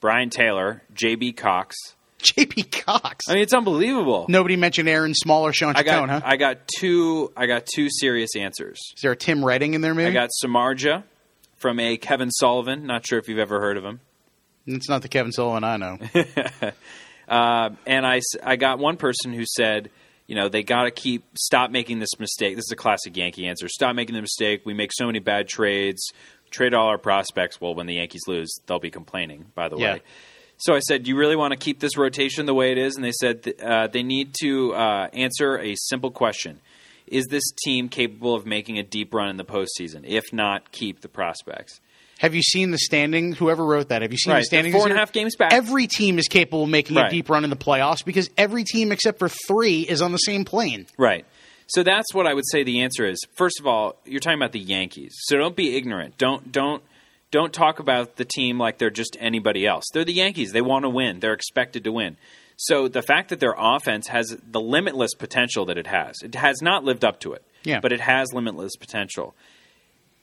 Brien 0.00 0.30
Taylor, 0.30 0.82
J.B. 0.92 1.32
Cox. 1.32 1.76
J.B. 2.18 2.64
Cox. 2.64 3.26
I 3.28 3.34
mean, 3.34 3.42
it's 3.42 3.54
unbelievable. 3.54 4.26
Nobody 4.28 4.56
mentioned 4.56 4.88
Aaron 4.88 5.14
Small 5.14 5.46
or 5.46 5.52
Shawn 5.52 5.74
I 5.76 5.82
got 5.82 5.92
Chacon, 5.92 6.08
huh? 6.08 6.20
I 6.24 6.36
got 6.36 6.68
two 6.78 7.32
I 7.36 7.46
got 7.46 7.66
two 7.66 7.88
serious 7.88 8.30
answers. 8.36 8.78
Is 8.96 9.02
there 9.02 9.12
a 9.12 9.16
Tim 9.16 9.44
Redding 9.44 9.74
in 9.74 9.80
there, 9.80 9.94
maybe? 9.94 10.10
I 10.10 10.12
got 10.12 10.30
Samardzija 10.44 11.04
from 11.56 11.78
a 11.80 11.96
Kevin 11.96 12.30
Sullivan. 12.30 12.86
Not 12.86 13.06
sure 13.06 13.18
if 13.18 13.28
you've 13.28 13.38
ever 13.38 13.60
heard 13.60 13.76
of 13.76 13.84
him. 13.84 14.00
It's 14.66 14.88
not 14.88 15.02
the 15.02 15.08
Kevin 15.08 15.32
Sullivan 15.32 15.64
I 15.64 15.76
know. 15.76 15.98
Uh, 17.30 17.70
and 17.86 18.04
I 18.04 18.56
got 18.56 18.80
one 18.80 18.96
person 18.96 19.32
who 19.32 19.44
said, 19.46 19.90
you 20.30 20.36
know, 20.36 20.48
they 20.48 20.62
got 20.62 20.84
to 20.84 20.92
keep 20.92 21.24
stop 21.36 21.72
making 21.72 21.98
this 21.98 22.20
mistake. 22.20 22.54
This 22.54 22.66
is 22.66 22.70
a 22.70 22.76
classic 22.76 23.16
Yankee 23.16 23.48
answer. 23.48 23.66
Stop 23.66 23.96
making 23.96 24.14
the 24.14 24.20
mistake. 24.22 24.62
We 24.64 24.74
make 24.74 24.92
so 24.92 25.06
many 25.06 25.18
bad 25.18 25.48
trades. 25.48 26.00
Trade 26.52 26.72
all 26.72 26.86
our 26.86 26.98
prospects. 26.98 27.60
Well, 27.60 27.74
when 27.74 27.86
the 27.86 27.94
Yankees 27.94 28.22
lose, 28.28 28.48
they'll 28.66 28.78
be 28.78 28.92
complaining. 28.92 29.46
By 29.56 29.68
the 29.68 29.76
Yeah. 29.76 29.94
way. 29.94 30.02
So 30.58 30.72
I 30.72 30.78
said, 30.78 31.02
"Do 31.02 31.10
you 31.10 31.16
really 31.16 31.34
want 31.34 31.50
to 31.50 31.58
keep 31.58 31.80
this 31.80 31.96
rotation 31.96 32.46
the 32.46 32.54
way 32.54 32.70
it 32.70 32.78
is?" 32.78 32.94
And 32.94 33.04
they 33.04 33.10
said 33.10 33.54
uh, 33.60 33.88
they 33.88 34.04
need 34.04 34.32
to 34.40 34.72
uh, 34.74 35.08
answer 35.12 35.58
a 35.58 35.74
simple 35.74 36.12
question: 36.12 36.60
Is 37.08 37.26
this 37.26 37.42
team 37.64 37.88
capable 37.88 38.36
of 38.36 38.46
making 38.46 38.78
a 38.78 38.84
deep 38.84 39.12
run 39.12 39.30
in 39.30 39.36
the 39.36 39.44
postseason? 39.44 40.04
If 40.04 40.32
not, 40.32 40.70
keep 40.70 41.00
the 41.00 41.08
prospects. 41.08 41.80
Have 42.20 42.34
you 42.34 42.42
seen 42.42 42.70
the 42.70 42.76
standings? 42.78 43.38
Whoever 43.38 43.64
wrote 43.64 43.88
that, 43.88 44.02
have 44.02 44.12
you 44.12 44.18
seen 44.18 44.34
Right, 44.34 44.40
the 44.40 44.44
standings? 44.44 44.74
they're 44.74 44.80
four 44.80 44.88
and 44.88 44.96
a 44.96 45.00
half 45.00 45.10
games 45.10 45.36
back. 45.36 45.54
Every 45.54 45.86
team 45.86 46.18
is 46.18 46.28
capable 46.28 46.64
of 46.64 46.68
making 46.68 46.96
Right. 46.96 47.06
a 47.06 47.10
deep 47.10 47.30
run 47.30 47.44
in 47.44 47.50
the 47.50 47.56
playoffs 47.56 48.04
because 48.04 48.28
every 48.36 48.62
team 48.62 48.92
except 48.92 49.18
for 49.18 49.30
three 49.30 49.80
is 49.82 50.02
on 50.02 50.12
the 50.12 50.18
same 50.18 50.44
plane. 50.44 50.86
Right. 50.98 51.24
So 51.66 51.82
that's 51.82 52.12
what 52.12 52.26
I 52.26 52.34
would 52.34 52.44
say 52.50 52.62
the 52.62 52.82
answer 52.82 53.06
is. 53.06 53.18
First 53.36 53.58
of 53.58 53.66
all, 53.66 53.96
you're 54.04 54.20
talking 54.20 54.38
about 54.38 54.52
the 54.52 54.58
Yankees. 54.60 55.14
So 55.22 55.38
don't 55.38 55.56
be 55.56 55.76
ignorant. 55.76 56.18
Don't 56.18 56.52
don't 56.52 56.82
don't 57.30 57.52
talk 57.52 57.78
about 57.78 58.16
the 58.16 58.24
team 58.26 58.58
like 58.58 58.76
they're 58.78 58.90
just 58.90 59.16
anybody 59.18 59.66
else. 59.66 59.84
They're 59.94 60.04
the 60.04 60.12
Yankees. 60.12 60.52
They 60.52 60.60
want 60.62 60.84
to 60.84 60.90
win. 60.90 61.20
They're 61.20 61.32
expected 61.32 61.84
to 61.84 61.92
win. 61.92 62.16
So 62.56 62.88
the 62.88 63.00
fact 63.02 63.30
that 63.30 63.40
their 63.40 63.54
offense 63.56 64.08
has 64.08 64.36
the 64.46 64.60
limitless 64.60 65.14
potential 65.14 65.64
that 65.66 65.78
it 65.78 65.86
has. 65.86 66.16
It 66.22 66.34
has 66.34 66.60
not 66.60 66.84
lived 66.84 67.04
up 67.04 67.18
to 67.20 67.32
it. 67.32 67.42
Yeah. 67.64 67.80
But 67.80 67.92
it 67.92 68.00
has 68.00 68.32
limitless 68.34 68.76
potential. 68.76 69.34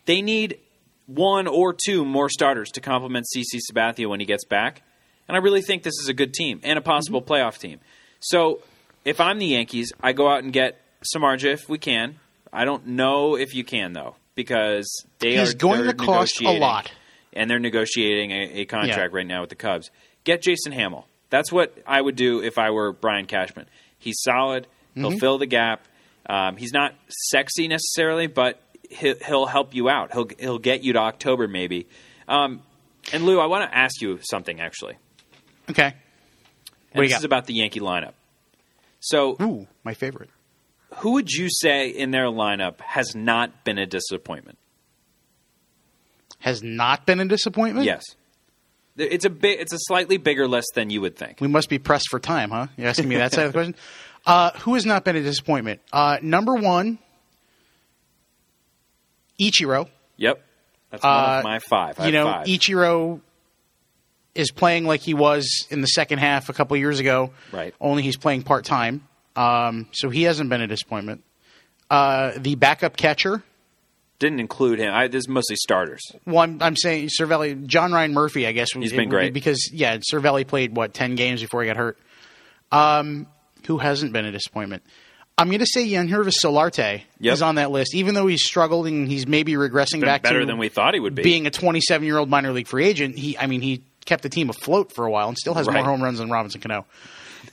They 0.05 0.21
need 0.21 0.59
one 1.07 1.47
or 1.47 1.73
two 1.73 2.05
more 2.05 2.29
starters 2.29 2.69
to 2.71 2.81
complement 2.81 3.25
CC 3.35 3.59
Sabathia 3.71 4.07
when 4.07 4.19
he 4.19 4.25
gets 4.25 4.45
back. 4.45 4.83
And 5.27 5.35
I 5.35 5.39
really 5.39 5.61
think 5.61 5.83
this 5.83 5.95
is 6.01 6.07
a 6.09 6.13
good 6.13 6.33
team 6.33 6.59
and 6.63 6.77
a 6.77 6.81
possible 6.81 7.21
Mm-hmm. 7.21 7.31
playoff 7.33 7.57
team. 7.59 7.79
So 8.19 8.61
if 9.05 9.19
I'm 9.19 9.39
the 9.39 9.47
Yankees, 9.47 9.91
I 10.01 10.13
go 10.13 10.29
out 10.29 10.43
and 10.43 10.53
get 10.53 10.79
Samardzija 11.15 11.53
if 11.53 11.69
we 11.69 11.77
can. 11.77 12.19
I 12.51 12.65
don't 12.65 12.87
know 12.87 13.35
if 13.35 13.53
you 13.55 13.63
can 13.63 13.93
though 13.93 14.15
because 14.35 14.87
they 15.19 15.37
He's 15.37 15.53
are 15.53 15.57
going 15.57 15.83
to 15.85 15.93
cost 15.93 16.41
a 16.41 16.57
lot. 16.59 16.91
and 17.33 17.49
they're 17.49 17.59
negotiating 17.59 18.31
a, 18.31 18.61
a 18.61 18.65
contract 18.65 19.11
Yeah. 19.13 19.17
right 19.17 19.27
now 19.27 19.41
with 19.41 19.49
the 19.49 19.55
Cubs. 19.55 19.91
Get 20.23 20.41
Jason 20.41 20.71
Hammel. 20.71 21.05
That's 21.29 21.51
what 21.51 21.77
I 21.85 21.99
would 22.01 22.15
do 22.15 22.41
if 22.41 22.57
I 22.57 22.71
were 22.71 22.91
Brian 22.93 23.25
Cashman. 23.25 23.65
He's 23.99 24.17
solid. 24.21 24.67
He'll 24.95 25.09
Mm-hmm. 25.11 25.19
fill 25.19 25.37
the 25.37 25.45
gap. 25.45 25.85
Um, 26.29 26.57
he's 26.57 26.73
not 26.73 26.93
sexy 27.29 27.67
necessarily, 27.67 28.27
but 28.27 28.59
he'll 28.89 29.45
help 29.45 29.73
you 29.75 29.89
out. 29.89 30.13
He'll 30.13 30.27
he'll 30.39 30.59
get 30.59 30.83
you 30.83 30.93
to 30.93 30.99
October 30.99 31.47
maybe. 31.47 31.87
Um, 32.27 32.61
and 33.13 33.25
Lou, 33.25 33.39
I 33.39 33.45
want 33.45 33.69
to 33.69 33.77
ask 33.77 34.01
you 34.01 34.19
something 34.21 34.59
actually. 34.59 34.97
Okay. 35.69 35.85
And 35.85 35.93
What 36.93 37.01
do 37.01 37.01
you 37.03 37.09
this 37.09 37.19
is 37.19 37.23
about 37.25 37.45
the 37.45 37.53
Yankee 37.53 37.79
lineup. 37.79 38.13
So, 38.99 39.37
Ooh, 39.41 39.67
my 39.83 39.93
favorite. 39.93 40.29
who 40.95 41.13
would 41.13 41.29
you 41.29 41.49
say 41.49 41.89
in 41.89 42.11
their 42.11 42.25
lineup 42.25 42.81
has 42.81 43.15
not 43.15 43.63
been 43.63 43.77
a 43.77 43.85
disappointment? 43.85 44.57
Has 46.39 46.63
not 46.63 47.05
been 47.05 47.19
a 47.19 47.25
disappointment? 47.25 47.85
Yes. 47.85 48.03
It's 48.95 49.25
a 49.25 49.29
big, 49.29 49.59
it's 49.59 49.73
a 49.73 49.77
slightly 49.79 50.17
bigger 50.17 50.47
list 50.47 50.71
than 50.73 50.89
you 50.89 51.01
would 51.01 51.15
think. 51.15 51.39
We 51.39 51.47
must 51.47 51.69
be 51.69 51.77
pressed 51.77 52.09
for 52.09 52.19
time, 52.19 52.49
huh? 52.49 52.67
You're 52.77 52.87
asking 52.87 53.07
me 53.07 53.17
that 53.17 53.31
side 53.33 53.45
of 53.47 53.53
the 53.53 53.57
question. 53.57 53.75
Uh, 54.25 54.51
who 54.59 54.73
has 54.73 54.85
not 54.85 55.05
been 55.05 55.15
a 55.15 55.21
disappointment? 55.21 55.79
Uh, 55.93 56.17
number 56.21 56.53
one, 56.55 56.99
Ichiro. 59.39 59.87
Yep, 60.17 60.41
that's 60.91 61.03
one 61.03 61.13
Uh, 61.13 61.37
of 61.39 61.43
my 61.43 61.59
five. 61.59 61.99
I 61.99 62.05
you 62.07 62.11
know, 62.11 62.25
five. 62.25 62.47
Ichiro 62.47 63.21
is 64.35 64.51
playing 64.51 64.85
like 64.85 65.01
he 65.01 65.13
was 65.13 65.65
in 65.69 65.81
the 65.81 65.87
second 65.87 66.19
half 66.19 66.49
a 66.49 66.53
couple 66.53 66.77
years 66.77 66.99
ago. 66.99 67.31
Right. 67.51 67.73
Only 67.81 68.03
he's 68.03 68.17
playing 68.17 68.43
part 68.43 68.65
time, 68.65 69.07
um, 69.35 69.87
so 69.91 70.09
he 70.09 70.23
hasn't 70.23 70.49
been 70.49 70.61
a 70.61 70.67
disappointment. 70.67 71.23
Uh, 71.89 72.31
the 72.37 72.55
backup 72.55 72.97
catcher. 72.97 73.41
didn't 74.19 74.39
include 74.39 74.79
him. 74.79 74.93
I, 74.93 75.07
this 75.07 75.19
is 75.21 75.27
mostly 75.29 75.55
starters. 75.55 76.01
Well, 76.25 76.39
I'm, 76.39 76.61
I'm 76.61 76.75
saying 76.75 77.09
Cervelli, 77.19 77.65
John 77.65 77.93
Ryan 77.93 78.13
Murphy. 78.13 78.45
I 78.47 78.51
guess 78.51 78.69
He's 78.73 78.91
it 78.91 78.95
been 78.97 79.09
great. 79.09 79.33
because 79.33 79.69
yeah, 79.73 79.97
Cervelli 79.97 80.45
played 80.45 80.75
what 80.75 80.93
ten 80.93 81.15
games 81.15 81.41
before 81.41 81.61
he 81.61 81.67
got 81.67 81.77
hurt. 81.77 81.97
Um, 82.71 83.27
who 83.67 83.77
hasn't 83.77 84.13
been 84.13 84.25
a 84.25 84.31
disappointment? 84.31 84.83
I'm 85.37 85.47
going 85.49 85.59
to 85.59 85.65
say 85.67 85.87
Yangervis 85.87 86.33
Solarte 86.43 87.03
Yep. 87.19 87.33
is 87.33 87.41
on 87.43 87.55
that 87.55 87.69
list, 87.69 87.93
even 87.93 88.15
though 88.15 88.25
he's 88.27 88.43
struggling. 88.43 89.01
and 89.03 89.07
He's 89.11 89.27
maybe 89.27 89.53
regressing 89.53 90.01
back 90.01 90.23
better 90.23 90.39
to 90.39 90.45
than 90.45 90.57
we 90.57 90.69
thought 90.69 90.93
he 90.95 90.99
would 90.99 91.13
be. 91.13 91.21
being 91.21 91.45
a 91.45 91.51
27 91.51 92.05
year 92.05 92.17
old 92.17 92.29
minor 92.29 92.51
league 92.51 92.67
free 92.67 92.85
agent. 92.85 93.17
He, 93.17 93.37
I 93.37 93.45
mean, 93.47 93.61
he 93.61 93.83
kept 94.05 94.23
the 94.23 94.29
team 94.29 94.49
afloat 94.49 94.93
for 94.93 95.05
a 95.05 95.11
while 95.11 95.27
and 95.27 95.37
still 95.37 95.53
has 95.53 95.67
Right. 95.67 95.75
more 95.75 95.83
home 95.85 96.01
runs 96.01 96.17
than 96.17 96.29
Robinson 96.31 96.59
Cano. 96.61 96.85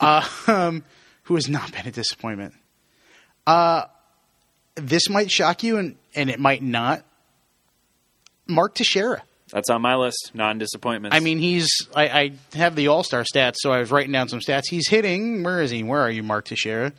Uh, 0.01 0.27
um, 0.47 0.85
who 1.25 1.35
has 1.35 1.49
not 1.49 1.73
been 1.73 1.87
a 1.87 1.91
disappointment? 1.91 2.55
Uh, 3.47 3.83
this 4.77 5.11
might 5.11 5.31
shock 5.31 5.63
you, 5.63 5.77
and 5.77 5.97
and 6.15 6.31
it 6.31 6.41
might 6.41 6.63
not. 6.63 7.05
Mark 8.47 8.75
Teixeira. 8.75 9.23
That's 9.53 9.69
on 9.71 9.83
my 9.83 9.95
list. 9.97 10.31
Non 10.35 10.59
disappointments. 10.59 11.15
I 11.15 11.21
mean, 11.21 11.39
he's. 11.39 11.69
I, 11.95 12.09
I 12.09 12.33
have 12.55 12.75
the 12.77 12.89
All 12.89 13.03
Star 13.05 13.23
stats, 13.25 13.57
so 13.59 13.71
I 13.73 13.79
was 13.81 13.91
writing 13.91 14.11
down 14.13 14.29
some 14.29 14.41
stats. 14.41 14.63
He's 14.69 14.89
hitting. 14.89 15.43
Where 15.43 15.61
is 15.61 15.71
he? 15.71 15.83
Where 15.83 16.01
are 16.01 16.11
you, 16.11 16.23
Mark 16.23 16.47
Teixeira? 16.47 16.93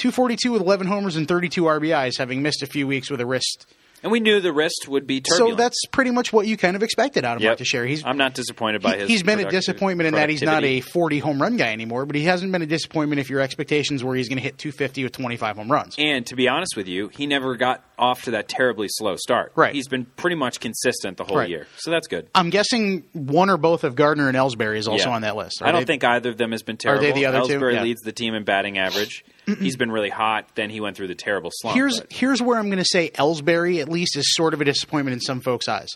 242 0.00 0.52
with 0.52 0.62
11 0.62 0.86
homers 0.86 1.16
and 1.16 1.28
32 1.28 1.62
RBIs, 1.64 2.16
having 2.18 2.42
missed 2.42 2.62
a 2.62 2.66
few 2.66 2.86
weeks 2.86 3.10
with 3.10 3.20
a 3.20 3.26
wrist. 3.26 3.66
and 4.02 4.10
we 4.10 4.18
knew 4.18 4.40
the 4.40 4.50
wrist 4.50 4.86
would 4.88 5.06
be 5.06 5.20
turbulent. 5.20 5.58
So 5.58 5.62
that's 5.62 5.76
pretty 5.92 6.10
much 6.10 6.32
what 6.32 6.46
you 6.46 6.56
kind 6.56 6.74
of 6.74 6.82
expected 6.82 7.22
out 7.22 7.36
of 7.36 7.42
Yep. 7.42 7.50
Mark 7.50 7.58
Teixeira. 7.58 7.86
He's 7.86 8.02
I'm 8.02 8.16
not 8.16 8.32
disappointed 8.32 8.80
by 8.80 8.94
he, 8.94 9.00
his. 9.00 9.08
he's 9.10 9.22
been 9.22 9.40
a 9.40 9.50
disappointment 9.50 10.06
in 10.08 10.14
that 10.14 10.30
he's 10.30 10.40
not 10.40 10.64
a 10.64 10.80
40 10.80 11.18
home 11.18 11.40
run 11.42 11.58
guy 11.58 11.70
anymore, 11.74 12.06
but 12.06 12.16
he 12.16 12.22
hasn't 12.22 12.50
been 12.50 12.62
a 12.62 12.66
disappointment 12.66 13.20
if 13.20 13.28
your 13.28 13.40
expectations 13.40 14.02
were 14.02 14.14
he's 14.14 14.30
going 14.30 14.38
to 14.38 14.42
hit 14.42 14.56
250 14.56 15.02
with 15.04 15.12
25 15.12 15.56
home 15.56 15.70
runs. 15.70 15.96
And 15.98 16.24
to 16.28 16.34
be 16.34 16.48
honest 16.48 16.78
with 16.78 16.88
you, 16.88 17.08
he 17.08 17.26
never 17.26 17.56
got 17.56 17.84
off 17.98 18.22
to 18.22 18.30
that 18.30 18.48
terribly 18.48 18.86
slow 18.88 19.16
start. 19.16 19.52
Right. 19.54 19.74
He's 19.74 19.88
been 19.88 20.06
pretty 20.06 20.36
much 20.36 20.60
consistent 20.60 21.18
the 21.18 21.24
whole 21.24 21.36
Right. 21.36 21.50
year, 21.50 21.66
so 21.76 21.90
that's 21.90 22.06
good. 22.06 22.26
I'm 22.34 22.48
guessing 22.48 23.04
one 23.12 23.50
or 23.50 23.58
both 23.58 23.84
of 23.84 23.96
Gardner 23.96 24.28
and 24.28 24.36
Ellsbury 24.36 24.78
is 24.78 24.88
also 24.88 25.10
Yeah. 25.10 25.14
on 25.16 25.22
that 25.22 25.36
list. 25.36 25.60
Are 25.60 25.68
I 25.68 25.72
don't 25.72 25.82
they- 25.82 25.84
think 25.92 26.04
either 26.04 26.30
of 26.30 26.38
them 26.38 26.52
has 26.52 26.62
been 26.62 26.78
terrible. 26.78 27.02
they 27.02 27.12
the 27.12 27.26
other 27.26 27.42
two? 27.46 27.58
Ellsbury 27.58 27.74
Yeah. 27.74 27.82
leads 27.82 28.00
the 28.00 28.12
team 28.12 28.34
in 28.34 28.44
batting 28.44 28.78
average. 28.78 29.26
He's 29.56 29.76
been 29.76 29.90
really 29.90 30.10
hot. 30.10 30.48
Then 30.54 30.70
he 30.70 30.80
went 30.80 30.96
through 30.96 31.08
the 31.08 31.14
terrible 31.14 31.50
slump. 31.52 31.76
Here's 31.76 32.00
but- 32.00 32.12
here's 32.12 32.40
where 32.42 32.58
I'm 32.58 32.66
going 32.66 32.78
to 32.78 32.84
say 32.84 33.10
Ellsbury 33.10 33.80
at 33.80 33.88
least 33.88 34.16
is 34.16 34.34
sort 34.34 34.54
of 34.54 34.60
a 34.60 34.64
disappointment 34.64 35.14
in 35.14 35.20
some 35.20 35.40
folks' 35.40 35.68
eyes. 35.68 35.88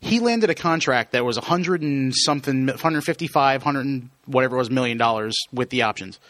He 0.00 0.20
landed 0.20 0.48
a 0.48 0.54
contract 0.54 1.12
that 1.12 1.24
was 1.24 1.36
100 1.36 1.82
and 1.82 2.14
something, 2.14 2.66
155, 2.68 3.62
100 3.64 3.80
and 3.86 4.10
whatever 4.26 4.56
it 4.56 4.58
was 4.60 4.70
million 4.70 4.96
dollars 4.96 5.36
with 5.52 5.70
the 5.70 5.82
options. 5.82 6.20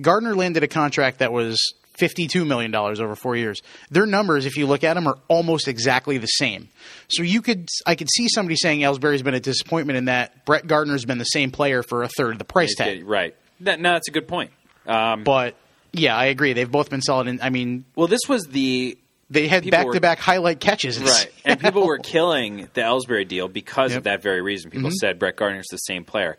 Gardner 0.00 0.34
landed 0.34 0.62
a 0.62 0.68
contract 0.68 1.20
that 1.20 1.32
was 1.32 1.58
52 1.98 2.44
million 2.44 2.70
dollars 2.70 3.00
over 3.00 3.14
four 3.16 3.34
years. 3.36 3.62
Their 3.90 4.04
numbers, 4.04 4.44
if 4.44 4.58
you 4.58 4.66
look 4.66 4.84
at 4.84 4.94
them, 4.94 5.06
are 5.06 5.16
almost 5.28 5.66
exactly 5.66 6.18
the 6.18 6.26
same. 6.26 6.68
So 7.08 7.22
you 7.22 7.40
could, 7.40 7.70
I 7.86 7.94
could 7.94 8.10
see 8.10 8.28
somebody 8.28 8.56
saying 8.56 8.80
Ellsbury's 8.80 9.22
been 9.22 9.32
a 9.32 9.40
disappointment 9.40 9.96
in 9.96 10.04
that 10.04 10.44
Brett 10.44 10.66
Gardner's 10.66 11.06
been 11.06 11.16
the 11.16 11.24
same 11.24 11.50
player 11.50 11.82
for 11.82 12.02
a 12.02 12.08
third 12.08 12.32
of 12.32 12.38
the 12.38 12.44
price 12.44 12.74
tag. 12.74 13.06
right. 13.06 13.34
That, 13.60 13.80
no, 13.80 13.92
that's 13.94 14.08
a 14.08 14.12
good 14.12 14.28
point. 14.28 14.50
Um, 14.86 15.24
But 15.24 15.54
yeah, 15.98 16.16
I 16.16 16.26
agree. 16.26 16.52
They've 16.52 16.70
both 16.70 16.90
been 16.90 17.02
solid. 17.02 17.28
And 17.28 17.40
I 17.42 17.50
mean, 17.50 17.84
well, 17.94 18.06
this 18.08 18.22
was 18.28 18.44
the 18.44 18.96
they 19.28 19.48
had 19.48 19.68
back 19.70 19.90
to 19.90 20.00
back 20.00 20.18
highlight 20.18 20.60
catches. 20.60 21.00
right, 21.02 21.30
and 21.44 21.58
people 21.58 21.86
were 21.86 21.98
killing 21.98 22.68
the 22.74 22.80
Ellsbury 22.82 23.26
deal 23.26 23.48
because 23.48 23.90
Yep. 23.90 23.98
of 23.98 24.04
that 24.04 24.22
very 24.22 24.40
reason. 24.42 24.70
People 24.70 24.90
said 24.92 25.18
Brett 25.18 25.36
Gardner's 25.36 25.66
the 25.70 25.78
same 25.78 26.04
player. 26.04 26.38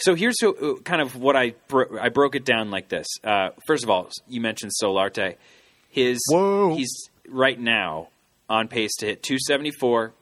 So 0.00 0.14
here's 0.14 0.36
uh, 0.42 0.52
kind 0.84 1.02
of 1.02 1.16
what 1.16 1.36
I 1.36 1.54
bro- 1.68 1.98
I 2.00 2.08
broke 2.08 2.34
it 2.36 2.44
down 2.44 2.70
like 2.70 2.88
this. 2.88 3.06
Uh, 3.24 3.50
first 3.66 3.82
of 3.84 3.90
all, 3.90 4.10
you 4.28 4.40
mentioned 4.40 4.72
Solarte. 4.82 5.36
His 5.90 6.18
Whoa. 6.30 6.74
he's 6.76 7.08
right 7.28 7.58
now 7.58 8.08
on 8.48 8.68
pace 8.68 8.94
to 8.96 9.06
hit 9.06 9.22
274, 9.22 10.12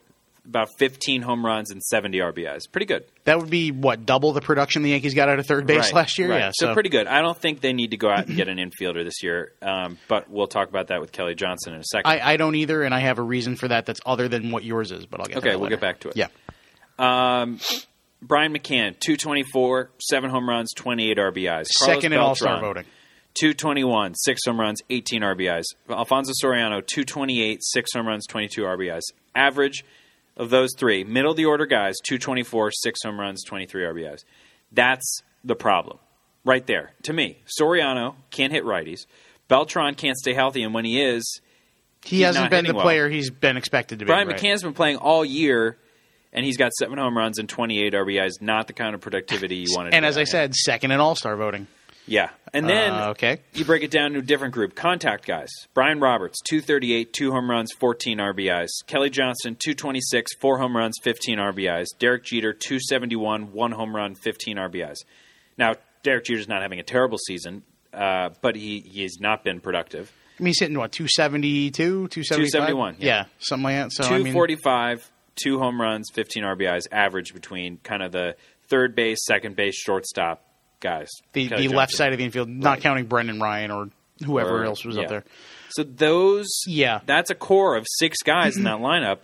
about 0.46 0.68
15 0.78 1.22
home 1.22 1.44
runs 1.44 1.70
and 1.70 1.82
70 1.82 2.18
RBIs. 2.18 2.60
Pretty 2.70 2.86
good. 2.86 3.04
That 3.24 3.38
would 3.38 3.50
be 3.50 3.70
what 3.72 4.06
double 4.06 4.32
the 4.32 4.40
production 4.40 4.82
the 4.82 4.90
Yankees 4.90 5.14
got 5.14 5.28
out 5.28 5.38
of 5.38 5.46
third 5.46 5.66
base 5.66 5.86
Right, 5.86 5.94
last 5.94 6.18
year. 6.18 6.30
right. 6.30 6.38
Yeah, 6.38 6.50
so, 6.54 6.72
pretty 6.74 6.88
good. 6.90 7.06
I 7.06 7.20
don't 7.22 7.36
think 7.36 7.60
they 7.60 7.72
need 7.72 7.90
to 7.90 7.96
go 7.96 8.08
out 8.08 8.26
and 8.26 8.36
get 8.36 8.48
an 8.48 8.58
infielder 8.80 9.04
this 9.04 9.22
year, 9.22 9.52
um, 9.62 9.98
but 10.08 10.30
we'll 10.30 10.46
talk 10.46 10.68
about 10.68 10.88
that 10.88 11.00
with 11.00 11.12
Kelly 11.12 11.34
Johnson 11.34 11.74
in 11.74 11.80
a 11.80 11.84
second. 11.84 12.10
I, 12.10 12.32
I 12.32 12.36
don't 12.36 12.54
either, 12.54 12.82
and 12.82 12.94
I 12.94 13.00
have 13.00 13.18
a 13.18 13.22
reason 13.22 13.56
for 13.56 13.68
that. 13.68 13.86
That's 13.86 14.00
other 14.06 14.28
than 14.28 14.50
what 14.50 14.64
yours 14.64 14.92
is, 14.92 15.06
but 15.06 15.20
I'll 15.20 15.26
get. 15.26 15.38
Okay, 15.38 15.50
that 15.50 15.60
we'll 15.60 15.70
get 15.70 15.80
back 15.80 16.00
to 16.00 16.08
it. 16.10 16.16
Yeah, 16.16 16.28
Um, 16.98 17.60
Brian 18.22 18.52
McCann, 18.52 18.98
224, 18.98 19.90
7 20.00 20.30
home 20.30 20.48
runs, 20.48 20.72
28 20.74 21.18
RBIs. 21.18 21.44
Carlos 21.46 21.66
second 21.78 22.12
in 22.12 22.18
All 22.18 22.34
Star 22.34 22.60
voting. 22.60 22.84
221, 23.38 24.14
6 24.14 24.40
home 24.46 24.58
runs, 24.58 24.80
18 24.88 25.20
RBIs. 25.20 25.64
Alfonso 25.90 26.32
Soriano, 26.42 26.84
228, 26.86 27.58
6 27.62 27.90
home 27.94 28.06
runs, 28.08 28.26
22 28.26 28.62
RBIs. 28.62 29.02
Average 29.34 29.84
of 30.36 30.50
those 30.50 30.70
three, 30.76 31.04
middle 31.04 31.30
of 31.30 31.36
the 31.36 31.44
order 31.46 31.66
guys, 31.66 31.94
224, 32.04 32.70
6 32.72 33.02
home 33.04 33.18
runs, 33.20 33.42
23 33.44 33.82
RBIs. 33.84 34.24
That's 34.72 35.22
the 35.44 35.54
problem. 35.56 35.98
Right 36.44 36.66
there. 36.66 36.92
To 37.04 37.12
me, 37.12 37.38
Soriano 37.60 38.14
can't 38.30 38.52
hit 38.52 38.64
righties. 38.64 39.06
Beltran 39.48 39.94
can't 39.94 40.16
stay 40.16 40.34
healthy, 40.34 40.62
and 40.62 40.72
when 40.74 40.84
he 40.84 41.00
is, 41.02 41.40
He 42.04 42.20
hasn't 42.22 42.50
been 42.50 42.66
the 42.66 42.74
well. 42.74 42.82
player 42.82 43.08
he's 43.08 43.30
been 43.30 43.56
expected 43.56 43.98
to 44.00 44.04
be. 44.04 44.08
Brian 44.08 44.28
right. 44.28 44.36
McCann's 44.36 44.62
been 44.62 44.72
playing 44.74 44.96
all 44.96 45.24
year, 45.24 45.76
and 46.32 46.44
he's 46.44 46.56
got 46.56 46.72
seven 46.72 46.98
home 46.98 47.16
runs 47.16 47.38
and 47.38 47.48
28 47.48 47.94
RBIs. 47.94 48.40
Not 48.40 48.66
the 48.66 48.72
kind 48.72 48.94
of 48.94 49.00
productivity 49.00 49.56
you 49.56 49.66
want 49.70 49.86
wanted. 49.86 49.94
and 49.94 50.04
as 50.06 50.16
I 50.16 50.20
have. 50.20 50.28
said, 50.28 50.54
second 50.54 50.90
in 50.92 51.00
All 51.00 51.14
Star 51.16 51.36
voting. 51.36 51.66
Yeah. 52.06 52.30
And 52.52 52.68
then 52.68 52.92
Uh, 52.92 53.08
okay. 53.10 53.40
you 53.52 53.64
break 53.64 53.82
it 53.82 53.90
down 53.90 54.12
to 54.12 54.20
a 54.20 54.22
different 54.22 54.54
group. 54.54 54.74
Contact 54.74 55.26
guys: 55.26 55.50
Brian 55.74 56.00
Roberts, 56.00 56.40
238, 56.48 57.12
two 57.12 57.30
home 57.32 57.50
runs, 57.50 57.72
14 57.72 58.18
RBIs. 58.18 58.68
Kelly 58.86 59.10
Johnson, 59.10 59.56
226, 59.56 60.36
four 60.36 60.58
home 60.58 60.76
runs, 60.76 60.94
15 61.02 61.38
RBIs. 61.38 61.86
Derek 61.98 62.24
Jeter, 62.24 62.52
271, 62.52 63.52
one 63.52 63.72
home 63.72 63.94
run, 63.94 64.14
15 64.14 64.56
RBIs. 64.56 64.98
Now 65.58 65.74
Derek 66.02 66.24
Jeter's 66.24 66.48
not 66.48 66.62
having 66.62 66.78
a 66.78 66.82
terrible 66.84 67.18
season, 67.18 67.62
uh, 67.92 68.30
but 68.40 68.56
he 68.56 68.80
he 68.80 69.02
has 69.02 69.18
not 69.20 69.44
been 69.44 69.60
productive. 69.60 70.12
I 70.38 70.42
mean, 70.42 70.48
he's 70.48 70.60
hitting 70.60 70.78
what 70.78 70.92
272, 70.92 72.08
271? 72.08 72.96
yeah. 72.98 73.24
something 73.38 73.64
like 73.64 73.76
that. 73.76 73.92
So 73.92 74.04
I 74.04 74.18
mean, 74.18 74.32
245, 74.32 75.10
two 75.34 75.58
home 75.58 75.80
runs, 75.80 76.10
15 76.12 76.42
RBIs, 76.44 76.82
average 76.92 77.32
between 77.32 77.78
kind 77.78 78.02
of 78.02 78.12
the 78.12 78.36
third 78.68 78.94
base, 78.94 79.18
second 79.24 79.56
base, 79.56 79.74
shortstop 79.76 80.42
guys. 80.80 81.08
the, 81.32 81.48
Kelly 81.48 81.68
the 81.68 81.74
left 81.74 81.92
side 81.92 82.12
of 82.12 82.18
the 82.18 82.24
infield, 82.24 82.48
not 82.48 82.70
Right. 82.70 82.80
counting 82.80 83.06
Brendan 83.06 83.40
Ryan 83.40 83.70
or 83.70 83.88
whoever 84.24 84.62
Or- 84.62 84.64
else 84.64 84.84
was 84.84 84.96
yeah. 84.96 85.02
up 85.02 85.08
there. 85.08 85.24
So 85.70 85.82
those, 85.82 86.46
Yeah. 86.66 87.00
that's 87.06 87.30
a 87.30 87.34
core 87.34 87.76
of 87.76 87.84
six 87.98 88.22
guys 88.22 88.56
in 88.56 88.62
that 88.64 88.78
lineup, 88.78 89.18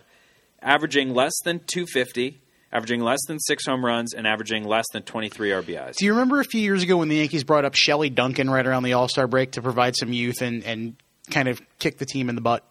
averaging 0.61 1.13
less 1.13 1.33
than 1.45 1.59
250, 1.67 2.39
averaging 2.71 3.01
less 3.01 3.19
than 3.27 3.39
six 3.39 3.65
home 3.65 3.85
runs, 3.85 4.13
and 4.13 4.27
averaging 4.27 4.63
less 4.63 4.85
than 4.93 5.03
23 5.03 5.51
RBIs. 5.51 5.95
Do 5.97 6.05
you 6.05 6.13
remember 6.13 6.39
a 6.39 6.43
few 6.45 6.61
years 6.61 6.83
ago 6.83 6.97
when 6.97 7.07
the 7.09 7.15
Yankees 7.17 7.43
brought 7.43 7.65
up 7.65 7.75
Shelley 7.75 8.09
Duncan 8.09 8.49
right 8.49 8.65
around 8.65 8.83
the 8.83 8.93
All 8.93 9.07
Star 9.07 9.27
break 9.27 9.51
to 9.51 9.61
provide 9.61 9.95
some 9.95 10.11
youth 10.13 10.41
and, 10.41 10.63
and 10.63 10.95
kind 11.31 11.47
of 11.47 11.61
kick 11.79 11.97
the 11.97 12.05
team 12.05 12.29
in 12.29 12.35
the 12.35 12.41
butt? 12.41 12.63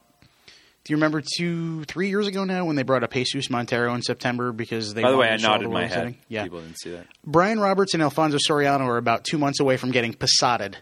Do 0.85 0.93
you 0.93 0.97
remember 0.97 1.23
two, 1.37 1.85
three 1.85 2.09
years 2.09 2.27
ago 2.27 2.45
now 2.45 2.65
when 2.65 2.75
they 2.75 2.83
brought 2.83 3.05
up 3.05 3.13
Jesus 3.13 3.49
Montero 3.49 3.95
in 3.95 4.03
September 4.03 4.51
because 4.51 4.95
they 4.95 5.03
By 5.03 5.13
the 5.13 5.17
way, 5.17 5.29
I 5.29 5.37
nodded 5.37 5.71
my 5.71 5.83
head. 5.83 5.93
setting? 5.93 6.19
Yeah, 6.29 6.43
People 6.43 6.61
didn't 6.61 6.79
see 6.79 6.91
that. 6.91 7.07
Brian 7.25 7.61
Roberts 7.61 7.95
and 7.95 8.03
Alfonso 8.03 8.39
Soriano 8.39 8.87
are 8.87 8.97
about 8.97 9.25
two 9.25 9.39
months 9.39 9.61
away 9.61 9.77
from 9.77 9.93
getting 9.93 10.13
posaded, 10.13 10.77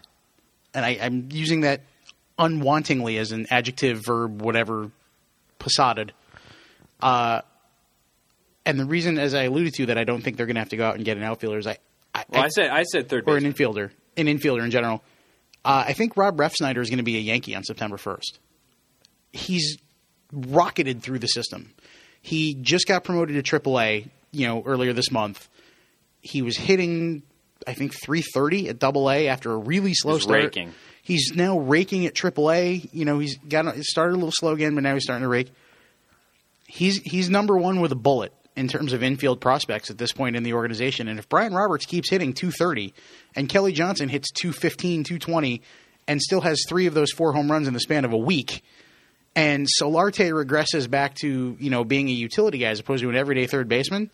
and 0.73 0.83
I, 0.83 0.97
I'm 0.99 1.29
using 1.31 1.61
that 1.61 1.81
unwantingly 2.39 3.17
as 3.19 3.31
an 3.31 3.45
adjective, 3.51 4.03
verb, 4.03 4.41
whatever. 4.41 4.89
Posaded. 5.59 6.13
Uh, 6.99 7.41
and 8.65 8.79
the 8.79 8.85
reason, 8.85 9.19
as 9.19 9.35
I 9.35 9.43
alluded 9.43 9.75
to, 9.75 9.85
that 9.87 9.97
I 9.99 10.03
don't 10.03 10.21
think 10.23 10.37
they're 10.37 10.47
going 10.47 10.55
to 10.55 10.61
have 10.61 10.69
to 10.69 10.77
go 10.77 10.87
out 10.87 10.95
and 10.95 11.05
get 11.05 11.17
an 11.17 11.23
outfielder 11.23 11.59
is 11.59 11.67
I, 11.67 11.77
I, 12.15 12.25
Well, 12.29 12.43
I 12.43 12.47
said 12.47 12.69
I 12.71 12.83
said 12.83 13.09
third 13.09 13.25
or 13.27 13.37
an 13.37 13.43
infielder, 13.43 13.91
an 14.17 14.25
infielder 14.25 14.63
in 14.63 14.71
general. 14.71 15.03
Uh, 15.63 15.83
I 15.87 15.93
think 15.93 16.17
Rob 16.17 16.37
Refsnyder 16.37 16.79
is 16.79 16.89
going 16.89 16.97
to 16.97 17.03
be 17.03 17.17
a 17.17 17.19
Yankee 17.19 17.55
on 17.55 17.63
September 17.63 17.97
1st. 17.97 18.39
He's 19.31 19.77
rocketed 20.31 21.01
through 21.01 21.19
the 21.19 21.27
system. 21.27 21.73
He 22.21 22.53
just 22.55 22.87
got 22.87 23.03
promoted 23.03 23.43
to 23.43 23.59
AAA, 23.59 24.09
you 24.31 24.47
know, 24.47 24.63
earlier 24.65 24.93
this 24.93 25.11
month. 25.11 25.47
He 26.21 26.41
was 26.41 26.55
hitting, 26.57 27.23
I 27.67 27.73
think, 27.73 27.93
330 27.93 28.69
at 28.69 28.79
Double 28.79 29.09
A 29.09 29.27
after 29.27 29.51
a 29.51 29.57
really 29.57 29.93
slow 29.93 30.15
He's 30.15 30.23
start. 30.23 30.43
raking. 30.43 30.73
He's 31.01 31.33
now 31.35 31.57
raking 31.57 32.05
at 32.05 32.13
AAA. 32.13 32.89
You 32.93 33.05
know, 33.05 33.19
he's 33.19 33.37
got 33.37 33.75
started 33.77 34.13
a 34.13 34.17
little 34.17 34.31
slow 34.31 34.53
again, 34.53 34.75
but 34.75 34.83
now 34.83 34.93
he's 34.93 35.03
starting 35.03 35.23
to 35.23 35.29
rake. 35.29 35.51
He's 36.67 36.97
he's 36.97 37.29
number 37.29 37.57
one 37.57 37.81
with 37.81 37.91
a 37.91 37.95
bullet 37.95 38.33
in 38.55 38.61
in 38.61 38.67
terms 38.67 38.93
of 38.93 39.01
infield 39.01 39.41
prospects 39.41 39.89
at 39.89 39.97
this 39.97 40.11
point 40.11 40.35
in 40.35 40.43
the 40.43 40.53
organization. 40.53 41.07
And 41.07 41.17
if 41.17 41.27
Brian 41.27 41.53
Roberts 41.53 41.85
keeps 41.85 42.09
hitting 42.09 42.33
230 42.33 42.93
and 43.35 43.49
Kelly 43.49 43.71
Johnson 43.71 44.09
hits 44.09 44.29
215, 44.31 45.03
220, 45.03 45.61
and 46.07 46.21
still 46.21 46.41
has 46.41 46.63
three 46.67 46.85
of 46.85 46.93
those 46.93 47.11
four 47.11 47.33
home 47.33 47.51
runs 47.51 47.67
in 47.67 47.73
the 47.73 47.79
span 47.79 48.05
of 48.05 48.13
a 48.13 48.17
week, 48.17 48.63
and 49.35 49.67
Solarte 49.79 50.31
regresses 50.31 50.89
back 50.89 51.15
to 51.15 51.55
you 51.59 51.69
know 51.69 51.83
being 51.83 52.09
a 52.09 52.13
utility 52.13 52.59
guy 52.59 52.67
as 52.67 52.79
opposed 52.79 53.01
to 53.03 53.09
an 53.09 53.15
everyday 53.15 53.47
third 53.47 53.67
baseman, 53.67 54.09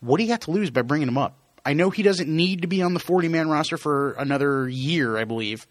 what 0.00 0.18
do 0.18 0.24
you 0.24 0.30
have 0.30 0.40
to 0.40 0.50
lose 0.50 0.70
by 0.70 0.82
bringing 0.82 1.08
him 1.08 1.18
up? 1.18 1.36
I 1.66 1.72
know 1.72 1.90
he 1.90 2.02
doesn't 2.02 2.28
need 2.28 2.62
to 2.62 2.68
be 2.68 2.82
on 2.82 2.94
the 2.94 3.00
40 3.00 3.28
man 3.28 3.48
roster 3.48 3.76
for 3.76 4.12
another 4.12 4.68
year, 4.68 5.16
I 5.16 5.24
believe, 5.24 5.66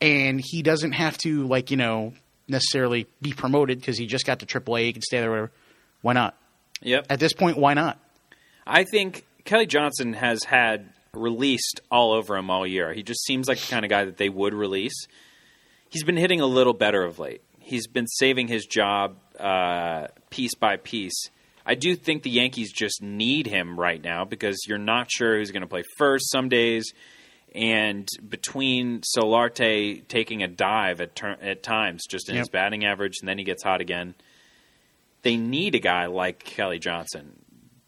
and 0.00 0.40
he 0.42 0.62
doesn't 0.62 0.92
have 0.92 1.16
to 1.18 1.46
like 1.46 1.70
you 1.70 1.76
know 1.76 2.12
necessarily 2.48 3.06
be 3.22 3.32
promoted 3.32 3.80
because 3.80 3.96
he 3.96 4.06
just 4.06 4.26
got 4.26 4.40
to 4.40 4.46
AAA. 4.46 4.84
He 4.84 4.92
can 4.92 5.02
stay 5.02 5.20
there. 5.20 5.30
Whatever. 5.30 5.52
Why 6.02 6.12
not? 6.12 6.36
Yep. 6.82 7.06
At 7.08 7.20
this 7.20 7.32
point, 7.32 7.56
why 7.56 7.74
not? 7.74 7.98
I 8.66 8.84
think 8.84 9.24
Kelly 9.44 9.66
Johnson 9.66 10.12
has 10.12 10.44
had 10.44 10.90
released 11.12 11.80
all 11.90 12.12
over 12.12 12.36
him 12.36 12.50
all 12.50 12.66
year. 12.66 12.92
He 12.92 13.02
just 13.02 13.24
seems 13.24 13.48
like 13.48 13.58
the 13.58 13.70
kind 13.70 13.84
of 13.84 13.90
guy 13.90 14.04
that 14.04 14.16
they 14.16 14.28
would 14.28 14.52
release. 14.52 15.06
He's 15.88 16.04
been 16.04 16.16
hitting 16.16 16.40
a 16.40 16.46
little 16.46 16.72
better 16.72 17.02
of 17.02 17.18
late. 17.18 17.42
He's 17.64 17.86
been 17.86 18.06
saving 18.06 18.48
his 18.48 18.66
job 18.66 19.16
uh, 19.40 20.08
piece 20.30 20.54
by 20.54 20.76
piece. 20.76 21.30
I 21.66 21.74
do 21.74 21.96
think 21.96 22.22
the 22.22 22.30
Yankees 22.30 22.72
just 22.72 23.02
need 23.02 23.46
him 23.46 23.80
right 23.80 24.02
now 24.02 24.24
because 24.24 24.58
you're 24.68 24.76
not 24.78 25.10
sure 25.10 25.38
who's 25.38 25.50
going 25.50 25.62
to 25.62 25.66
play 25.68 25.82
first 25.96 26.30
some 26.30 26.48
days. 26.50 26.92
And 27.54 28.06
between 28.28 29.00
Solarte 29.16 30.06
taking 30.08 30.42
a 30.42 30.48
dive 30.48 31.00
at, 31.00 31.14
ter- 31.16 31.38
at 31.40 31.62
times, 31.62 32.02
just 32.08 32.28
in 32.28 32.34
Yep. 32.34 32.40
his 32.42 32.48
batting 32.50 32.84
average, 32.84 33.14
and 33.20 33.28
then 33.28 33.38
he 33.38 33.44
gets 33.44 33.62
hot 33.62 33.80
again, 33.80 34.14
they 35.22 35.36
need 35.36 35.74
a 35.74 35.78
guy 35.78 36.06
like 36.06 36.44
Kelly 36.44 36.78
Johnson. 36.78 37.32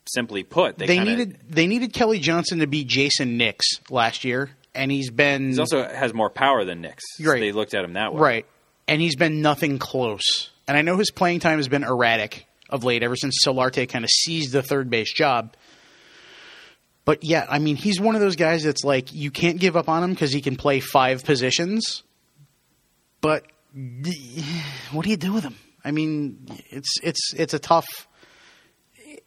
Simply 0.09 0.45
put, 0.45 0.79
they, 0.79 0.87
They, 0.87 0.97
kinda, 0.99 1.11
needed 1.11 1.39
they 1.51 1.67
needed 1.67 1.93
Kelly 1.93 2.21
Johnson 2.21 2.61
to 2.61 2.69
be 2.69 2.85
Jayson 2.85 3.37
Nix 3.37 3.67
last 3.91 4.25
year, 4.25 4.51
and 4.73 4.91
he's 4.93 5.11
been 5.11 5.51
He 5.53 5.59
also 5.59 5.83
has 5.83 6.15
more 6.15 6.31
power 6.31 6.65
than 6.65 6.81
Nix. 6.81 7.03
so 7.17 7.29
Right. 7.29 7.41
they 7.41 7.51
looked 7.51 7.75
at 7.75 7.85
him 7.85 7.95
that 7.95 8.15
way. 8.15 8.21
right, 8.21 8.47
and 8.89 9.01
he's 9.01 9.17
been 9.17 9.43
nothing 9.43 9.79
close. 9.79 10.51
And 10.69 10.77
I 10.77 10.83
know 10.83 10.97
his 10.97 11.11
playing 11.11 11.41
time 11.41 11.59
has 11.59 11.69
been 11.69 11.85
erratic 11.85 12.47
of 12.71 12.83
late, 12.85 13.03
ever 13.03 13.17
since 13.17 13.45
Solarte 13.45 13.89
kind 13.89 14.05
of 14.05 14.11
seized 14.11 14.53
the 14.53 14.63
third 14.63 14.91
base 14.91 15.13
job. 15.13 15.55
But 17.05 17.23
yeah, 17.23 17.47
I 17.49 17.61
mean, 17.61 17.77
he's 17.77 18.01
one 18.01 18.15
of 18.17 18.21
those 18.21 18.35
guys 18.37 18.65
that's 18.65 18.83
like 18.83 19.13
you 19.15 19.31
can't 19.31 19.61
give 19.61 19.77
up 19.77 19.89
on 19.89 20.03
him 20.03 20.11
because 20.11 20.33
he 20.33 20.41
can 20.41 20.57
play 20.57 20.81
five 20.81 21.25
positions. 21.25 22.03
But 23.21 23.45
what 24.91 25.05
do 25.05 25.11
you 25.11 25.17
do 25.17 25.33
with 25.33 25.45
him? 25.45 25.57
I 25.85 25.93
mean, 25.93 26.47
it's 26.71 26.95
it's 27.03 27.33
it's 27.35 27.55
a 27.55 27.61
tough 27.61 27.87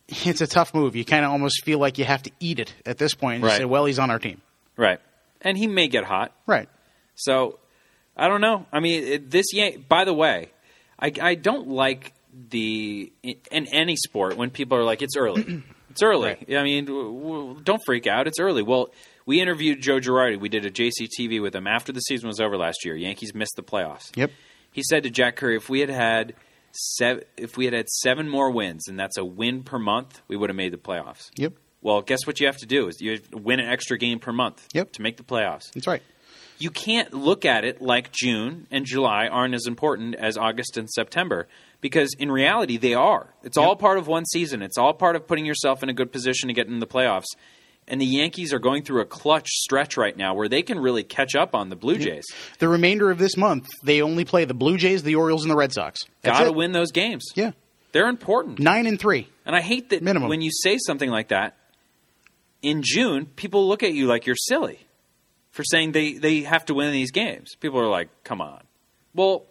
it's 0.10 0.42
a 0.42 0.48
tough 0.48 0.74
move. 0.74 0.96
You 0.96 1.06
kind 1.06 1.24
of 1.24 1.32
almost 1.32 1.64
feel 1.64 1.80
like 1.80 1.98
you 1.98 2.04
have 2.06 2.24
to 2.24 2.32
eat 2.42 2.60
it 2.60 2.74
at 2.86 2.98
this 2.98 3.14
point 3.14 3.36
and 3.36 3.44
Right. 3.46 3.58
say, 3.60 3.66
"Well, 3.66 3.86
he's 3.86 4.00
on 4.00 4.12
our 4.12 4.20
team." 4.20 4.42
Right. 4.76 5.00
And 5.42 5.58
he 5.58 5.68
may 5.68 5.88
get 5.88 6.04
hot. 6.04 6.34
Right. 6.46 6.68
So 7.16 7.60
I 8.20 8.28
don't 8.28 8.42
know. 8.42 8.66
I 8.72 8.80
mean, 8.80 9.04
it, 9.04 9.32
this 9.32 9.48
Yan- 9.54 9.86
by 9.88 10.06
the 10.06 10.14
way, 10.14 10.50
I, 11.00 11.12
I 11.22 11.36
don't 11.36 11.68
like 11.70 12.14
the 12.50 13.12
in 13.24 13.66
any 13.72 13.96
sport 13.96 14.38
when 14.38 14.50
people 14.50 14.78
are 14.78 14.84
like, 14.84 15.02
"It's 15.02 15.16
early." 15.18 15.64
it's 15.90 16.04
early. 16.04 16.30
Right. 16.48 16.56
I 16.58 16.64
mean, 16.64 16.86
w- 16.86 17.20
w- 17.22 17.62
don't 17.64 17.82
freak 17.86 18.06
out. 18.08 18.28
It's 18.28 18.40
early. 18.40 18.62
Well, 18.62 18.90
we 19.26 19.42
interviewed 19.42 19.82
Joe 19.82 20.00
Girardi. 20.00 20.40
We 20.40 20.50
did 20.50 20.66
a 20.66 20.72
JCTV 20.72 21.42
with 21.42 21.56
him 21.56 21.68
after 21.68 21.92
the 21.92 22.00
season 22.02 22.28
was 22.28 22.40
over 22.40 22.58
last 22.58 22.84
year. 22.86 22.96
Yankees 22.96 23.34
missed 23.34 23.56
the 23.56 23.64
playoffs. 23.64 24.16
Yep. 24.16 24.32
He 24.72 24.84
said 24.84 25.04
to 25.04 25.10
Jack 25.10 25.36
Curry, 25.38 25.56
"If 25.56 25.70
we 25.70 25.80
had 25.80 25.90
had 25.90 26.34
seven, 26.72 27.24
if 27.38 27.58
we 27.58 27.66
had 27.66 27.74
had 27.74 27.90
seven 27.90 28.30
more 28.30 28.52
wins, 28.52 28.88
and 28.88 29.00
that's 29.00 29.18
a 29.18 29.26
win 29.26 29.64
per 29.64 29.80
month, 29.80 30.22
we 30.28 30.36
would 30.36 30.50
have 30.50 30.58
made 30.58 30.74
the 30.74 30.78
playoffs." 30.78 31.30
Yep. 31.38 31.54
Well, 31.82 32.02
guess 32.02 32.28
what 32.28 32.40
you 32.42 32.46
have 32.48 32.58
to 32.58 32.66
do 32.66 32.88
is 32.90 33.00
you 33.00 33.12
have 33.12 33.32
to 33.32 33.38
win 33.38 33.60
an 33.62 33.68
extra 33.70 33.98
game 33.98 34.20
per 34.20 34.34
month 34.34 34.68
Yep. 34.74 34.92
to 34.94 35.02
make 35.02 35.16
the 35.16 35.24
playoffs 35.24 35.72
That's 35.72 35.88
right. 35.88 36.04
You 36.60 36.70
can't 36.70 37.14
look 37.14 37.46
at 37.46 37.64
it 37.64 37.82
like 37.82 38.12
June 38.12 38.68
and 38.70 38.86
July 38.86 39.28
aren't 39.28 39.54
as 39.54 39.66
important 39.66 40.16
as 40.16 40.38
August 40.38 40.78
and 40.78 40.90
September 40.90 41.48
because 41.82 42.14
in 42.20 42.30
reality 42.30 42.78
they 42.78 42.94
are. 42.94 43.34
It's 43.44 43.58
all 43.58 43.76
part 43.76 43.98
of 43.98 44.08
one 44.08 44.26
season. 44.26 44.62
It's 44.62 44.78
all 44.78 44.94
part 44.94 45.16
of 45.16 45.26
putting 45.26 45.46
yourself 45.46 45.82
in 45.82 45.90
a 45.90 45.94
good 45.94 46.12
position 46.12 46.48
to 46.50 46.54
get 46.54 46.68
in 46.68 46.80
the 46.80 46.88
playoffs. 46.88 47.28
And 47.88 48.00
the 48.00 48.06
Yankees 48.06 48.54
are 48.54 48.60
going 48.60 48.84
through 48.84 49.02
a 49.02 49.06
clutch 49.06 49.48
stretch 49.48 49.98
right 49.98 50.16
now 50.16 50.36
where 50.36 50.48
they 50.48 50.62
can 50.62 50.78
really 50.78 51.04
catch 51.04 51.34
up 51.34 51.56
on 51.56 51.70
the 51.70 51.76
Blue 51.76 51.98
Jays. 51.98 52.26
The 52.60 52.68
remainder 52.68 53.10
of 53.10 53.18
this 53.18 53.36
month, 53.36 53.68
they 53.82 54.02
only 54.02 54.26
play 54.26 54.46
the 54.46 54.54
Blue 54.54 54.78
Jays, 54.78 55.02
the 55.02 55.16
Orioles, 55.16 55.44
and 55.44 55.50
the 55.50 55.56
Red 55.56 55.74
Sox. 55.74 56.02
Got 56.24 56.44
to 56.44 56.52
win 56.52 56.72
those 56.72 56.92
games. 56.92 57.26
Yeah. 57.34 57.52
They're 57.92 58.10
important. 58.10 58.60
Nine 58.60 58.86
and 58.86 59.00
three. 59.00 59.28
And 59.46 59.56
I 59.56 59.62
hate 59.62 59.90
that 59.90 60.04
Minimum. 60.04 60.30
when 60.30 60.42
you 60.42 60.52
say 60.52 60.78
something 60.86 61.10
like 61.10 61.30
that 61.30 61.58
in 62.62 62.84
June, 62.84 63.26
people 63.26 63.68
look 63.68 63.82
at 63.82 63.94
you 63.94 64.06
like 64.06 64.28
you're 64.28 64.36
silly 64.36 64.80
for 65.60 65.66
saying 65.66 65.92
they, 65.92 66.14
they 66.14 66.44
have 66.44 66.64
to 66.64 66.74
win 66.74 66.94
these 66.94 67.12
games. 67.12 67.56
People 67.60 67.82
are 67.82 67.90
like, 67.90 68.08
come 68.24 68.40
on. 68.40 68.62
Well, 69.14 69.44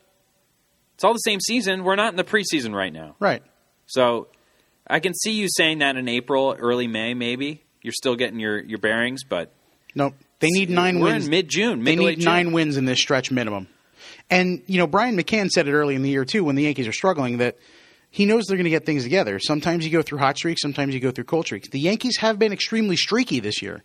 it's 0.94 1.04
all 1.04 1.12
the 1.12 1.18
same 1.18 1.38
season. 1.38 1.84
We're 1.84 1.96
not 1.96 2.14
in 2.14 2.16
the 2.16 2.24
preseason 2.24 2.74
right 2.74 2.90
now. 2.90 3.14
Right. 3.20 3.42
So 3.84 4.28
I 4.86 5.00
can 5.00 5.12
see 5.12 5.32
you 5.32 5.48
saying 5.54 5.80
that 5.80 5.96
in 5.96 6.08
April, 6.08 6.56
early 6.58 6.86
May, 6.86 7.12
maybe. 7.12 7.62
You're 7.82 7.92
still 7.92 8.16
getting 8.16 8.40
your, 8.40 8.58
your 8.58 8.78
bearings, 8.78 9.22
but 9.22 9.52
No. 9.94 10.14
They 10.40 10.48
need 10.48 10.70
nine 10.70 10.98
we're 10.98 11.12
wins. 11.12 11.26
in 11.26 11.30
mid 11.30 11.48
June. 11.50 11.84
they 11.84 11.94
need 11.94 12.24
nine 12.24 12.52
wins 12.52 12.78
in 12.78 12.86
this 12.86 12.98
stretch 12.98 13.30
minimum. 13.30 13.68
And, 14.30 14.62
you 14.66 14.78
know, 14.78 14.86
Brian 14.86 15.14
McCann 15.14 15.50
said 15.50 15.68
it 15.68 15.74
early 15.74 15.94
in 15.94 16.00
the 16.00 16.08
year, 16.08 16.24
too, 16.24 16.42
when 16.42 16.56
the 16.56 16.62
Yankees 16.62 16.88
are 16.88 16.92
struggling, 16.92 17.36
that 17.38 17.58
he 18.08 18.24
knows 18.24 18.46
they're 18.46 18.56
going 18.56 18.64
to 18.64 18.70
get 18.70 18.86
things 18.86 19.02
together. 19.02 19.38
Sometimes 19.40 19.84
you 19.84 19.92
go 19.92 20.00
through 20.00 20.20
hot 20.20 20.38
streaks, 20.38 20.62
sometimes 20.62 20.94
you 20.94 21.00
go 21.00 21.10
through 21.10 21.24
cold 21.24 21.44
streaks. 21.44 21.68
The 21.68 21.80
Yankees 21.80 22.16
have 22.16 22.38
been 22.38 22.54
extremely 22.54 22.96
streaky 22.96 23.40
this 23.40 23.60
year. 23.60 23.84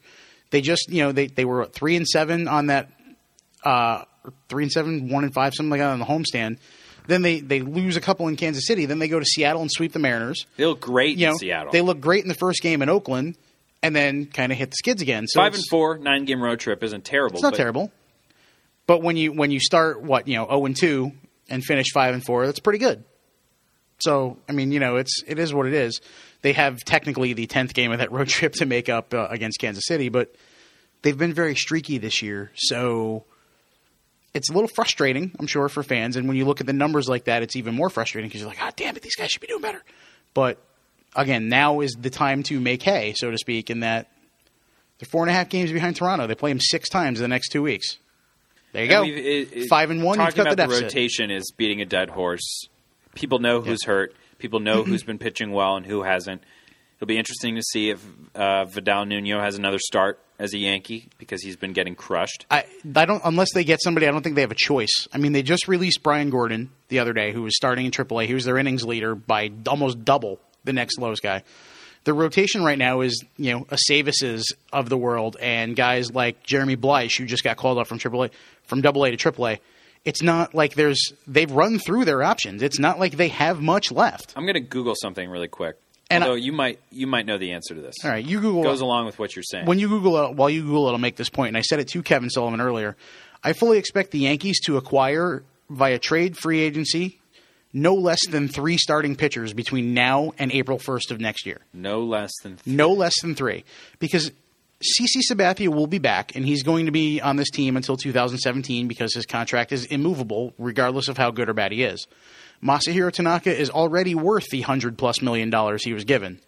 They 0.54 0.62
just, 0.62 0.88
you 0.89 1.02
know, 1.04 1.12
they, 1.12 1.26
they 1.26 1.46
were 1.46 1.66
three 1.66 1.96
and 1.96 2.08
seven 2.08 2.48
on 2.48 2.68
that, 2.68 2.92
uh, 3.66 4.04
three 4.50 4.62
and 4.63 4.72
seven, 4.72 5.10
one 5.10 5.24
and 5.24 5.34
five, 5.34 5.56
something 5.56 5.72
like 5.72 5.80
that 5.80 5.89
on 5.89 5.98
the 5.98 6.06
homestand. 6.06 6.60
Then 7.08 7.24
they, 7.24 7.39
they 7.39 7.62
lose 7.62 7.98
a 7.98 8.02
couple 8.02 8.28
in 8.28 8.36
Kansas 8.36 8.68
City. 8.68 8.86
Then 8.86 9.00
they 9.00 9.08
go 9.08 9.18
to 9.20 9.26
Seattle 9.26 9.63
and 9.63 9.72
sweep 9.72 9.94
the 9.94 10.00
Mariners. 10.00 10.46
They 10.56 10.68
look 10.68 10.80
great 10.80 11.18
You 11.18 11.26
in 11.26 11.32
know, 11.32 11.38
Seattle. 11.39 11.72
they 11.72 11.82
look 11.82 12.00
great 12.00 12.22
in 12.22 12.28
the 12.30 12.36
first 12.36 12.62
game 12.62 12.84
in 12.84 12.88
Oakland, 12.89 13.36
and 13.82 13.96
then 13.96 14.28
kind 14.28 14.52
of 14.52 14.60
hit 14.60 14.70
the 14.70 14.76
skids 14.76 15.02
again. 15.02 15.26
So 15.28 15.39
Five 15.42 15.56
and 15.56 15.63
four, 15.72 15.98
nine 15.98 16.26
game 16.26 16.39
road 16.39 16.60
trip 16.60 16.84
isn't 16.84 17.04
terrible. 17.04 17.38
It's 17.38 17.44
not 17.44 17.54
but 17.54 17.58
terrible. 17.58 17.92
But 18.86 19.02
when 19.02 19.18
you 19.18 19.32
when 19.34 19.50
you 19.50 19.60
start 19.60 20.04
what 20.04 20.28
you 20.28 20.38
know 20.38 20.46
zero 20.46 20.66
and 20.66 20.78
two 20.78 21.13
and 21.50 21.63
finish 21.63 21.88
five 21.94 22.13
and 22.13 22.24
four, 22.24 22.46
that's 22.46 22.60
pretty 22.60 22.80
good. 22.80 23.04
So 24.00 24.38
I 24.48 24.52
mean, 24.52 24.72
you 24.72 24.80
know, 24.80 24.98
it's 24.98 25.24
it 25.26 25.39
is 25.39 25.52
what 25.52 25.66
it 25.66 25.74
is. 25.74 26.00
They 26.43 26.53
have 26.53 26.79
technically 26.86 27.34
the 27.34 27.47
tenth 27.47 27.73
game 27.73 27.91
of 27.91 27.97
that 27.99 28.12
road 28.12 28.27
trip 28.29 28.53
to 28.53 28.65
make 28.67 28.88
up 28.89 29.13
uh, 29.13 29.27
against 29.32 29.60
Kansas 29.60 29.86
City, 29.88 30.10
but 30.10 30.36
they've 31.01 31.17
been 31.17 31.34
very 31.34 31.56
streaky 31.56 31.97
this 31.97 32.21
year. 32.21 32.51
So 32.56 33.25
it's 34.34 34.49
a 34.49 34.53
little 34.53 34.69
frustrating, 34.75 35.32
I'm 35.39 35.47
sure, 35.47 35.67
for 35.69 35.84
fans. 35.84 36.15
And 36.15 36.27
when 36.27 36.38
you 36.38 36.45
look 36.45 36.62
at 36.62 36.67
the 36.67 36.73
numbers 36.73 37.08
like 37.10 37.25
that, 37.25 37.43
it's 37.43 37.56
even 37.56 37.73
more 37.75 37.89
frustrating 37.89 38.29
because 38.29 38.41
you're 38.41 38.49
like, 38.49 38.62
ah, 38.62 38.71
damn 38.75 38.95
it, 38.95 39.01
these 39.01 39.15
guys 39.15 39.32
should 39.32 39.41
be 39.41 39.47
doing 39.47 39.62
better. 39.62 39.82
But 40.34 40.58
again, 41.15 41.49
now 41.49 41.79
is 41.79 41.93
the 41.93 42.10
time 42.10 42.43
to 42.43 42.60
make 42.60 42.84
hay, 42.84 43.13
so 43.15 43.32
to 43.32 43.38
speak, 43.38 43.69
in 43.69 43.79
that 43.82 44.10
they're 44.99 45.08
four 45.10 45.23
and 45.23 45.29
a 45.29 45.34
half 45.34 45.49
games 45.49 45.71
behind 45.71 45.95
Toronto. 45.95 46.27
They 46.27 46.36
play 46.36 46.51
them 46.51 46.60
six 46.60 46.89
times 46.89 47.19
in 47.19 47.23
the 47.23 47.27
next 47.29 47.49
two 47.49 47.62
weeks. 47.62 47.97
There 48.73 48.84
you 48.84 48.89
go. 48.89 49.03
And 49.03 49.13
we've- 49.13 49.21
it- 49.27 49.49
it- 49.53 49.67
Five 49.69 49.91
and 49.91 50.03
one. 50.03 50.19
You've 50.19 50.29
Talking 50.29 50.43
got 50.43 50.49
the 50.49 50.53
about 50.56 50.69
the, 50.69 50.79
deficit. 50.79 50.84
rotation 50.95 51.32
is 51.32 51.51
beating 51.56 51.79
a 51.82 51.86
dead 51.86 52.10
horse. 52.10 52.67
People 53.15 53.39
know 53.39 53.62
who's 53.62 53.84
hurt. 53.86 54.15
People 54.43 54.60
know 54.60 54.84
who's 54.84 55.03
been 55.12 55.19
pitching 55.19 55.53
well 55.53 55.77
and 55.77 55.86
who 55.86 56.03
hasn't. 56.03 56.43
It'll 56.97 57.08
be 57.08 57.17
interesting 57.17 57.56
to 57.56 57.62
see 57.63 57.91
if 57.91 58.06
uh, 58.36 58.65
Vidal 58.65 59.06
Nuno 59.06 59.39
has 59.39 59.56
another 59.56 59.79
start 59.79 60.19
as 60.38 60.53
a 60.53 60.58
Yankee 60.58 61.08
because 61.17 61.41
he's 61.41 61.56
been 61.56 61.71
getting 61.71 61.95
crushed. 61.95 62.45
I, 62.51 62.65
I 62.93 63.06
don't 63.06 63.21
unless 63.23 63.53
they 63.53 63.63
get 63.63 63.82
somebody. 63.82 64.06
I 64.06 64.12
don't 64.12 64.21
think 64.21 64.36
they 64.36 64.41
have 64.41 64.51
a 64.51 64.56
choice. 64.56 65.08
I 65.13 65.17
mean, 65.17 65.32
they 65.32 65.43
just 65.43 65.69
released 65.69 66.03
Brian 66.03 66.29
Gordon 66.29 66.71
the 66.89 66.99
other 66.99 67.13
day, 67.13 67.32
who 67.32 67.43
was 67.43 67.56
starting 67.56 67.86
in 67.86 67.91
AAA. 67.91 68.25
He 68.25 68.34
was 68.34 68.43
their 68.43 68.58
innings 68.58 68.84
leader 68.84 69.15
by 69.15 69.49
almost 69.65 70.03
double 70.03 70.41
the 70.65 70.73
next 70.73 70.99
lowest 70.99 71.23
guy. 71.23 71.43
The 72.03 72.13
rotation 72.13 72.65
right 72.65 72.77
now 72.77 72.99
is 72.99 73.23
you 73.38 73.53
know 73.53 73.65
a 73.69 73.77
Savis's 73.77 74.53
of 74.73 74.89
the 74.89 74.97
world 74.97 75.38
and 75.39 75.73
guys 75.73 76.12
like 76.12 76.43
Jeremy 76.43 76.75
Bleich, 76.75 77.17
who 77.17 77.25
just 77.25 77.45
got 77.45 77.56
called 77.56 77.77
up 77.77 77.88
from 77.88 77.97
AAA 77.97 78.32
from 78.63 78.80
AA 78.80 78.91
to 79.11 79.18
AAA. 79.18 79.59
It's 80.06 80.22
not 80.22 80.54
like 80.54 80.76
there's 80.76 81.14
they've 81.28 81.51
run 81.51 81.80
through 81.80 82.06
their 82.06 82.24
options. 82.24 82.62
It's 82.62 82.80
not 82.80 82.99
like 82.99 83.14
they 83.18 83.30
have 83.30 83.62
much 83.62 83.91
left. 83.91 84.34
I'm 84.36 84.43
going 84.43 84.56
to 84.56 84.60
Google 84.60 84.95
something 84.95 85.30
really 85.30 85.47
quick. 85.47 85.78
And 86.10 86.24
I- 86.24 86.36
you 86.36 86.51
might 86.51 86.80
you 86.91 87.08
might 87.08 87.26
know 87.26 87.38
the 87.38 87.54
answer 87.54 87.74
to 87.74 87.82
this. 87.82 87.95
All 88.04 88.10
right, 88.12 88.24
you 88.24 88.39
Google 88.41 88.64
Goes 88.64 88.82
along 88.82 89.06
with 89.06 89.18
what 89.18 89.36
you're 89.36 89.43
saying. 89.43 89.66
when 89.66 89.80
you 89.80 89.88
Google 89.88 90.18
it, 90.26 90.36
while 90.36 90.49
you 90.49 90.62
Google 90.64 90.89
it, 90.89 90.91
I'll 90.91 90.97
make 90.97 91.16
this 91.16 91.30
point. 91.30 91.49
and 91.49 91.58
I 91.58 91.62
said 91.62 91.80
it 91.80 91.88
to 91.89 92.04
Kevin 92.04 92.30
Sullivan 92.30 92.60
earlier. 92.62 92.95
I 93.43 93.54
fully 93.54 93.78
expect 93.78 94.12
the 94.12 94.20
Yankees 94.20 94.60
to 94.66 94.78
acquire 94.78 95.43
via 95.70 95.97
trade 95.99 96.38
free 96.38 96.60
agency 96.60 97.20
no 97.76 97.95
less 97.95 98.20
than 98.28 98.47
three 98.47 98.78
starting 98.78 99.16
pitchers 99.16 99.51
between 99.54 99.95
now 99.95 100.32
and 100.38 100.51
April 100.51 100.78
1st 100.78 101.10
of 101.10 101.20
next 101.20 101.45
year. 101.47 101.60
no 101.74 102.01
less 102.04 102.32
than 102.43 102.60
No 102.68 102.91
less 102.91 103.20
than 103.22 103.34
three. 103.34 103.64
Because 103.99 104.32
CC 104.84 105.21
Sabathia 105.29 105.69
will 105.69 105.88
be 105.88 105.99
back, 105.99 106.36
and 106.36 106.45
he's 106.45 106.63
going 106.63 106.88
to 106.88 106.91
be 106.91 107.21
on 107.21 107.38
this 107.38 107.49
team 107.49 107.77
until 107.77 107.95
2017 107.95 108.88
because 108.88 109.13
his 109.13 109.25
contract 109.25 109.71
is 109.71 109.86
immovable, 109.86 110.53
regardless 110.57 111.07
of 111.07 111.17
how 111.17 111.31
good 111.31 111.47
or 111.47 111.53
bad 111.53 111.71
he 111.71 111.84
is. 111.84 112.05
Masahiro 112.61 113.11
Tanaka 113.11 113.55
is 113.55 113.69
already 113.69 114.13
worth 114.13 114.49
the 114.49 114.61
hundred 114.61 114.97
plus 114.97 115.21
million 115.21 115.49
dollars 115.49 115.84
he 115.84 115.93
was 115.93 116.03
given. 116.03 116.39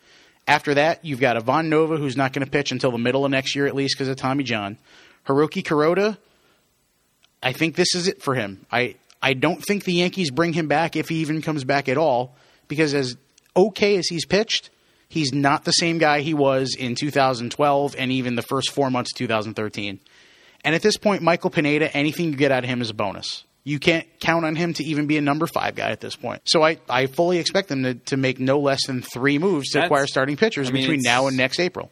After 0.48 0.74
that, 0.76 1.04
you've 1.04 1.20
got 1.20 1.38
Ivan 1.38 1.70
Nova, 1.70 1.98
who's 1.98 2.18
not 2.18 2.34
going 2.34 2.46
to 2.46 2.52
pitch 2.52 2.72
until 2.72 2.92
the 2.92 2.98
middle 2.98 3.26
of 3.26 3.32
next 3.32 3.56
year 3.56 3.68
at 3.68 3.76
least 3.76 3.96
because 3.96 4.08
of 4.08 4.18
Tommy 4.18 4.44
John. 4.44 4.78
Hiroki 5.26 5.64
Kuroda, 5.64 6.18
I 7.42 7.52
think 7.52 7.76
this 7.76 7.96
is 7.96 8.08
it 8.08 8.22
for 8.22 8.36
him. 8.36 8.66
I 8.72 8.96
I 9.22 9.34
don't 9.34 9.64
think 9.64 9.86
the 9.86 9.94
Yankees 9.94 10.30
bring 10.30 10.54
him 10.54 10.68
back 10.68 10.96
if 10.96 11.10
he 11.10 11.16
even 11.16 11.42
comes 11.42 11.64
back 11.64 11.90
at 11.90 11.98
all 11.98 12.36
because 12.68 12.94
as 12.94 13.18
okay 13.56 13.98
as 13.98 14.08
he's 14.08 14.26
pitched, 14.26 14.70
he's 15.16 15.34
not 15.34 15.64
the 15.64 15.72
same 15.72 15.98
guy 15.98 16.20
he 16.20 16.34
was 16.34 16.76
in 16.78 16.94
2012 16.94 17.96
and 17.98 18.12
even 18.12 18.36
the 18.36 18.42
first 18.42 18.72
four 18.72 18.92
months 18.92 19.14
of 19.14 19.18
2013. 19.18 20.00
And 20.66 20.76
at 20.76 20.82
this 20.82 20.98
point, 20.98 21.22
Michael 21.22 21.50
Pineda, 21.50 21.96
anything 21.96 22.32
you 22.32 22.36
get 22.36 22.52
out 22.52 22.66
of 22.66 22.70
him 22.70 22.82
is 22.82 22.90
a 22.90 22.94
bonus. 22.94 23.46
You 23.64 23.80
can't 23.80 24.06
count 24.20 24.44
on 24.46 24.56
him 24.58 24.74
to 24.74 24.84
even 24.84 25.08
be 25.08 25.18
a 25.18 25.22
number 25.22 25.48
five 25.48 25.76
guy 25.76 25.90
at 25.90 26.02
this 26.02 26.18
point. 26.18 26.42
So 26.46 26.64
I, 26.64 26.80
I 26.90 27.06
fully 27.08 27.40
expect 27.40 27.70
them 27.70 27.84
to, 27.84 27.94
to 27.96 28.18
make 28.18 28.40
no 28.40 28.60
less 28.60 28.86
than 28.86 29.02
three 29.02 29.40
moves 29.40 29.70
to 29.70 29.78
That's- 29.78 29.88
acquire 29.88 30.06
starting 30.06 30.36
pitchers 30.36 30.70
I 30.70 30.74
mean, 30.74 30.84
between 30.84 31.00
now 31.02 31.28
and 31.28 31.38
next 31.38 31.60
April. 31.60 31.92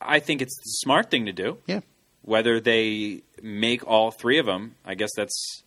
I 0.00 0.18
think 0.18 0.40
it's 0.40 0.56
the 0.56 0.70
smart 0.80 1.10
thing 1.10 1.26
to 1.26 1.32
do. 1.32 1.58
Yeah. 1.66 1.80
Whether 2.22 2.58
they 2.58 3.22
make 3.42 3.86
all 3.86 4.10
three 4.10 4.38
of 4.38 4.46
them, 4.46 4.76
I 4.84 4.94
guess 4.94 5.10
that's 5.14 5.62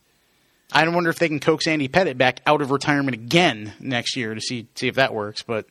I 0.72 0.88
wonder 0.90 1.12
if 1.12 1.20
they 1.20 1.28
can 1.28 1.40
coax 1.40 1.68
Andy 1.68 1.88
Pettitte 1.88 2.18
back 2.18 2.42
out 2.48 2.62
of 2.62 2.72
retirement 2.72 3.14
again 3.14 3.74
next 3.80 4.18
year 4.18 4.34
to 4.34 4.42
see 4.42 4.68
see 4.76 4.88
if 4.88 4.96
that 4.96 5.14
works. 5.14 5.44
But 5.44 5.68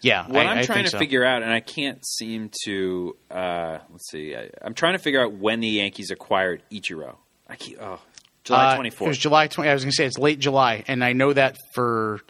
yeah, 0.00 0.26
what 0.26 0.46
I, 0.46 0.58
am 0.60 0.64
trying 0.64 0.84
to 0.84 0.90
so. 0.90 0.98
figure 0.98 1.24
out, 1.24 1.42
and 1.42 1.52
I 1.52 1.60
can't 1.60 2.04
seem 2.06 2.50
to. 2.64 3.16
Uh, 3.30 3.78
let's 3.90 4.10
see. 4.10 4.34
I, 4.34 4.50
I'm 4.62 4.74
trying 4.74 4.94
to 4.94 4.98
figure 4.98 5.22
out 5.22 5.32
when 5.32 5.60
the 5.60 5.68
Yankees 5.68 6.10
acquired 6.10 6.62
Ichiro. 6.72 7.16
I 7.48 7.56
keep, 7.56 7.78
oh, 7.82 7.98
July 8.44 8.76
Uh, 8.76 8.82
It 8.82 9.00
was. 9.00 9.18
July 9.18 9.46
20. 9.48 9.68
I 9.70 9.74
was 9.74 9.82
going 9.84 9.90
to 9.90 9.96
say 9.96 10.06
it's 10.06 10.18
late 10.18 10.38
July, 10.38 10.84
and 10.88 11.04
I 11.04 11.12
know 11.12 11.32
that 11.32 11.56
for 11.74 12.20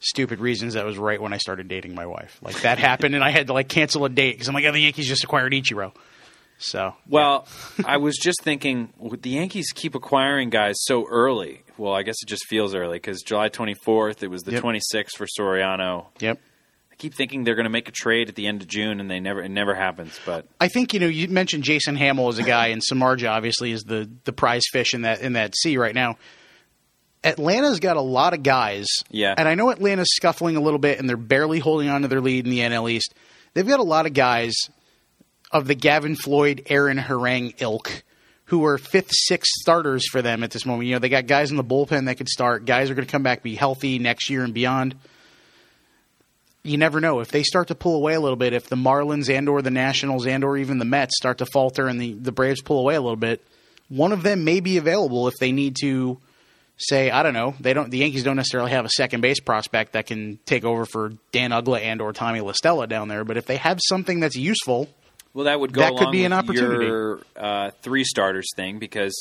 stupid 0.00 0.38
reasons. 0.40 0.74
That 0.74 0.84
was 0.84 0.96
right 0.98 1.20
when 1.20 1.32
I 1.32 1.38
started 1.38 1.68
dating 1.68 1.94
my 1.94 2.06
wife. 2.06 2.38
Like 2.42 2.60
that 2.62 2.78
happened, 2.78 3.14
and 3.14 3.24
I 3.24 3.30
had 3.30 3.48
to 3.48 3.52
like 3.52 3.68
cancel 3.68 4.04
a 4.04 4.08
date 4.08 4.32
because 4.32 4.48
I'm 4.48 4.54
like, 4.54 4.64
oh, 4.66 4.72
the 4.72 4.80
Yankees 4.80 5.08
just 5.08 5.24
acquired 5.24 5.52
Ichiro. 5.52 5.92
So 6.60 6.94
Well, 7.08 7.46
I 7.84 7.98
was 7.98 8.16
just 8.16 8.42
thinking, 8.42 8.92
would 8.98 9.22
the 9.22 9.30
Yankees 9.30 9.70
keep 9.72 9.94
acquiring 9.94 10.50
guys 10.50 10.74
so 10.80 11.06
early? 11.08 11.62
Well, 11.76 11.92
I 11.92 12.02
guess 12.02 12.16
it 12.20 12.26
just 12.26 12.46
feels 12.48 12.74
early 12.74 12.96
because 12.96 13.22
July 13.22 13.48
24th, 13.48 14.24
it 14.24 14.28
was 14.28 14.42
the 14.42 14.50
Yep. 14.52 14.62
26th 14.64 15.10
for 15.16 15.26
Soriano. 15.38 16.06
yep. 16.18 16.40
Keep 16.98 17.14
thinking 17.14 17.44
they're 17.44 17.54
going 17.54 17.64
to 17.64 17.70
make 17.70 17.88
a 17.88 17.92
trade 17.92 18.28
at 18.28 18.34
the 18.34 18.46
end 18.48 18.60
of 18.60 18.66
June, 18.68 18.98
and 19.00 19.08
they 19.10 19.20
never 19.20 19.40
it 19.42 19.50
never 19.50 19.74
happens. 19.74 20.18
But 20.26 20.46
I 20.60 20.66
think 20.68 20.92
you 20.94 21.00
know 21.00 21.06
you 21.06 21.28
mentioned 21.28 21.62
Jason 21.64 21.96
Hammel 21.96 22.28
as 22.28 22.38
a 22.38 22.42
guy, 22.42 22.68
and 22.68 22.82
Samardzija 22.82 23.30
obviously 23.30 23.70
is 23.72 23.82
the 23.84 24.10
the 24.24 24.32
prize 24.32 24.64
fish 24.72 24.94
in 24.94 25.02
that 25.02 25.20
in 25.20 25.34
that 25.34 25.54
sea 25.56 25.76
right 25.78 25.94
now. 25.94 26.16
Atlanta's 27.24 27.80
got 27.80 27.96
a 27.96 28.00
lot 28.00 28.32
of 28.32 28.42
guys, 28.42 28.86
Yeah. 29.10 29.34
and 29.36 29.48
I 29.48 29.54
know 29.56 29.70
Atlanta's 29.70 30.08
scuffling 30.14 30.56
a 30.56 30.60
little 30.60 30.78
bit, 30.78 30.98
and 31.00 31.08
they're 31.08 31.16
barely 31.16 31.58
holding 31.58 31.88
on 31.88 32.02
to 32.02 32.08
their 32.08 32.20
lead 32.20 32.44
in 32.44 32.50
the 32.50 32.60
NL 32.60 32.88
East. 32.90 33.12
They've 33.54 33.66
got 33.66 33.80
a 33.80 33.84
lot 33.84 34.06
of 34.06 34.12
guys 34.14 34.54
of 35.50 35.66
the 35.66 35.74
Gavin 35.74 36.14
Floyd, 36.14 36.62
Aaron 36.66 36.96
Harang 36.98 37.60
ilk, 37.60 38.04
who 38.46 38.64
are 38.64 38.78
fifth, 38.78 39.10
sixth 39.10 39.50
starters 39.60 40.08
for 40.08 40.22
them 40.22 40.44
at 40.44 40.52
this 40.52 40.64
moment. 40.64 40.86
You 40.86 40.94
know, 40.94 40.98
they 41.00 41.08
got 41.08 41.26
guys 41.26 41.50
in 41.50 41.56
the 41.56 41.64
bullpen 41.64 42.06
that 42.06 42.16
could 42.18 42.28
start. 42.28 42.64
Guys 42.66 42.88
are 42.88 42.94
going 42.94 43.06
to 43.06 43.10
come 43.10 43.24
back, 43.24 43.42
be 43.42 43.56
healthy 43.56 43.98
next 43.98 44.30
year 44.30 44.44
and 44.44 44.54
beyond 44.54 44.94
you 46.68 46.78
never 46.78 47.00
know 47.00 47.20
if 47.20 47.28
they 47.30 47.42
start 47.42 47.68
to 47.68 47.74
pull 47.74 47.96
away 47.96 48.14
a 48.14 48.20
little 48.20 48.36
bit. 48.36 48.52
If 48.52 48.68
the 48.68 48.76
Marlins 48.76 49.28
and 49.34 49.48
or 49.48 49.62
the 49.62 49.70
Nationals 49.70 50.26
and 50.26 50.44
or 50.44 50.56
even 50.56 50.78
the 50.78 50.84
Mets 50.84 51.16
start 51.16 51.38
to 51.38 51.46
falter 51.46 51.88
and 51.88 52.00
the 52.00 52.12
the 52.14 52.32
Braves 52.32 52.62
pull 52.62 52.78
away 52.80 52.94
a 52.94 53.00
little 53.00 53.16
bit, 53.16 53.44
one 53.88 54.12
of 54.12 54.22
them 54.22 54.44
may 54.44 54.60
be 54.60 54.76
available 54.76 55.28
if 55.28 55.34
they 55.40 55.52
need 55.52 55.76
to. 55.82 56.18
Say 56.80 57.10
I 57.10 57.24
don't 57.24 57.34
know. 57.34 57.56
They 57.58 57.74
don't. 57.74 57.90
The 57.90 57.98
Yankees 57.98 58.22
don't 58.22 58.36
necessarily 58.36 58.70
have 58.70 58.84
a 58.84 58.88
second 58.90 59.20
base 59.20 59.40
prospect 59.40 59.94
that 59.94 60.06
can 60.06 60.38
take 60.46 60.64
over 60.64 60.84
for 60.86 61.14
Dan 61.32 61.50
Uggla 61.50 61.80
and 61.80 62.00
or 62.00 62.12
Tommy 62.12 62.40
La 62.40 62.52
Stella 62.52 62.86
down 62.86 63.08
there. 63.08 63.24
But 63.24 63.36
if 63.36 63.46
they 63.46 63.56
have 63.56 63.80
something 63.88 64.20
that's 64.20 64.36
useful, 64.36 64.88
well, 65.34 65.46
that 65.46 65.58
would 65.58 65.72
go 65.72 65.80
That 65.80 65.96
could 65.96 66.12
be 66.12 66.24
an 66.24 66.32
opportunity. 66.32 66.86
your 66.86 67.18
uh, 67.36 67.72
three 67.82 68.04
starters 68.04 68.46
thing 68.54 68.78
because 68.78 69.12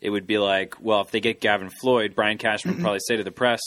it 0.00 0.10
would 0.10 0.26
be 0.26 0.38
like, 0.38 0.80
well, 0.80 1.02
if 1.02 1.12
they 1.12 1.20
get 1.20 1.40
Gavin 1.40 1.70
Floyd, 1.80 2.16
Brian 2.16 2.38
Cashman 2.38 2.74
would 2.74 2.80
probably 2.82 2.98
say 3.06 3.16
to 3.16 3.22
the 3.22 3.30
press, 3.30 3.60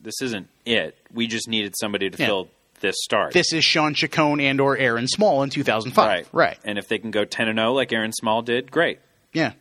"This 0.00 0.22
isn't 0.22 0.46
it. 0.64 0.96
We 1.12 1.26
just 1.26 1.48
needed 1.48 1.74
somebody 1.80 2.08
to 2.10 2.16
Yeah. 2.16 2.26
fill 2.26 2.48
this 2.80 2.96
start." 2.98 3.32
this 3.32 3.52
is 3.52 3.64
Shawn 3.64 3.94
Chacon 3.94 4.40
and 4.40 4.60
or 4.60 4.76
Aaron 4.76 5.06
Small 5.08 5.42
in 5.42 5.50
2005. 5.50 6.06
right, 6.06 6.26
Right. 6.32 6.58
And 6.64 6.78
if 6.78 6.88
they 6.88 6.98
can 6.98 7.10
go 7.10 7.24
ten 7.24 7.48
and 7.48 7.58
zero 7.58 7.72
like 7.72 7.92
Aaron 7.92 8.12
Small 8.12 8.42
did, 8.42 8.70
great. 8.70 8.98
Yeah. 9.32 9.52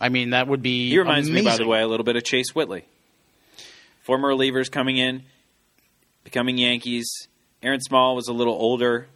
I 0.00 0.08
mean 0.08 0.30
that 0.30 0.48
would 0.48 0.62
be. 0.62 0.90
He 0.90 0.98
reminds 0.98 1.30
me, 1.30 1.42
by 1.42 1.56
the 1.56 1.66
way, 1.66 1.80
a 1.80 1.86
little 1.86 2.04
bit 2.04 2.16
of 2.16 2.24
Chase 2.24 2.54
Whitley. 2.54 2.84
Former 4.02 4.28
relievers 4.28 4.70
coming 4.70 4.96
in, 4.96 5.22
becoming 6.24 6.56
Yankees. 6.56 7.10
Aaron 7.62 7.80
Small 7.80 8.14
was 8.14 8.28
a 8.28 8.32
little 8.32 8.54
older, 8.54 9.08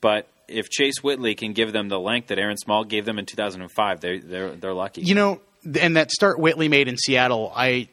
but 0.00 0.28
if 0.48 0.68
Chase 0.68 1.02
Whitley 1.02 1.34
can 1.34 1.52
give 1.52 1.72
them 1.72 1.88
the 1.88 1.98
length 1.98 2.28
that 2.28 2.38
Aaron 2.38 2.56
Small 2.56 2.84
gave 2.84 3.04
them 3.04 3.18
in 3.18 3.26
2005, 3.26 4.00
they're 4.00 4.18
they're 4.18 4.50
they're 4.50 4.74
lucky. 4.74 5.02
You 5.02 5.14
know, 5.14 5.40
and 5.80 5.96
that 5.96 6.10
start 6.10 6.38
Whitley 6.38 6.68
made 6.68 6.88
in 6.88 6.96
Seattle, 6.96 7.52
I 7.54 7.88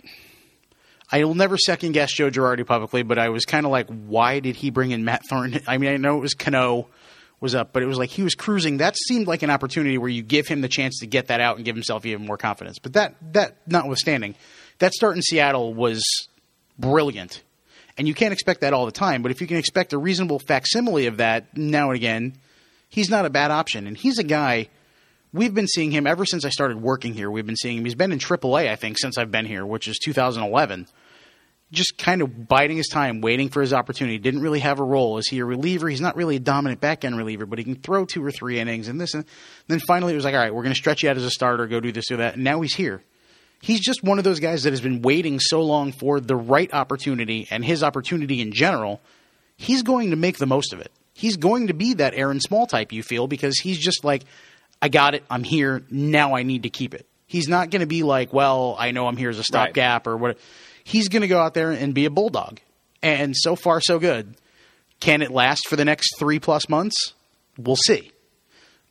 I 1.13 1.23
will 1.25 1.35
never 1.35 1.59
second 1.59 1.91
guess 1.91 2.11
Joe 2.11 2.31
Girardi 2.31 2.65
publicly, 2.65 3.03
but 3.03 3.19
I 3.19 3.29
was 3.29 3.45
kind 3.45 3.67
of 3.67 3.71
like, 3.71 3.87
why 3.87 4.39
did 4.39 4.55
he 4.55 4.71
bring 4.71 4.89
in 4.89 5.05
Matt 5.05 5.21
Thornton? 5.29 5.61
I 5.67 5.77
mean, 5.77 5.91
I 5.91 5.97
know 5.97 6.17
it 6.17 6.21
was 6.21 6.33
Cano 6.33 6.87
was 7.39 7.53
up, 7.53 7.71
but 7.71 7.83
it 7.83 7.85
was 7.85 7.99
like 7.99 8.09
he 8.09 8.23
was 8.23 8.33
cruising. 8.33 8.77
That 8.77 8.95
seemed 8.97 9.27
like 9.27 9.43
an 9.43 9.51
opportunity 9.51 9.99
where 9.99 10.09
you 10.09 10.23
give 10.23 10.47
him 10.47 10.61
the 10.61 10.67
chance 10.67 11.01
to 11.01 11.05
get 11.05 11.27
that 11.27 11.39
out 11.39 11.57
and 11.57 11.65
give 11.65 11.75
himself 11.75 12.07
even 12.07 12.25
more 12.25 12.37
confidence. 12.37 12.79
But 12.79 12.93
that 12.93 13.15
that 13.33 13.57
notwithstanding, 13.67 14.33
that 14.79 14.93
start 14.93 15.15
in 15.15 15.21
Seattle 15.21 15.75
was 15.75 16.03
brilliant. 16.79 17.43
And 17.95 18.07
you 18.07 18.15
can't 18.15 18.33
expect 18.33 18.61
that 18.61 18.73
all 18.73 18.87
the 18.87 18.91
time, 18.91 19.21
but 19.21 19.29
if 19.29 19.39
you 19.39 19.45
can 19.45 19.57
expect 19.57 19.93
a 19.93 19.99
reasonable 19.99 20.39
facsimile 20.39 21.05
of 21.05 21.17
that 21.17 21.55
now 21.55 21.91
and 21.91 21.95
again, 21.95 22.33
he's 22.89 23.11
not 23.11 23.27
a 23.27 23.29
bad 23.29 23.51
option. 23.51 23.85
And 23.85 23.95
he's 23.95 24.17
a 24.17 24.23
guy 24.23 24.69
we've 25.31 25.53
been 25.53 25.67
seeing 25.67 25.91
him 25.91 26.07
ever 26.07 26.25
since 26.25 26.43
I 26.43 26.49
started 26.49 26.81
working 26.81 27.13
here. 27.13 27.29
We've 27.29 27.45
been 27.45 27.55
seeing 27.55 27.77
him. 27.77 27.85
He's 27.85 27.93
been 27.93 28.11
in 28.11 28.17
AAA, 28.17 28.67
I 28.67 28.75
think, 28.75 28.97
since 28.97 29.19
I've 29.19 29.29
been 29.29 29.45
here, 29.45 29.63
which 29.63 29.87
is 29.87 29.99
2011. 29.99 30.87
Just 31.73 31.97
kind 31.97 32.21
of 32.21 32.47
biding 32.47 32.77
his 32.77 32.87
time, 32.87 33.19
waiting 33.19 33.49
for 33.49 33.59
his 33.59 33.73
opportunity. 33.73 34.19
Didn't 34.19 34.41
really 34.41 34.59
have 34.59 34.79
a 34.79 34.83
role. 34.83 35.17
Is 35.17 35.27
he 35.27 35.39
a 35.39 35.45
reliever? 35.45 35.89
He's 35.89 35.99
not 35.99 36.15
really 36.15 36.35
a 36.35 36.39
dominant 36.39 36.79
back 36.79 37.03
end 37.03 37.17
reliever, 37.17 37.45
but 37.45 37.57
he 37.57 37.65
can 37.65 37.75
throw 37.75 38.05
two 38.05 38.23
or 38.23 38.31
three 38.31 38.59
innings 38.59 38.87
and 38.87 39.01
this. 39.01 39.13
And 39.15 39.25
then 39.67 39.79
finally, 39.79 40.13
it 40.13 40.15
was 40.15 40.23
like, 40.23 40.35
all 40.35 40.39
right, 40.39 40.53
we're 40.53 40.63
going 40.63 40.73
to 40.73 40.79
stretch 40.79 41.03
you 41.03 41.09
out 41.09 41.17
as 41.17 41.25
a 41.25 41.31
starter, 41.31 41.67
go 41.67 41.79
do 41.79 41.91
this, 41.91 42.07
do 42.07 42.17
that. 42.17 42.35
And 42.35 42.43
now 42.43 42.61
he's 42.61 42.75
here. 42.75 43.03
He's 43.61 43.79
just 43.79 44.03
one 44.03 44.17
of 44.17 44.23
those 44.23 44.39
guys 44.39 44.63
that 44.63 44.71
has 44.71 44.81
been 44.81 45.01
waiting 45.01 45.39
so 45.39 45.61
long 45.61 45.93
for 45.93 46.19
the 46.19 46.35
right 46.35 46.71
opportunity 46.73 47.47
and 47.49 47.65
his 47.65 47.81
opportunity 47.81 48.39
in 48.39 48.51
general. 48.51 49.01
He's 49.57 49.83
going 49.83 50.11
to 50.11 50.15
make 50.15 50.37
the 50.37 50.45
most 50.45 50.73
of 50.73 50.79
it. 50.79 50.91
He's 51.13 51.37
going 51.37 51.67
to 51.67 51.73
be 51.73 51.95
that 51.95 52.13
Aaron 52.13 52.39
Small 52.39 52.67
type, 52.67 52.91
you 52.91 53.03
feel, 53.03 53.27
because 53.27 53.57
he's 53.57 53.79
just 53.79 54.03
like, 54.03 54.23
I 54.81 54.89
got 54.89 55.15
it. 55.15 55.23
I'm 55.29 55.43
here. 55.43 55.83
Now 55.89 56.35
I 56.35 56.43
need 56.43 56.63
to 56.63 56.69
keep 56.69 56.93
it. 56.93 57.07
He's 57.25 57.47
not 57.47 57.71
going 57.71 57.79
to 57.79 57.87
be 57.87 58.03
like, 58.03 58.33
well, 58.33 58.75
I 58.77 58.91
know 58.91 59.07
I'm 59.07 59.17
here 59.17 59.29
as 59.29 59.39
a 59.39 59.43
stopgap 59.43 60.05
or 60.07 60.17
what. 60.17 60.37
He's 60.83 61.09
going 61.09 61.21
to 61.21 61.27
go 61.27 61.39
out 61.39 61.53
there 61.53 61.71
and 61.71 61.93
be 61.93 62.05
a 62.05 62.09
bulldog. 62.09 62.59
And 63.01 63.35
so 63.35 63.55
far, 63.55 63.81
so 63.81 63.99
good. 63.99 64.35
Can 64.99 65.21
it 65.21 65.31
last 65.31 65.67
for 65.67 65.75
the 65.75 65.85
next 65.85 66.17
three 66.17 66.39
plus 66.39 66.69
months? 66.69 67.13
We'll 67.57 67.75
see. 67.75 68.11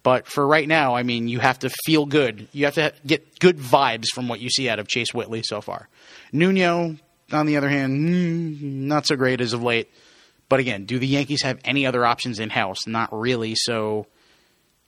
But 0.03 0.27
for 0.27 0.47
right 0.47 0.67
now, 0.67 0.95
I 0.97 1.05
mean, 1.05 1.29
you 1.29 1.39
have 1.39 1.61
to 1.61 1.71
feel 1.87 2.07
good. 2.07 2.49
You 2.53 2.65
have 2.65 2.75
to 2.75 2.93
get 3.07 3.39
good 3.39 3.59
vibes 3.59 4.07
from 4.13 4.29
what 4.29 4.41
you 4.41 4.51
see 4.51 4.69
out 4.69 4.79
of 4.79 4.89
Chase 4.89 5.15
Whitley 5.15 5.43
so 5.45 5.61
far. 5.61 5.89
Nuno, 6.33 6.97
on 7.31 7.47
the 7.47 7.57
other 7.57 7.69
hand, 7.69 8.09
mm, 8.09 8.63
not 8.63 9.07
so 9.07 9.17
great 9.17 9.41
as 9.41 9.53
of 9.53 9.63
late. 9.63 9.89
But 10.49 10.61
again, 10.61 10.85
do 10.85 10.99
the 10.99 11.07
Yankees 11.07 11.43
have 11.43 11.61
any 11.65 11.87
other 11.87 12.05
options 12.05 12.41
in 12.41 12.51
house? 12.51 12.87
Not 12.87 13.09
really. 13.13 13.55
So 13.57 14.07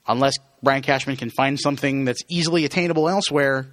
unless 0.06 0.34
Brian 0.62 0.82
Cashman 0.82 1.16
can 1.16 1.30
find 1.30 1.58
something 1.58 2.04
that's 2.04 2.22
easily 2.28 2.64
attainable 2.64 3.08
elsewhere, 3.08 3.68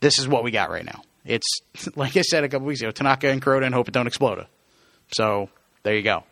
this 0.00 0.18
is 0.18 0.26
what 0.26 0.42
we 0.42 0.50
got 0.50 0.70
right 0.70 0.84
now. 0.84 1.02
It's 1.24 1.60
like 1.96 2.16
I 2.16 2.22
said 2.22 2.44
a 2.44 2.48
couple 2.48 2.66
weeks 2.66 2.80
ago, 2.80 2.90
Tanaka 2.90 3.28
and 3.28 3.42
Kuroda 3.42 3.64
and 3.64 3.74
hope 3.74 3.88
it 3.88 3.94
don't 3.94 4.06
explode. 4.06 4.46
So 5.12 5.48
there 5.82 5.94
you 5.94 6.02
go. 6.02 6.24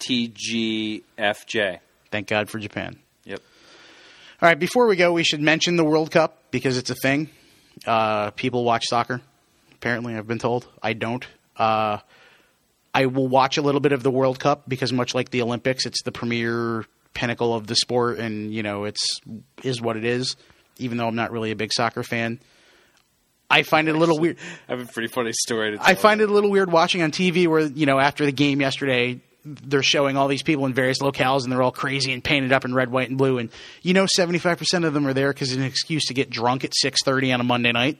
TGFJ. 0.00 1.78
Thank 2.10 2.28
God 2.28 2.48
for 2.48 2.58
Japan. 2.58 2.98
Yep. 3.24 3.40
All 4.42 4.48
right, 4.48 4.58
before 4.58 4.86
we 4.86 4.96
go, 4.96 5.12
we 5.12 5.24
should 5.24 5.40
mention 5.40 5.76
the 5.76 5.84
World 5.84 6.10
Cup 6.10 6.38
because 6.50 6.76
it's 6.76 6.90
a 6.90 6.94
thing. 6.94 7.30
Uh, 7.86 8.30
people 8.30 8.64
watch 8.64 8.84
soccer. 8.86 9.20
Apparently, 9.74 10.14
I've 10.14 10.26
been 10.26 10.38
told. 10.38 10.66
I 10.82 10.92
don't. 10.92 11.26
Uh, 11.56 11.98
I 12.94 13.06
will 13.06 13.28
watch 13.28 13.56
a 13.56 13.62
little 13.62 13.80
bit 13.80 13.92
of 13.92 14.02
the 14.02 14.10
World 14.10 14.38
Cup 14.38 14.64
because, 14.68 14.92
much 14.92 15.14
like 15.14 15.30
the 15.30 15.42
Olympics, 15.42 15.86
it's 15.86 16.02
the 16.02 16.12
premier 16.12 16.84
pinnacle 17.14 17.54
of 17.54 17.66
the 17.66 17.76
sport, 17.76 18.18
and 18.18 18.52
you 18.52 18.62
know 18.62 18.84
it's 18.84 19.20
is 19.62 19.80
what 19.80 19.96
it 19.96 20.04
is. 20.04 20.36
Even 20.78 20.98
though 20.98 21.08
I'm 21.08 21.16
not 21.16 21.30
really 21.30 21.50
a 21.50 21.56
big 21.56 21.72
soccer 21.72 22.02
fan, 22.02 22.38
I 23.50 23.62
find 23.62 23.88
it 23.88 23.94
a 23.94 23.98
little 23.98 24.18
weird. 24.18 24.38
I 24.68 24.72
have 24.72 24.88
a 24.88 24.92
pretty 24.92 25.08
funny 25.08 25.32
story 25.32 25.72
to 25.72 25.76
tell. 25.76 25.86
I 25.86 25.94
find 25.94 26.20
it 26.20 26.28
a 26.28 26.32
little 26.32 26.50
weird 26.50 26.70
watching 26.70 27.02
on 27.02 27.12
TV 27.12 27.46
where, 27.46 27.60
you 27.60 27.86
know, 27.86 27.98
after 27.98 28.24
the 28.24 28.32
game 28.32 28.60
yesterday, 28.60 29.20
they're 29.44 29.82
showing 29.82 30.16
all 30.16 30.26
these 30.26 30.42
people 30.42 30.66
in 30.66 30.74
various 30.74 30.98
locales 30.98 31.44
and 31.44 31.52
they're 31.52 31.62
all 31.62 31.70
crazy 31.70 32.12
and 32.12 32.22
painted 32.22 32.52
up 32.52 32.64
in 32.64 32.74
red, 32.74 32.90
white, 32.90 33.08
and 33.08 33.16
blue. 33.16 33.38
And 33.38 33.50
you 33.82 33.94
know, 33.94 34.04
75% 34.04 34.84
of 34.84 34.92
them 34.92 35.06
are 35.06 35.12
there 35.12 35.32
because 35.32 35.52
it's 35.52 35.58
an 35.58 35.64
excuse 35.64 36.06
to 36.06 36.14
get 36.14 36.30
drunk 36.30 36.64
at 36.64 36.72
6.30 36.72 37.34
on 37.34 37.40
a 37.40 37.44
Monday 37.44 37.72
night. 37.72 37.98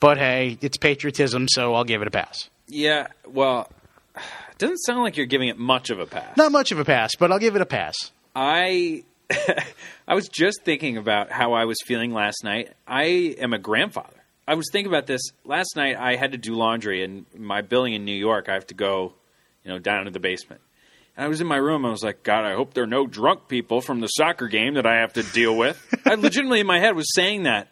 But 0.00 0.18
hey, 0.18 0.56
it's 0.60 0.76
patriotism, 0.76 1.48
so 1.48 1.74
I'll 1.74 1.84
give 1.84 2.02
it 2.02 2.08
a 2.08 2.12
pass. 2.12 2.48
Yeah, 2.68 3.08
well, 3.26 3.68
it 4.14 4.58
doesn't 4.58 4.78
sound 4.78 5.00
like 5.00 5.16
you're 5.16 5.26
giving 5.26 5.48
it 5.48 5.58
much 5.58 5.90
of 5.90 5.98
a 5.98 6.06
pass. 6.06 6.36
Not 6.36 6.52
much 6.52 6.70
of 6.70 6.78
a 6.78 6.84
pass, 6.84 7.16
but 7.16 7.32
I'll 7.32 7.40
give 7.40 7.56
it 7.56 7.62
a 7.62 7.66
pass. 7.66 7.96
I 8.36 9.02
I 10.08 10.14
was 10.14 10.28
just 10.28 10.62
thinking 10.64 10.96
about 10.96 11.32
how 11.32 11.52
I 11.52 11.64
was 11.64 11.78
feeling 11.84 12.12
last 12.12 12.44
night. 12.44 12.72
I 12.86 13.04
am 13.38 13.52
a 13.52 13.58
grandfather. 13.58 14.17
I 14.48 14.54
was 14.54 14.66
thinking 14.72 14.90
about 14.90 15.06
this 15.06 15.20
last 15.44 15.76
night. 15.76 15.96
I 15.96 16.16
had 16.16 16.32
to 16.32 16.38
do 16.38 16.54
laundry 16.54 17.04
in 17.04 17.26
my 17.36 17.60
building 17.60 17.92
in 17.92 18.06
New 18.06 18.16
York. 18.16 18.48
I 18.48 18.54
have 18.54 18.66
to 18.68 18.74
go, 18.74 19.12
you 19.62 19.70
know, 19.70 19.78
down 19.78 20.06
to 20.06 20.10
the 20.10 20.20
basement. 20.20 20.62
And 21.16 21.26
I 21.26 21.28
was 21.28 21.42
in 21.42 21.46
my 21.46 21.58
room. 21.58 21.84
I 21.84 21.90
was 21.90 22.02
like, 22.02 22.22
God, 22.22 22.46
I 22.46 22.54
hope 22.54 22.72
there 22.72 22.84
are 22.84 22.86
no 22.86 23.06
drunk 23.06 23.48
people 23.48 23.82
from 23.82 24.00
the 24.00 24.06
soccer 24.06 24.48
game 24.48 24.74
that 24.74 24.86
I 24.86 25.00
have 25.00 25.12
to 25.12 25.22
deal 25.22 25.54
with. 25.54 25.78
I 26.06 26.14
legitimately 26.14 26.60
in 26.60 26.66
my 26.66 26.80
head 26.80 26.96
was 26.96 27.14
saying 27.14 27.42
that 27.42 27.68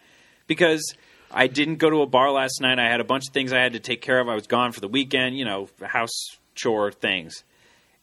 because 0.47 0.83
I 1.31 1.47
didn't 1.47 1.77
go 1.77 1.89
to 1.89 2.03
a 2.03 2.07
bar 2.07 2.31
last 2.31 2.61
night. 2.61 2.79
I 2.79 2.91
had 2.91 3.01
a 3.01 3.05
bunch 3.05 3.27
of 3.27 3.33
things 3.33 3.55
I 3.55 3.63
had 3.63 3.73
to 3.73 3.81
take 3.81 4.03
care 4.03 4.21
of. 4.21 4.29
I 4.29 4.35
was 4.35 4.47
gone 4.47 4.73
for 4.73 4.81
the 4.81 4.89
weekend, 4.89 5.39
you 5.39 5.47
know, 5.47 5.71
house 5.83 6.37
chore 6.55 6.93
things. 6.93 7.43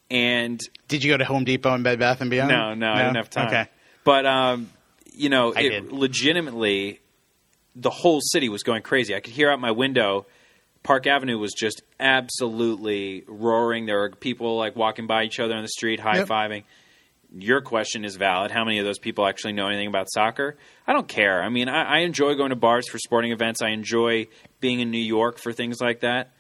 And 0.10 0.60
Did 0.88 1.04
you 1.04 1.12
go 1.14 1.18
to 1.18 1.26
Home 1.26 1.44
Depot 1.44 1.74
and 1.74 1.84
Bed 1.84 2.00
Bath 2.00 2.22
and 2.22 2.30
Beyond? 2.32 2.50
no, 2.50 2.74
no, 2.74 2.92
I 2.92 3.04
didn't 3.04 3.18
have 3.18 3.30
time. 3.30 3.48
Okay. 3.48 3.68
But 4.04 4.26
um, 4.26 4.72
you 5.14 5.30
know, 5.30 5.54
I 5.56 5.62
it 5.62 5.70
did. 5.70 5.92
legitimately, 5.92 7.02
the 7.76 7.90
whole 7.90 8.20
city 8.22 8.50
was 8.50 8.64
going 8.64 8.82
crazy. 8.82 9.16
I 9.16 9.20
could 9.20 9.34
hear 9.34 9.50
out 9.50 9.60
my 9.60 9.72
window. 9.72 10.26
Park 10.84 11.08
Avenue 11.08 11.38
was 11.40 11.54
just 11.54 11.82
absolutely 12.00 13.24
roaring. 13.28 13.86
There 13.86 14.00
were 14.00 14.10
people 14.12 14.58
like 14.58 14.76
walking 14.76 15.08
by 15.08 15.24
each 15.24 15.40
other 15.40 15.56
on 15.56 15.62
the 15.62 15.70
street, 15.70 16.00
high 16.00 16.24
fiving. 16.24 16.64
Your 17.36 17.62
question 17.62 18.06
is 18.06 18.16
valid. 18.16 18.52
How 18.52 18.64
many 18.64 18.80
of 18.80 18.86
those 18.86 19.00
people 19.00 19.26
actually 19.26 19.54
know 19.54 19.68
anything 19.68 19.88
about 19.88 20.12
soccer? 20.12 20.56
I 20.86 20.94
don't 20.94 21.08
care. 21.08 21.42
I 21.42 21.50
mean, 21.50 21.68
I, 21.68 21.84
I 21.84 21.98
enjoy 22.00 22.36
going 22.36 22.52
to 22.52 22.56
bars 22.56 22.88
for 22.88 23.00
sporting 23.00 23.32
events. 23.32 23.62
I 23.62 23.70
enjoy 23.70 24.28
being 24.60 24.82
in 24.82 24.92
New 24.92 25.00
York 25.00 25.40
for 25.40 25.52
things 25.52 25.82
like 25.82 26.02
that. 26.02 26.32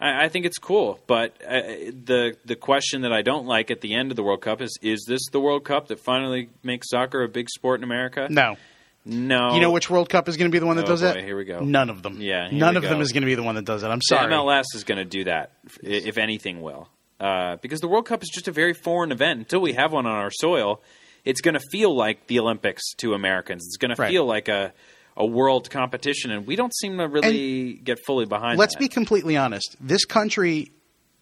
I, 0.00 0.24
I 0.24 0.28
think 0.28 0.44
it's 0.46 0.58
cool, 0.58 0.98
but 1.06 1.40
uh, 1.46 1.60
the 2.04 2.36
the 2.44 2.56
question 2.56 3.02
that 3.02 3.12
I 3.12 3.22
don't 3.22 3.46
like 3.46 3.70
at 3.70 3.80
the 3.80 3.94
end 3.94 4.10
of 4.10 4.16
the 4.16 4.22
World 4.22 4.40
Cup 4.40 4.60
is: 4.60 4.76
Is 4.82 5.04
this 5.06 5.20
the 5.30 5.40
World 5.40 5.64
Cup 5.64 5.88
that 5.88 6.00
finally 6.00 6.48
makes 6.62 6.90
soccer 6.90 7.22
a 7.22 7.28
big 7.28 7.48
sport 7.48 7.80
in 7.80 7.84
America? 7.84 8.26
No. 8.30 8.56
No. 9.04 9.54
You 9.54 9.60
know 9.60 9.70
which 9.70 9.90
World 9.90 10.08
Cup 10.08 10.28
is 10.28 10.36
going 10.36 10.50
to 10.50 10.52
be 10.54 10.58
the 10.58 10.66
one 10.66 10.76
that 10.76 10.84
Oh, 10.86 10.88
does 10.88 11.00
that? 11.02 11.16
here 11.22 11.36
we 11.36 11.44
go. 11.44 11.60
None 11.60 11.90
of 11.90 12.02
them. 12.02 12.20
Yeah, 12.20 12.48
None 12.50 12.76
of 12.76 12.82
them 12.82 13.00
is 13.00 13.12
going 13.12 13.22
to 13.22 13.26
be 13.26 13.34
the 13.34 13.42
one 13.42 13.54
that 13.56 13.64
does 13.64 13.82
it. 13.82 13.88
I'm 13.88 13.98
The 13.98 14.02
sorry. 14.16 14.32
MLS 14.32 14.64
is 14.74 14.84
going 14.84 14.98
to 14.98 15.04
do 15.04 15.24
that, 15.24 15.52
if 15.82 16.16
anything, 16.18 16.62
will. 16.62 16.88
Uh, 17.20 17.56
because 17.62 17.80
the 17.80 17.88
World 17.88 18.06
Cup 18.06 18.22
is 18.22 18.30
just 18.32 18.48
a 18.48 18.52
very 18.52 18.74
foreign 18.74 19.12
event. 19.12 19.38
Until 19.40 19.60
we 19.60 19.72
have 19.74 19.92
one 19.92 20.06
on 20.06 20.12
our 20.12 20.30
soil, 20.30 20.82
it's 21.24 21.40
going 21.40 21.54
to 21.54 21.60
feel 21.70 21.94
like 21.96 22.26
the 22.26 22.38
Olympics 22.40 22.82
to 22.98 23.14
Americans. 23.14 23.64
It's 23.66 23.76
going 23.76 23.94
to 23.94 24.06
feel 24.06 24.24
like 24.26 24.48
a 24.48 24.72
a 25.16 25.24
world 25.24 25.70
competition, 25.70 26.32
and 26.32 26.44
we 26.44 26.56
don't 26.56 26.74
seem 26.74 26.98
to 26.98 27.06
really 27.06 27.74
get 27.74 28.00
fully 28.04 28.26
behind. 28.26 28.58
Let's 28.58 28.74
that. 28.74 28.80
be 28.80 28.88
completely 28.88 29.36
honest. 29.36 29.76
This 29.80 30.04
country's 30.04 30.68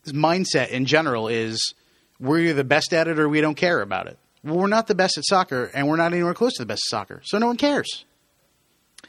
mindset 0.07 0.71
in 0.71 0.87
general 0.87 1.29
is 1.29 1.75
we're 2.19 2.39
either 2.41 2.55
the 2.55 2.65
best 2.65 2.95
at 2.95 3.07
it 3.07 3.19
or 3.19 3.29
we 3.29 3.41
don't 3.43 3.55
care 3.55 3.81
about 3.83 4.07
it. 4.07 4.19
Well, 4.45 4.57
we're 4.57 4.67
not 4.67 4.87
the 4.89 4.95
best 4.95 5.19
at 5.19 5.25
soccer, 5.27 5.71
and 5.75 5.87
we're 5.89 5.97
not 5.97 6.13
anywhere 6.13 6.35
close 6.35 6.55
to 6.55 6.63
the 6.63 6.67
best 6.67 6.83
at 6.87 6.91
soccer, 6.91 7.21
so 7.25 7.39
no 7.39 7.47
one 7.47 7.57
cares. 7.57 8.05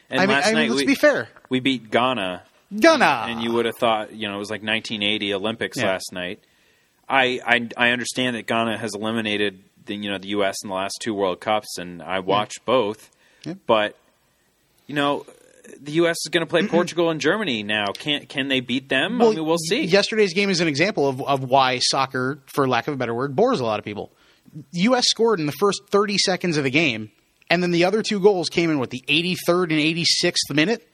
And 0.10 0.22
I 0.22 0.26
mean, 0.28 0.38
I 0.38 0.46
mean, 0.48 0.54
night 0.56 0.70
let's 0.70 0.82
we, 0.82 0.86
be 0.88 0.96
fair. 0.96 1.30
we 1.50 1.60
beat 1.60 1.90
Ghana 1.90 2.44
Ghana. 2.78 3.26
and 3.30 3.42
you 3.44 3.52
would 3.54 3.66
have 3.66 3.78
thought 3.78 4.14
you 4.14 4.28
know 4.28 4.36
it 4.36 4.40
was 4.40 4.50
like 4.52 4.62
1980 4.62 5.34
Olympics 5.34 5.78
Yeah. 5.78 5.86
last 5.88 6.12
night. 6.14 6.40
I, 7.10 7.40
I 7.46 7.70
I 7.78 7.90
understand 7.92 8.36
that 8.36 8.48
Ghana 8.48 8.78
has 8.78 8.92
eliminated 8.96 9.60
the 9.86 9.96
you 9.96 10.10
know 10.12 10.18
the 10.18 10.30
U.S. 10.30 10.56
in 10.64 10.70
the 10.70 10.76
last 10.76 11.00
two 11.02 11.14
World 11.14 11.40
Cups, 11.40 11.78
and 11.78 12.02
I 12.02 12.20
watched 12.20 12.64
both. 12.66 13.10
Yeah. 13.44 13.56
But 13.66 13.98
you 14.88 14.96
know 14.96 15.26
the 15.82 15.94
U.S. 15.94 16.18
is 16.26 16.30
going 16.32 16.46
to 16.46 16.50
play 16.50 16.68
Portugal 16.68 17.10
and 17.10 17.20
Germany 17.20 17.64
now. 17.64 17.86
Can 17.94 18.26
can 18.28 18.48
they 18.50 18.60
beat 18.60 18.90
them? 18.90 19.22
I 19.22 19.30
mean, 19.32 19.46
we'll 19.46 19.58
see. 19.58 19.84
Yesterday's 19.84 20.34
game 20.34 20.50
is 20.50 20.62
an 20.62 20.68
example 20.68 21.08
of, 21.08 21.22
of 21.22 21.44
why 21.44 21.80
soccer, 21.80 22.40
for 22.46 22.68
lack 22.68 22.88
of 22.88 22.94
a 22.94 22.98
better 22.98 23.14
word, 23.14 23.36
bores 23.36 23.60
a 23.60 23.66
lot 23.66 23.80
of 23.80 23.86
people. 23.86 24.12
U.S. 24.72 25.06
scored 25.08 25.40
in 25.40 25.46
the 25.46 25.52
first 25.54 25.82
30 25.90 26.18
seconds 26.18 26.58
of 26.58 26.64
the 26.64 26.70
game, 26.72 27.12
and 27.50 27.62
then 27.64 27.72
the 27.72 27.86
other 27.86 28.02
two 28.02 28.20
goals 28.20 28.50
came 28.50 28.70
in, 28.70 28.80
with 28.80 28.90
the 28.90 29.04
83rd 29.08 29.72
and 29.72 29.80
86th 29.80 30.54
minute? 30.56 30.88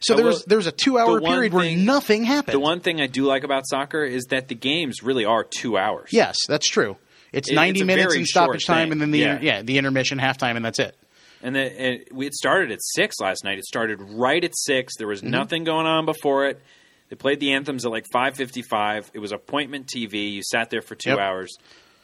So 0.00 0.14
there 0.16 0.26
was, 0.26 0.44
there 0.44 0.58
was 0.58 0.66
a 0.66 0.72
two 0.72 0.98
hour 0.98 1.20
period 1.20 1.52
where 1.54 1.74
nothing 1.76 2.24
happened. 2.24 2.54
The 2.54 2.60
one 2.60 2.80
thing 2.80 3.00
I 3.00 3.06
do 3.06 3.24
like 3.24 3.42
about 3.44 3.66
soccer 3.66 4.04
is 4.04 4.24
that 4.30 4.48
the 4.48 4.54
games 4.54 5.02
really 5.02 5.24
are 5.24 5.44
two 5.44 5.78
hours. 5.78 6.10
yes, 6.12 6.36
that's 6.48 6.68
true. 6.68 6.96
It's 7.32 7.50
It- 7.50 7.54
90 7.54 7.80
it's 7.80 7.86
minutes 7.86 8.14
in 8.14 8.26
stoppage 8.26 8.66
time, 8.66 8.86
thing. 8.86 8.92
and 8.92 9.00
then 9.00 9.10
the 9.12 9.18
Yeah. 9.20 9.38
yeah 9.40 9.62
the 9.62 9.78
intermission, 9.78 10.18
halftime, 10.18 10.56
and 10.56 10.64
that's 10.64 10.78
it. 10.78 10.94
And 11.42 11.56
the, 11.56 11.62
it, 11.94 12.08
it 12.14 12.34
started 12.34 12.70
at 12.70 12.78
six 12.82 13.16
last 13.20 13.44
night. 13.44 13.58
It 13.58 13.64
started 13.64 13.98
right 14.00 14.42
at 14.44 14.52
six. 14.56 14.94
There 14.98 15.06
was 15.08 15.20
Mm-hmm. 15.20 15.30
nothing 15.30 15.64
going 15.64 15.86
on 15.86 16.04
before 16.06 16.46
it. 16.46 16.60
They 17.10 17.16
played 17.16 17.40
the 17.40 17.52
anthems 17.52 17.84
at 17.84 17.90
like 17.90 18.04
five 18.12 18.36
fifty-five. 18.36 19.10
It 19.14 19.18
was 19.20 19.32
appointment 19.32 19.86
TV. 19.86 20.32
You 20.32 20.42
sat 20.42 20.70
there 20.70 20.80
for 20.82 20.94
two 20.94 21.10
Yep. 21.10 21.18
hours, 21.18 21.56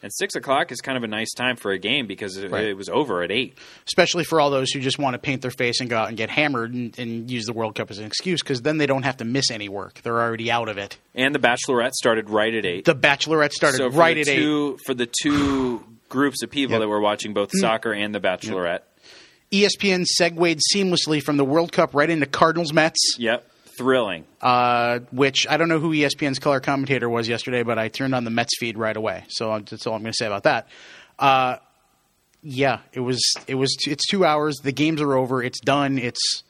and 0.02 0.12
six 0.12 0.34
o'clock 0.34 0.72
is 0.72 0.80
kind 0.80 0.96
of 0.96 1.04
a 1.04 1.06
nice 1.06 1.32
time 1.34 1.56
for 1.56 1.72
a 1.72 1.78
game 1.78 2.06
because 2.06 2.36
it, 2.36 2.50
Right. 2.50 2.64
it 2.64 2.76
was 2.76 2.88
over 2.88 3.22
at 3.22 3.30
eight. 3.30 3.58
Especially 3.86 4.24
for 4.24 4.40
all 4.40 4.50
those 4.50 4.70
who 4.70 4.80
just 4.80 4.98
want 4.98 5.14
to 5.14 5.18
paint 5.18 5.42
their 5.42 5.50
face 5.50 5.80
and 5.80 5.90
go 5.90 5.96
out 5.98 6.08
and 6.08 6.16
get 6.16 6.30
hammered 6.30 6.72
and, 6.72 6.98
and 6.98 7.30
use 7.30 7.44
the 7.46 7.52
World 7.52 7.74
Cup 7.74 7.90
as 7.90 7.98
an 7.98 8.06
excuse, 8.06 8.42
because 8.42 8.62
then 8.62 8.78
they 8.78 8.86
don't 8.86 9.02
have 9.02 9.18
to 9.18 9.24
miss 9.24 9.50
any 9.50 9.68
work. 9.68 10.00
They're 10.02 10.20
already 10.20 10.50
out 10.50 10.68
of 10.68 10.78
it. 10.78 10.96
And 11.14 11.34
the 11.34 11.38
Bachelorette 11.38 11.92
started 11.92 12.30
right 12.30 12.54
at 12.54 12.64
eight. 12.64 12.84
The 12.84 12.94
Bachelorette 12.94 13.52
started 13.52 13.78
so 13.78 13.88
right 13.90 14.16
at 14.16 14.28
eight. 14.28 14.78
For 14.86 14.94
the 14.94 15.08
two 15.22 15.84
groups 16.08 16.42
of 16.42 16.50
people 16.50 16.72
Yep. 16.72 16.78
Mm. 16.78 16.82
that 16.82 16.88
were 16.88 17.00
watching 17.00 17.34
both 17.34 17.50
soccer 17.52 17.92
and 17.92 18.14
the 18.14 18.20
Bachelorette. 18.20 18.80
ESPN 19.52 20.04
segued 20.06 20.60
seamlessly 20.72 21.20
from 21.22 21.36
the 21.36 21.44
World 21.44 21.72
Cup 21.72 21.90
right 21.92 22.08
into 22.08 22.24
Cardinals 22.26 22.72
Mets, 22.72 23.16
Yep, 23.18 23.49
thrilling. 23.80 24.24
uh, 24.42 24.98
which 25.10 25.46
I 25.48 25.56
don't 25.56 25.68
know 25.68 25.78
who 25.78 25.92
ESPN's 25.92 26.38
color 26.38 26.60
commentator 26.60 27.08
was 27.08 27.28
yesterday, 27.28 27.62
but 27.62 27.78
I 27.78 27.88
turned 27.88 28.14
on 28.14 28.24
the 28.24 28.30
Mets 28.30 28.52
feed 28.58 28.76
right 28.76 28.96
away. 28.96 29.24
So 29.28 29.58
that's 29.58 29.86
all 29.86 29.94
I'm 29.94 30.02
going 30.02 30.12
to 30.12 30.16
say 30.16 30.26
about 30.26 30.42
that. 30.42 30.68
Uh, 31.18 31.56
yeah, 32.42 32.80
it 32.92 33.00
was 33.00 33.20
it 33.46 33.54
was 33.54 33.74
it's 33.86 34.06
two 34.06 34.24
hours. 34.24 34.56
The 34.62 34.72
games 34.72 35.00
are 35.00 35.14
over. 35.14 35.42
It's 35.42 35.60
done. 35.60 35.98
It's 35.98 36.42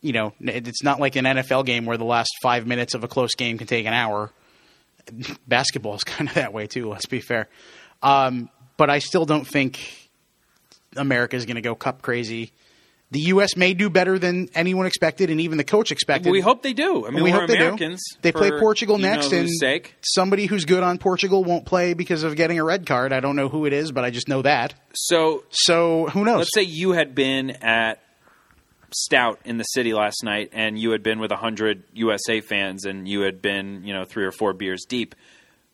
you 0.00 0.12
know 0.12 0.32
it's 0.40 0.82
not 0.82 0.98
like 0.98 1.16
an 1.16 1.24
NFL 1.24 1.66
game 1.66 1.86
where 1.86 1.96
the 1.96 2.04
last 2.04 2.30
five 2.42 2.66
minutes 2.66 2.94
of 2.94 3.04
a 3.04 3.08
close 3.08 3.34
game 3.34 3.58
can 3.58 3.66
take 3.66 3.86
an 3.86 3.94
hour. 3.94 4.32
Basketball 5.48 5.94
is 5.94 6.04
kind 6.04 6.28
of 6.28 6.34
that 6.34 6.52
way 6.52 6.66
too. 6.66 6.88
Let's 6.88 7.06
be 7.06 7.20
fair. 7.20 7.48
Um, 8.02 8.50
but 8.76 8.90
I 8.90 8.98
still 8.98 9.26
don't 9.26 9.46
think 9.46 9.80
America 10.96 11.36
is 11.36 11.46
going 11.46 11.56
to 11.56 11.62
go 11.62 11.74
cup 11.74 12.02
crazy. 12.02 12.52
The 13.12 13.20
U.S. 13.20 13.56
may 13.56 13.74
do 13.74 13.90
better 13.90 14.20
than 14.20 14.48
anyone 14.54 14.86
expected, 14.86 15.30
and 15.30 15.40
even 15.40 15.58
the 15.58 15.64
coach 15.64 15.90
expected. 15.90 16.30
we 16.30 16.40
hope 16.40 16.62
they 16.62 16.72
do. 16.72 17.06
I 17.06 17.10
mean, 17.10 17.24
we 17.24 17.32
we're 17.32 17.40
hope 17.40 17.48
they 17.48 17.56
do. 17.56 17.62
Americans. 17.64 18.00
They 18.22 18.30
play 18.30 18.52
Portugal 18.52 18.98
next, 18.98 19.32
and 19.32 19.50
sake. 19.50 19.96
somebody 20.00 20.46
who's 20.46 20.64
good 20.64 20.84
on 20.84 20.98
Portugal 20.98 21.42
won't 21.42 21.66
play 21.66 21.94
because 21.94 22.22
of 22.22 22.36
getting 22.36 22.60
a 22.60 22.64
red 22.64 22.86
card. 22.86 23.12
I 23.12 23.18
don't 23.18 23.34
know 23.34 23.48
who 23.48 23.66
it 23.66 23.72
is, 23.72 23.90
but 23.90 24.04
I 24.04 24.10
just 24.10 24.28
know 24.28 24.42
that. 24.42 24.74
So 24.94 25.42
So 25.50 26.06
who 26.06 26.24
knows? 26.24 26.38
let's 26.38 26.54
say 26.54 26.62
you 26.62 26.92
had 26.92 27.14
been 27.16 27.50
at 27.50 28.00
Stout 28.92 29.38
in 29.44 29.56
the 29.56 29.64
city 29.64 29.92
last 29.92 30.22
night, 30.24 30.50
and 30.52 30.78
you 30.78 30.90
had 30.90 31.02
been 31.02 31.18
with 31.20 31.30
hundred 31.32 31.84
USA 31.92 32.40
fans, 32.40 32.84
and 32.84 33.06
you 33.06 33.20
had 33.22 33.40
been, 33.40 33.82
you 33.84 33.92
know, 33.92 34.04
three 34.04 34.24
or 34.24 34.32
four 34.32 34.52
beers 34.52 34.84
deep. 34.88 35.14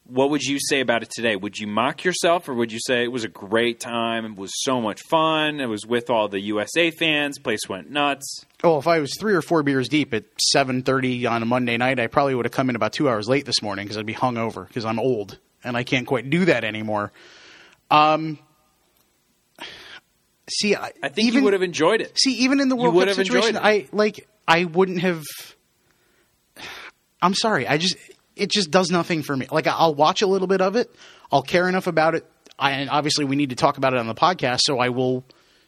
What 0.08 0.30
would 0.30 0.42
you 0.42 0.58
say 0.60 0.80
about 0.80 1.02
it 1.02 1.10
today? 1.10 1.34
Would 1.34 1.58
you 1.58 1.66
mock 1.66 2.04
yourself, 2.04 2.48
or 2.48 2.54
would 2.54 2.70
you 2.70 2.78
say 2.78 3.02
it 3.02 3.10
was 3.10 3.24
a 3.24 3.28
great 3.28 3.80
time? 3.80 4.24
It 4.24 4.36
was 4.36 4.52
so 4.54 4.80
much 4.80 5.02
fun. 5.02 5.60
It 5.60 5.66
was 5.66 5.84
with 5.84 6.10
all 6.10 6.28
the 6.28 6.40
USA 6.40 6.90
fans. 6.92 7.38
Place 7.38 7.68
went 7.68 7.90
nuts. 7.90 8.44
Oh, 8.62 8.78
if 8.78 8.86
I 8.86 9.00
was 9.00 9.16
three 9.18 9.34
or 9.34 9.42
four 9.42 9.62
beers 9.64 9.88
deep 9.88 10.14
at 10.14 10.24
seven 10.40 10.82
thirty 10.82 11.26
on 11.26 11.42
a 11.42 11.46
Monday 11.46 11.76
night, 11.76 11.98
I 11.98 12.06
probably 12.06 12.36
would 12.36 12.44
have 12.44 12.52
come 12.52 12.70
in 12.70 12.76
about 12.76 12.92
two 12.92 13.08
hours 13.08 13.28
late 13.28 13.46
this 13.46 13.62
morning 13.62 13.84
because 13.84 13.98
I'd 13.98 14.06
be 14.06 14.14
hungover 14.14 14.68
because 14.68 14.84
I'm 14.84 15.00
old 15.00 15.38
and 15.64 15.76
I 15.76 15.82
can't 15.82 16.06
quite 16.06 16.30
do 16.30 16.44
that 16.44 16.62
anymore. 16.62 17.12
Um, 17.90 18.38
see, 20.48 20.76
I, 20.76 20.92
I 21.02 21.08
think 21.08 21.28
even, 21.28 21.38
you 21.38 21.44
would 21.44 21.52
have 21.52 21.62
enjoyed 21.62 22.00
it. 22.00 22.18
See, 22.18 22.32
even 22.44 22.60
in 22.60 22.68
the 22.68 22.76
World 22.76 22.94
Cup 22.94 23.14
situation. 23.14 23.56
I 23.56 23.88
like 23.92 24.28
I 24.46 24.64
wouldn't 24.64 25.00
have. 25.00 25.24
I'm 27.20 27.34
sorry. 27.34 27.66
I 27.66 27.78
just 27.78 27.96
it 28.36 28.50
just 28.50 28.70
does 28.70 28.90
nothing 28.90 29.22
for 29.22 29.36
me. 29.36 29.46
Like 29.50 29.66
I'll 29.66 29.94
watch 29.94 30.22
a 30.22 30.26
little 30.26 30.46
bit 30.48 30.60
of 30.60 30.76
it. 30.76 30.94
I'll 31.32 31.42
care 31.42 31.68
enough 31.68 31.86
about 31.86 32.14
it. 32.14 32.24
I, 32.58 32.72
and 32.72 32.90
obviously, 32.90 33.24
we 33.24 33.36
need 33.36 33.50
to 33.50 33.56
talk 33.56 33.76
about 33.78 33.92
it 33.92 33.98
on 33.98 34.06
the 34.06 34.14
podcast, 34.14 34.60
so 34.62 34.78
I 34.78 34.88
will 34.90 35.24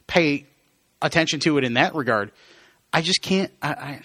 pay 0.07 0.47
attention 1.03 1.41
to 1.41 1.59
it 1.59 1.64
in 1.64 1.75
that 1.75 1.95
regard. 1.95 2.31
I 2.93 3.03
just 3.03 3.21
can't. 3.23 3.51
I, 3.61 3.69
I 3.69 4.01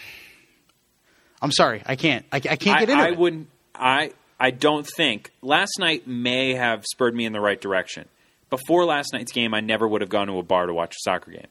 I'm 1.41 1.51
sorry. 1.51 1.81
I 1.85 1.95
can't. 1.95 2.25
I, 2.31 2.37
I 2.37 2.39
can't 2.39 2.79
get 2.79 2.89
into 2.89 3.03
I, 3.03 3.07
I 3.07 3.09
it. 3.09 3.17
wouldn't. 3.17 3.47
I 3.75 4.11
I 4.39 4.51
don't 4.51 4.85
think 4.87 5.31
last 5.41 5.79
night 5.79 6.07
may 6.07 6.53
have 6.55 6.83
spurred 6.85 7.15
me 7.15 7.25
in 7.25 7.33
the 7.33 7.39
right 7.41 7.59
direction. 7.59 8.07
Before 8.49 8.85
last 8.85 9.13
night's 9.13 9.31
game, 9.31 9.53
I 9.53 9.61
never 9.61 9.87
would 9.87 10.01
have 10.01 10.09
gone 10.09 10.27
to 10.27 10.37
a 10.37 10.43
bar 10.43 10.67
to 10.67 10.73
watch 10.73 10.91
a 10.95 10.99
soccer 10.99 11.31
game. 11.31 11.47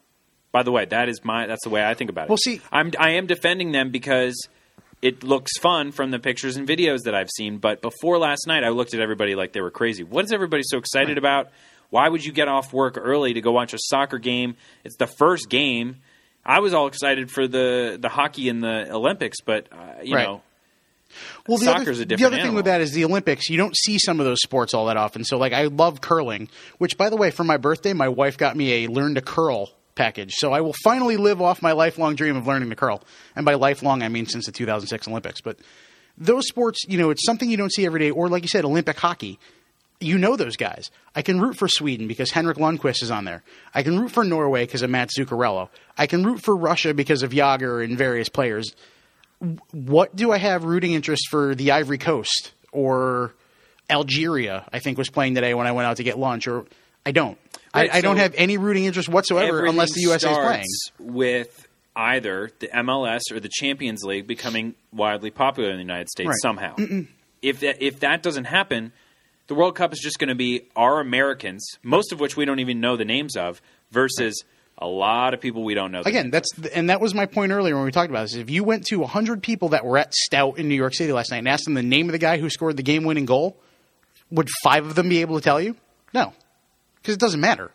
By 0.51 0.63
the 0.63 0.71
way, 0.71 0.85
that 0.85 1.09
is 1.09 1.23
my 1.23 1.47
that's 1.47 1.63
the 1.63 1.69
way 1.69 1.83
I 1.83 1.95
think 1.95 2.09
about 2.09 2.25
it. 2.25 2.29
Well, 2.29 2.37
see- 2.37 2.61
I'm 2.71 2.91
I 2.99 3.11
am 3.11 3.25
defending 3.25 3.71
them 3.71 3.89
because 3.91 4.35
it 5.03 5.21
looks 5.21 5.51
fun 5.59 5.91
from 5.91 6.11
the 6.11 6.17
pictures 6.19 6.55
and 6.55 6.65
videos 6.65 7.03
that 7.03 7.13
I've 7.13 7.29
seen. 7.29 7.57
But 7.57 7.81
before 7.81 8.17
last 8.17 8.47
night, 8.47 8.63
I 8.63 8.69
looked 8.69 8.93
at 8.93 9.01
everybody 9.01 9.35
like 9.35 9.51
they 9.51 9.59
were 9.59 9.69
crazy. 9.69 10.03
What 10.03 10.23
is 10.23 10.31
everybody 10.31 10.63
so 10.65 10.77
excited 10.77 11.17
about? 11.17 11.49
Why 11.89 12.07
would 12.07 12.23
you 12.23 12.31
get 12.31 12.47
off 12.47 12.71
work 12.71 12.97
early 12.97 13.33
to 13.33 13.41
go 13.41 13.51
watch 13.51 13.73
a 13.73 13.77
soccer 13.79 14.17
game? 14.17 14.55
It's 14.85 14.95
the 14.95 15.05
first 15.05 15.49
game. 15.49 15.97
I 16.45 16.59
was 16.61 16.73
all 16.73 16.87
excited 16.87 17.29
for 17.29 17.47
the 17.47 17.97
the 18.01 18.09
hockey 18.09 18.47
in 18.47 18.61
the 18.61 18.91
Olympics, 18.91 19.41
but 19.45 19.67
uh, 19.71 20.01
you 20.03 20.15
Right. 20.15 20.25
know, 20.25 20.41
Well, 21.47 21.57
the 21.57 21.65
Soccer's 21.65 21.99
other, 21.99 22.13
a 22.13 22.17
The 22.17 22.25
other 22.25 22.37
thing 22.37 22.53
with 22.55 22.65
that 22.65 22.79
is 22.81 22.93
the 22.93 23.03
Olympics. 23.03 23.49
You 23.49 23.57
don't 23.57 23.75
see 23.75 23.99
some 23.99 24.19
of 24.21 24.25
those 24.25 24.41
sports 24.41 24.73
all 24.73 24.85
that 24.87 24.97
often. 24.97 25.25
So, 25.25 25.37
like, 25.37 25.53
I 25.53 25.65
love 25.65 25.99
curling, 26.01 26.49
which, 26.77 26.97
by 26.97 27.09
the 27.09 27.17
way, 27.17 27.29
for 27.29 27.43
my 27.43 27.57
birthday, 27.57 27.93
my 27.93 28.07
wife 28.09 28.37
got 28.37 28.55
me 28.55 28.85
a 28.85 28.87
learn 28.87 29.15
to 29.15 29.21
curl 29.21 29.69
package. 29.95 30.33
So 30.33 30.53
I 30.53 30.61
will 30.61 30.75
finally 30.83 31.17
live 31.17 31.41
off 31.41 31.61
my 31.61 31.71
lifelong 31.71 32.15
dream 32.15 32.35
of 32.35 32.47
learning 32.47 32.69
to 32.69 32.75
curl. 32.75 33.01
And 33.35 33.45
by 33.45 33.55
lifelong, 33.55 34.03
I 34.03 34.09
mean 34.09 34.25
since 34.25 34.45
the 34.45 34.51
2006 34.51 35.07
Olympics. 35.07 35.41
But 35.41 35.59
those 36.17 36.47
sports, 36.47 36.83
you 36.87 36.97
know, 36.97 37.09
it's 37.09 37.25
something 37.25 37.49
you 37.49 37.57
don't 37.57 37.71
see 37.71 37.85
every 37.85 37.99
day. 37.99 38.11
Or, 38.11 38.29
like 38.29 38.43
you 38.43 38.49
said, 38.49 38.65
Olympic 38.65 38.97
hockey. 38.97 39.39
You 39.99 40.17
know 40.17 40.35
those 40.35 40.57
guys. 40.57 40.91
I 41.15 41.21
can 41.21 41.39
root 41.39 41.57
for 41.57 41.67
Sweden 41.67 42.07
because 42.07 42.31
Henrik 42.31 42.57
Lundqvist 42.57 43.03
is 43.03 43.11
on 43.11 43.23
there. 43.23 43.41
I 43.73 43.83
can 43.83 43.97
root 43.97 44.11
for 44.11 44.25
Norway 44.25 44.65
because 44.65 44.81
of 44.81 44.89
Matt 44.89 45.11
Zuccarello. 45.17 45.69
I 45.97 46.07
can 46.07 46.25
root 46.25 46.41
for 46.41 46.55
Russia 46.55 46.93
because 46.93 47.23
of 47.23 47.33
Yager 47.33 47.81
and 47.81 47.97
various 47.97 48.27
players 48.27 48.75
what 49.71 50.15
do 50.15 50.31
I 50.31 50.37
have 50.37 50.63
rooting 50.63 50.93
interest 50.93 51.27
for 51.29 51.55
the 51.55 51.71
Ivory 51.71 51.97
Coast 51.97 52.53
or 52.71 53.33
Algeria? 53.89 54.65
I 54.71 54.79
think 54.79 54.97
was 54.97 55.09
playing 55.09 55.35
today 55.35 55.53
when 55.53 55.67
I 55.67 55.73
went 55.73 55.87
out 55.87 55.97
to 55.97 56.03
get 56.03 56.17
lunch, 56.17 56.47
or 56.47 56.65
I 57.05 57.11
don't. 57.11 57.37
Right, 57.75 57.89
I, 57.93 57.97
I 57.97 58.01
don't 58.01 58.17
have 58.17 58.33
any 58.37 58.57
rooting 58.57 58.85
interest 58.85 59.09
whatsoever 59.09 59.65
unless 59.65 59.93
the 59.93 60.01
USA 60.01 60.31
is 60.31 60.37
playing. 60.37 60.65
with 60.99 61.67
either 61.95 62.51
the 62.59 62.67
MLS 62.67 63.21
or 63.31 63.39
the 63.39 63.49
Champions 63.51 64.03
League 64.03 64.27
becoming 64.27 64.75
widely 64.91 65.31
popular 65.31 65.69
in 65.69 65.77
the 65.77 65.81
United 65.83 66.09
States 66.09 66.27
Right. 66.27 66.41
somehow. 66.41 66.75
If 67.41 67.59
that 67.61 67.81
if 67.83 67.99
that 68.01 68.23
doesn't 68.23 68.45
happen, 68.45 68.93
the 69.47 69.55
World 69.55 69.75
Cup 69.75 69.91
is 69.93 69.99
just 69.99 70.17
going 70.19 70.29
to 70.29 70.35
be 70.35 70.67
our 70.75 70.99
Americans, 71.01 71.65
most 71.83 72.11
of 72.13 72.19
which 72.19 72.37
we 72.37 72.45
don't 72.45 72.59
even 72.59 72.79
know 72.79 72.95
the 72.95 73.05
names 73.05 73.35
of, 73.35 73.61
versus 73.91 74.43
a 74.77 74.87
lot 74.87 75.33
of 75.33 75.41
people 75.41 75.63
we 75.63 75.73
don't 75.73 75.91
know. 75.91 76.01
Again, 76.05 76.29
that's 76.31 76.47
and 76.73 76.89
that 76.89 77.01
was 77.01 77.13
my 77.13 77.25
point 77.25 77.51
earlier 77.51 77.75
when 77.75 77.85
we 77.85 77.91
talked 77.91 78.09
about 78.09 78.23
this. 78.23 78.35
If 78.35 78.49
you 78.49 78.63
went 78.63 78.85
to 78.87 78.99
100 78.99 79.43
people 79.43 79.69
that 79.69 79.83
were 79.85 79.97
at 79.97 80.13
Stout 80.13 80.57
in 80.57 80.67
New 80.69 80.75
York 80.75 80.93
City 80.95 81.11
last 81.11 81.31
night 81.31 81.39
and 81.39 81.47
asked 81.47 81.65
them 81.65 81.73
the 81.73 81.83
name 81.83 82.07
of 82.07 82.13
the 82.13 82.17
guy 82.19 82.37
who 82.37 82.49
scored 82.49 82.77
the 82.77 82.83
game-winning 82.83 83.25
goal, 83.25 83.57
would 84.31 84.49
five 84.63 84.85
of 84.85 84.95
them 84.95 85.09
be 85.09 85.21
able 85.21 85.37
to 85.37 85.43
tell 85.43 85.59
you? 85.61 85.75
No, 86.13 86.33
because 87.03 87.13
it 87.15 87.19
doesn't 87.19 87.39
matter. 87.41 87.69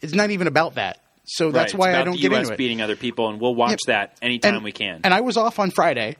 It's 0.00 0.14
not 0.14 0.30
even 0.30 0.46
about 0.46 0.76
that. 0.76 1.00
So 1.26 1.50
that's 1.50 1.74
Right, 1.74 1.78
why 1.92 2.00
I 2.00 2.04
don't 2.04 2.14
the 2.14 2.22
get 2.22 2.32
US 2.32 2.38
into 2.44 2.54
it. 2.54 2.56
beating 2.56 2.80
other 2.80 2.96
people, 2.96 3.28
and 3.28 3.38
we'll 3.38 3.54
watch 3.54 3.80
that 3.86 4.16
anytime 4.22 4.54
and, 4.54 4.64
we 4.64 4.72
can. 4.72 5.00
And 5.04 5.12
I 5.12 5.20
was 5.20 5.36
off 5.36 5.58
on 5.58 5.70
Friday, 5.70 6.16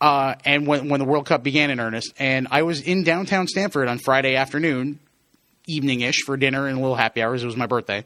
uh, 0.00 0.34
and 0.44 0.64
when 0.66 0.88
when 0.90 1.00
the 1.00 1.06
World 1.06 1.26
Cup 1.26 1.42
began 1.42 1.70
in 1.70 1.80
earnest, 1.80 2.12
and 2.20 2.46
I 2.52 2.62
was 2.62 2.80
in 2.80 3.02
downtown 3.02 3.48
Stamford 3.48 3.88
on 3.88 3.98
Friday 3.98 4.36
afternoon, 4.36 5.00
evening 5.66 6.02
ish 6.02 6.20
for 6.24 6.36
dinner 6.36 6.68
and 6.68 6.78
a 6.78 6.80
little 6.80 6.94
happy 6.94 7.20
hours. 7.22 7.42
It 7.42 7.46
was 7.46 7.56
my 7.56 7.66
birthday, 7.66 8.04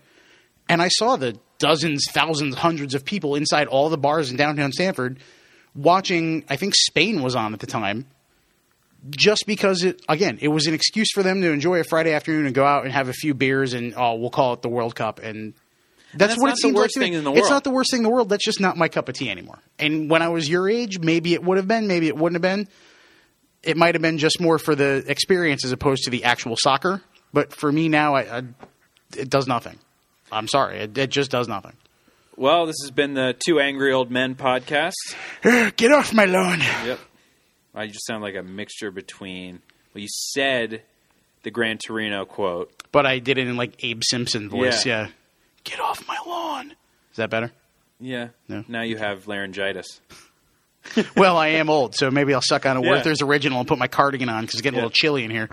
and 0.70 0.80
I 0.80 0.88
saw 0.88 1.16
the 1.16 1.36
dozens, 1.58 2.06
thousands, 2.10 2.54
hundreds 2.54 2.94
of 2.94 3.04
people 3.04 3.34
inside 3.34 3.66
all 3.66 3.90
the 3.90 3.98
bars 3.98 4.30
in 4.30 4.36
downtown 4.38 4.72
Stamford 4.72 5.18
watching. 5.74 6.44
I 6.48 6.56
think 6.56 6.74
Spain 6.74 7.20
was 7.22 7.34
on 7.36 7.52
at 7.52 7.60
the 7.60 7.66
time. 7.66 8.06
Just 9.10 9.46
because 9.46 9.84
it 9.84 10.02
again, 10.08 10.38
it 10.40 10.48
was 10.48 10.66
an 10.66 10.74
excuse 10.74 11.08
for 11.12 11.22
them 11.22 11.40
to 11.42 11.50
enjoy 11.52 11.80
a 11.80 11.84
Friday 11.84 12.12
afternoon 12.12 12.46
and 12.46 12.54
go 12.54 12.64
out 12.64 12.84
and 12.84 12.92
have 12.92 13.08
a 13.08 13.12
few 13.12 13.32
beers 13.32 13.72
and 13.72 13.94
oh, 13.96 14.16
we'll 14.16 14.30
call 14.30 14.54
it 14.54 14.62
the 14.62 14.68
World 14.68 14.94
Cup 14.96 15.20
and 15.20 15.54
that's, 16.14 16.32
that's 16.32 16.40
what 16.40 16.50
it 16.50 16.56
seems 16.58 16.74
like 16.74 16.90
to 16.90 17.00
me. 17.00 17.06
thing 17.06 17.12
in 17.14 17.24
the 17.24 17.32
It's 17.32 17.50
not 17.50 17.64
the 17.64 17.70
worst 17.70 17.90
thing 17.90 17.98
in 17.98 18.02
the 18.04 18.08
world. 18.10 18.28
That's 18.30 18.44
just 18.44 18.60
not 18.60 18.76
my 18.76 18.88
cup 18.88 19.08
of 19.08 19.14
tea 19.14 19.30
anymore. 19.30 19.58
And 19.78 20.08
when 20.08 20.22
I 20.22 20.28
was 20.28 20.48
your 20.48 20.68
age, 20.68 20.98
maybe 20.98 21.34
it 21.34 21.44
would 21.44 21.58
have 21.58 21.68
been, 21.68 21.86
maybe 21.86 22.08
it 22.08 22.16
wouldn't 22.16 22.42
have 22.42 22.56
been. 22.56 22.66
It 23.62 23.76
might 23.76 23.94
have 23.94 24.02
been 24.02 24.18
just 24.18 24.40
more 24.40 24.58
for 24.58 24.74
the 24.74 25.04
experience 25.06 25.64
as 25.64 25.72
opposed 25.72 26.04
to 26.04 26.10
the 26.10 26.24
actual 26.24 26.56
soccer. 26.56 27.02
But 27.32 27.52
for 27.52 27.70
me 27.70 27.88
now, 27.88 28.14
I, 28.14 28.38
I, 28.38 28.42
it 29.16 29.28
does 29.28 29.46
nothing. 29.46 29.78
I'm 30.32 30.48
sorry, 30.48 30.78
it, 30.78 30.96
it 30.96 31.10
just 31.10 31.30
does 31.30 31.46
nothing. 31.46 31.74
well, 32.36 32.66
this 32.66 32.76
has 32.82 32.90
been 32.90 33.14
the 33.14 33.36
Two 33.38 33.60
Angry 33.60 33.92
Old 33.92 34.10
Men 34.10 34.34
podcast. 34.34 34.94
Get 35.76 35.92
off 35.92 36.14
my 36.14 36.24
lawn. 36.24 36.60
Yep. 36.60 37.00
I 37.78 37.86
just 37.86 38.06
sound 38.06 38.22
like 38.22 38.34
a 38.34 38.42
mixture 38.42 38.90
between. 38.90 39.60
Well, 39.94 40.02
you 40.02 40.08
said 40.08 40.82
the 41.44 41.50
Gran 41.50 41.78
Torino 41.78 42.24
quote. 42.24 42.72
But 42.92 43.06
I 43.06 43.18
did 43.20 43.38
it 43.38 43.46
in 43.46 43.56
like 43.56 43.82
Abe 43.84 44.02
Simpson 44.04 44.48
voice. 44.48 44.84
Yeah. 44.84 45.02
Yeah. 45.02 45.08
Get 45.64 45.80
off 45.80 46.06
my 46.08 46.18
lawn. 46.26 46.72
Is 47.10 47.16
that 47.16 47.30
better? 47.30 47.52
Yeah. 48.00 48.28
No. 48.48 48.64
Now 48.68 48.82
you 48.82 48.96
have 48.96 49.26
laryngitis. 49.28 50.00
well, 51.16 51.36
I 51.36 51.48
am 51.48 51.68
old, 51.68 51.94
so 51.94 52.10
maybe 52.10 52.32
I'll 52.34 52.40
suck 52.42 52.64
on 52.66 52.76
a 52.76 52.82
Yeah. 52.82 52.90
Werther's 52.90 53.22
original 53.22 53.58
and 53.58 53.68
put 53.68 53.78
my 53.78 53.88
cardigan 53.88 54.28
on 54.28 54.42
because 54.42 54.54
it's 54.54 54.62
getting 54.62 54.78
Yeah. 54.78 54.84
a 54.84 54.86
little 54.86 54.94
chilly 54.94 55.24
in 55.24 55.30
here. 55.30 55.48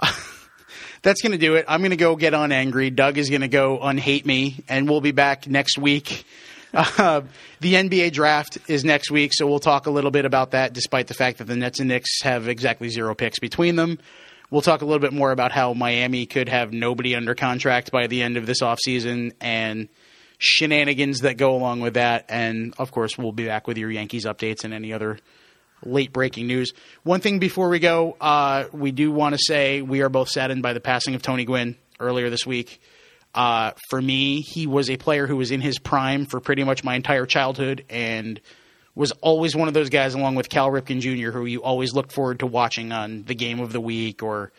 That's 1.02 1.22
going 1.22 1.32
to 1.32 1.38
do 1.38 1.54
it. 1.54 1.64
I'm 1.68 1.80
going 1.80 1.90
to 1.90 1.96
go 1.96 2.16
get 2.16 2.32
unangry. 2.32 2.94
Doug 2.94 3.16
is 3.18 3.28
going 3.30 3.42
to 3.42 3.48
go 3.48 3.78
unhate 3.78 4.26
me, 4.26 4.64
and 4.68 4.88
we'll 4.88 5.00
be 5.00 5.12
back 5.12 5.46
next 5.46 5.78
week. 5.78 6.24
Uh, 6.74 7.22
the 7.60 7.74
NBA 7.74 8.12
draft 8.12 8.58
is 8.68 8.84
next 8.84 9.10
week, 9.10 9.32
so 9.32 9.46
we'll 9.46 9.60
talk 9.60 9.86
a 9.86 9.90
little 9.90 10.10
bit 10.10 10.24
about 10.24 10.50
that, 10.50 10.72
despite 10.72 11.06
the 11.06 11.14
fact 11.14 11.38
that 11.38 11.44
the 11.44 11.56
Nets 11.56 11.80
and 11.80 11.88
Knicks 11.88 12.22
have 12.22 12.48
exactly 12.48 12.88
zero 12.88 13.14
picks 13.14 13.38
between 13.38 13.76
them. 13.76 13.98
We'll 14.50 14.62
talk 14.62 14.82
a 14.82 14.84
little 14.84 15.00
bit 15.00 15.12
more 15.12 15.32
about 15.32 15.52
how 15.52 15.74
Miami 15.74 16.26
could 16.26 16.48
have 16.48 16.72
nobody 16.72 17.16
under 17.16 17.34
contract 17.34 17.90
by 17.90 18.06
the 18.06 18.22
end 18.22 18.36
of 18.36 18.46
this 18.46 18.62
offseason 18.62 19.32
and 19.40 19.88
shenanigans 20.38 21.20
that 21.20 21.36
go 21.36 21.56
along 21.56 21.80
with 21.80 21.94
that. 21.94 22.26
And 22.28 22.74
of 22.78 22.92
course, 22.92 23.18
we'll 23.18 23.32
be 23.32 23.46
back 23.46 23.66
with 23.66 23.78
your 23.78 23.90
Yankees 23.90 24.24
updates 24.24 24.64
and 24.64 24.72
any 24.72 24.92
other 24.92 25.18
late 25.84 26.12
breaking 26.12 26.46
news. 26.46 26.72
One 27.02 27.20
thing 27.20 27.38
before 27.38 27.68
we 27.68 27.78
go, 27.78 28.16
uh, 28.20 28.64
we 28.72 28.92
do 28.92 29.10
want 29.10 29.34
to 29.34 29.38
say 29.38 29.82
we 29.82 30.02
are 30.02 30.08
both 30.08 30.28
saddened 30.28 30.62
by 30.62 30.72
the 30.72 30.80
passing 30.80 31.14
of 31.14 31.22
Tony 31.22 31.44
Gwynn 31.44 31.76
earlier 31.98 32.30
this 32.30 32.46
week. 32.46 32.80
Uh, 33.36 33.72
for 33.90 34.00
me, 34.00 34.40
he 34.40 34.66
was 34.66 34.88
a 34.90 34.96
player 34.96 35.26
who 35.26 35.36
was 35.36 35.50
in 35.50 35.60
his 35.60 35.78
prime 35.78 36.24
for 36.26 36.40
pretty 36.40 36.64
much 36.64 36.82
my 36.82 36.94
entire 36.94 37.26
childhood 37.26 37.84
and 37.90 38.40
was 38.94 39.12
always 39.20 39.54
one 39.54 39.68
of 39.68 39.74
those 39.74 39.90
guys, 39.90 40.14
along 40.14 40.36
with 40.36 40.48
Cal 40.48 40.70
Ripken 40.70 41.00
Jr., 41.00 41.30
who 41.30 41.44
you 41.44 41.62
always 41.62 41.92
looked 41.92 42.12
forward 42.12 42.38
to 42.38 42.46
watching 42.46 42.92
on 42.92 43.24
the 43.24 43.34
game 43.34 43.60
of 43.60 43.72
the 43.72 43.80
week 43.80 44.22
or, 44.22 44.52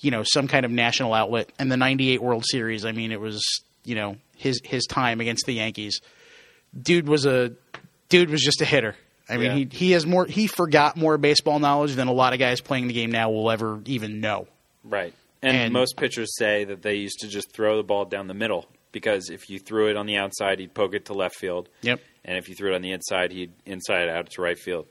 you 0.00 0.10
know, 0.10 0.22
some 0.24 0.48
kind 0.48 0.64
of 0.64 0.70
national 0.70 1.12
outlet. 1.12 1.50
And 1.58 1.70
the 1.70 1.76
98 1.76 2.22
World 2.22 2.44
Series, 2.46 2.86
I 2.86 2.92
mean, 2.92 3.12
it 3.12 3.20
was, 3.20 3.44
you 3.84 3.94
know, 3.94 4.16
his, 4.36 4.60
his 4.64 4.86
time 4.86 5.20
against 5.20 5.44
the 5.44 5.52
Yankees. 5.52 6.00
Dude 6.80 7.06
was 7.06 7.26
a, 7.26 7.52
dude 8.08 8.30
was 8.30 8.40
just 8.40 8.62
a 8.62 8.64
hitter. 8.64 8.96
I 9.28 9.36
mean, 9.36 9.46
Yeah. 9.50 9.54
he, 9.56 9.68
he 9.70 9.90
has 9.92 10.06
more, 10.06 10.24
he 10.24 10.46
forgot 10.46 10.96
more 10.96 11.18
baseball 11.18 11.58
knowledge 11.58 11.94
than 11.94 12.08
a 12.08 12.12
lot 12.12 12.32
of 12.32 12.38
guys 12.38 12.62
playing 12.62 12.88
the 12.88 12.94
game 12.94 13.12
now 13.12 13.30
will 13.30 13.50
ever 13.50 13.80
even 13.84 14.20
know. 14.20 14.46
Right. 14.84 15.12
And, 15.42 15.56
And- 15.56 15.72
most 15.72 15.96
pitchers 15.96 16.36
say 16.36 16.64
that 16.64 16.82
they 16.82 16.94
used 16.96 17.18
to 17.20 17.28
just 17.28 17.52
throw 17.52 17.76
the 17.76 17.82
ball 17.82 18.04
down 18.04 18.28
the 18.28 18.34
middle 18.34 18.66
because 18.92 19.30
if 19.30 19.48
you 19.50 19.58
threw 19.58 19.88
it 19.88 19.96
on 19.96 20.06
the 20.06 20.16
outside, 20.16 20.58
he'd 20.60 20.74
poke 20.74 20.94
it 20.94 21.06
to 21.06 21.14
left 21.14 21.34
field. 21.36 21.68
Yep. 21.82 22.00
And 22.24 22.38
if 22.38 22.48
you 22.48 22.54
threw 22.54 22.72
it 22.72 22.74
on 22.76 22.82
the 22.82 22.92
inside, 22.92 23.32
he'd 23.32 23.52
inside 23.66 24.02
it 24.02 24.08
out 24.10 24.30
to 24.30 24.42
right 24.42 24.58
field. 24.58 24.86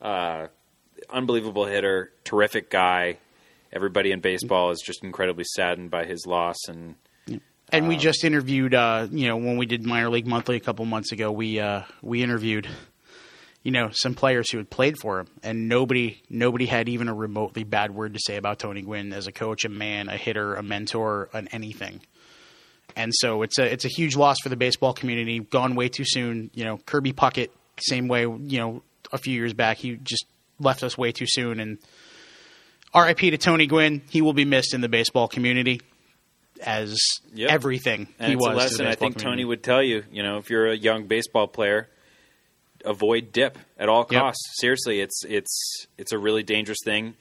Uh, 0.00 0.48
unbelievable 1.10 1.66
hitter, 1.66 2.12
terrific 2.24 2.70
guy. 2.70 3.18
Everybody 3.72 4.10
in 4.12 4.20
baseball 4.20 4.70
is 4.70 4.82
just 4.84 5.04
incredibly 5.04 5.44
saddened 5.44 5.90
by 5.90 6.04
his 6.04 6.26
loss, 6.26 6.56
and 6.68 6.96
And 7.28 7.40
Um, 7.84 7.88
we 7.88 7.96
just 7.96 8.24
interviewed, 8.24 8.74
uh, 8.74 9.08
you 9.10 9.26
know, 9.26 9.36
when 9.36 9.56
we 9.56 9.66
did 9.66 9.84
minor 9.84 10.08
league 10.08 10.26
monthly 10.26 10.56
a 10.56 10.60
couple 10.60 10.84
months 10.86 11.10
ago, 11.12 11.32
we 11.32 11.58
uh, 11.58 11.82
we 12.00 12.22
interviewed, 12.22 12.68
you 13.66 13.72
know, 13.72 13.90
some 13.90 14.14
players 14.14 14.48
who 14.48 14.58
had 14.58 14.70
played 14.70 14.96
for 14.96 15.18
him, 15.18 15.26
and 15.42 15.68
nobody 15.68 16.22
nobody 16.30 16.66
had 16.66 16.88
even 16.88 17.08
a 17.08 17.14
remotely 17.14 17.64
bad 17.64 17.92
word 17.92 18.14
to 18.14 18.20
say 18.22 18.36
about 18.36 18.60
Tony 18.60 18.80
Gwynn 18.80 19.12
as 19.12 19.26
a 19.26 19.32
coach, 19.32 19.64
a 19.64 19.68
man, 19.68 20.08
a 20.08 20.16
hitter, 20.16 20.54
a 20.54 20.62
mentor, 20.62 21.28
an 21.32 21.48
anything. 21.48 22.00
And 22.94 23.12
so 23.12 23.42
it's 23.42 23.58
a 23.58 23.64
it's 23.64 23.84
a 23.84 23.88
huge 23.88 24.14
loss 24.14 24.36
for 24.40 24.50
the 24.50 24.56
baseball 24.56 24.92
community. 24.92 25.40
Gone 25.40 25.74
way 25.74 25.88
too 25.88 26.04
soon. 26.06 26.48
You 26.54 26.64
know, 26.64 26.76
Kirby 26.86 27.12
Puckett, 27.12 27.48
same 27.80 28.06
way. 28.06 28.20
You 28.20 28.58
know, 28.60 28.82
a 29.12 29.18
few 29.18 29.34
years 29.34 29.52
back, 29.52 29.78
he 29.78 29.96
just 29.96 30.26
left 30.60 30.84
us 30.84 30.96
way 30.96 31.10
too 31.10 31.26
soon. 31.26 31.58
And 31.58 31.78
R.I.P. 32.94 33.32
to 33.32 33.36
Tony 33.36 33.66
Gwynn. 33.66 34.00
He 34.08 34.22
will 34.22 34.32
be 34.32 34.44
missed 34.44 34.74
in 34.74 34.80
the 34.80 34.88
baseball 34.88 35.26
community 35.26 35.80
as 36.64 36.96
Yep. 37.34 37.50
everything 37.50 38.06
and 38.20 38.30
he 38.30 38.36
was. 38.36 38.46
a 38.46 38.48
to 38.50 38.54
the 38.54 38.56
lesson 38.62 38.86
I 38.86 38.94
think 38.94 39.18
Tony 39.18 39.44
would 39.44 39.64
tell 39.64 39.82
you. 39.82 40.04
You 40.12 40.22
know, 40.22 40.38
if 40.38 40.50
you're 40.50 40.68
a 40.68 40.76
young 40.76 41.08
baseball 41.08 41.48
player, 41.48 41.88
avoid 42.86 43.32
dip 43.32 43.58
at 43.78 43.88
all 43.88 44.06
Yep. 44.10 44.20
costs. 44.20 44.42
Seriously, 44.60 45.00
it's 45.00 45.22
it's 45.28 45.86
it's 45.98 46.12
a 46.12 46.18
really 46.18 46.42
dangerous 46.42 46.78
thing. 46.84 47.14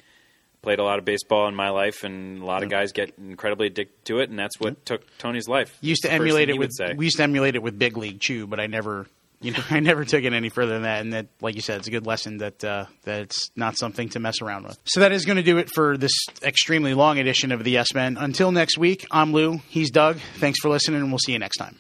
Played 0.62 0.80
a 0.80 0.84
lot 0.84 0.98
of 0.98 1.06
baseball 1.06 1.48
in 1.48 1.54
my 1.56 1.70
life, 1.70 2.04
and 2.04 2.42
a 2.42 2.46
lot 2.46 2.64
of 2.64 2.70
guys 2.70 2.92
get 2.92 3.14
incredibly 3.20 3.68
addicted 3.68 4.04
to 4.06 4.20
it, 4.20 4.30
and 4.32 4.40
that's 4.40 4.60
what 4.60 4.84
took 4.86 5.02
Tony's 5.20 5.48
life. 5.48 5.78
used 5.82 6.02
to 6.04 6.12
emulate 6.12 6.50
it 6.50 6.58
with 6.58 6.72
we 6.98 7.06
used 7.06 7.18
to 7.18 7.24
emulate 7.24 7.56
it 7.56 7.62
with 7.62 7.78
big 7.78 7.98
league 7.98 8.20
chew, 8.20 8.48
but 8.48 8.60
I 8.60 8.66
never 8.66 9.06
you 9.42 9.52
know 9.52 9.60
I 9.70 9.80
never 9.80 10.06
took 10.06 10.24
it 10.24 10.34
any 10.34 10.50
further 10.50 10.74
than 10.74 10.82
that. 10.84 11.02
And 11.02 11.14
that, 11.14 11.28
like 11.40 11.54
you 11.54 11.62
said, 11.62 11.78
it's 11.78 11.88
a 11.88 11.92
good 11.92 12.08
lesson 12.08 12.38
that 12.38 12.64
uh, 12.64 12.86
that 13.04 13.22
it's 13.22 13.52
not 13.56 13.78
something 13.78 14.10
to 14.10 14.20
mess 14.20 14.42
around 14.42 14.64
with. 14.64 14.80
So 14.86 15.02
that 15.02 15.12
is 15.12 15.26
going 15.26 15.38
to 15.38 15.44
do 15.44 15.60
it 15.60 15.70
for 15.70 15.98
this 15.98 16.14
extremely 16.42 16.96
long 16.96 17.20
edition 17.20 17.52
of 17.52 17.64
the 17.64 17.70
Yes 17.70 17.94
Men. 17.94 18.18
Until 18.18 18.52
next 18.52 18.80
week, 18.80 19.06
I'm 19.12 19.34
Lou. 19.34 19.60
He's 19.70 19.92
Doug. 19.92 20.18
Thanks 20.38 20.58
for 20.62 20.70
listening, 20.70 21.02
and 21.02 21.12
we'll 21.12 21.20
see 21.20 21.34
you 21.34 21.40
next 21.40 21.58
time. 21.58 21.78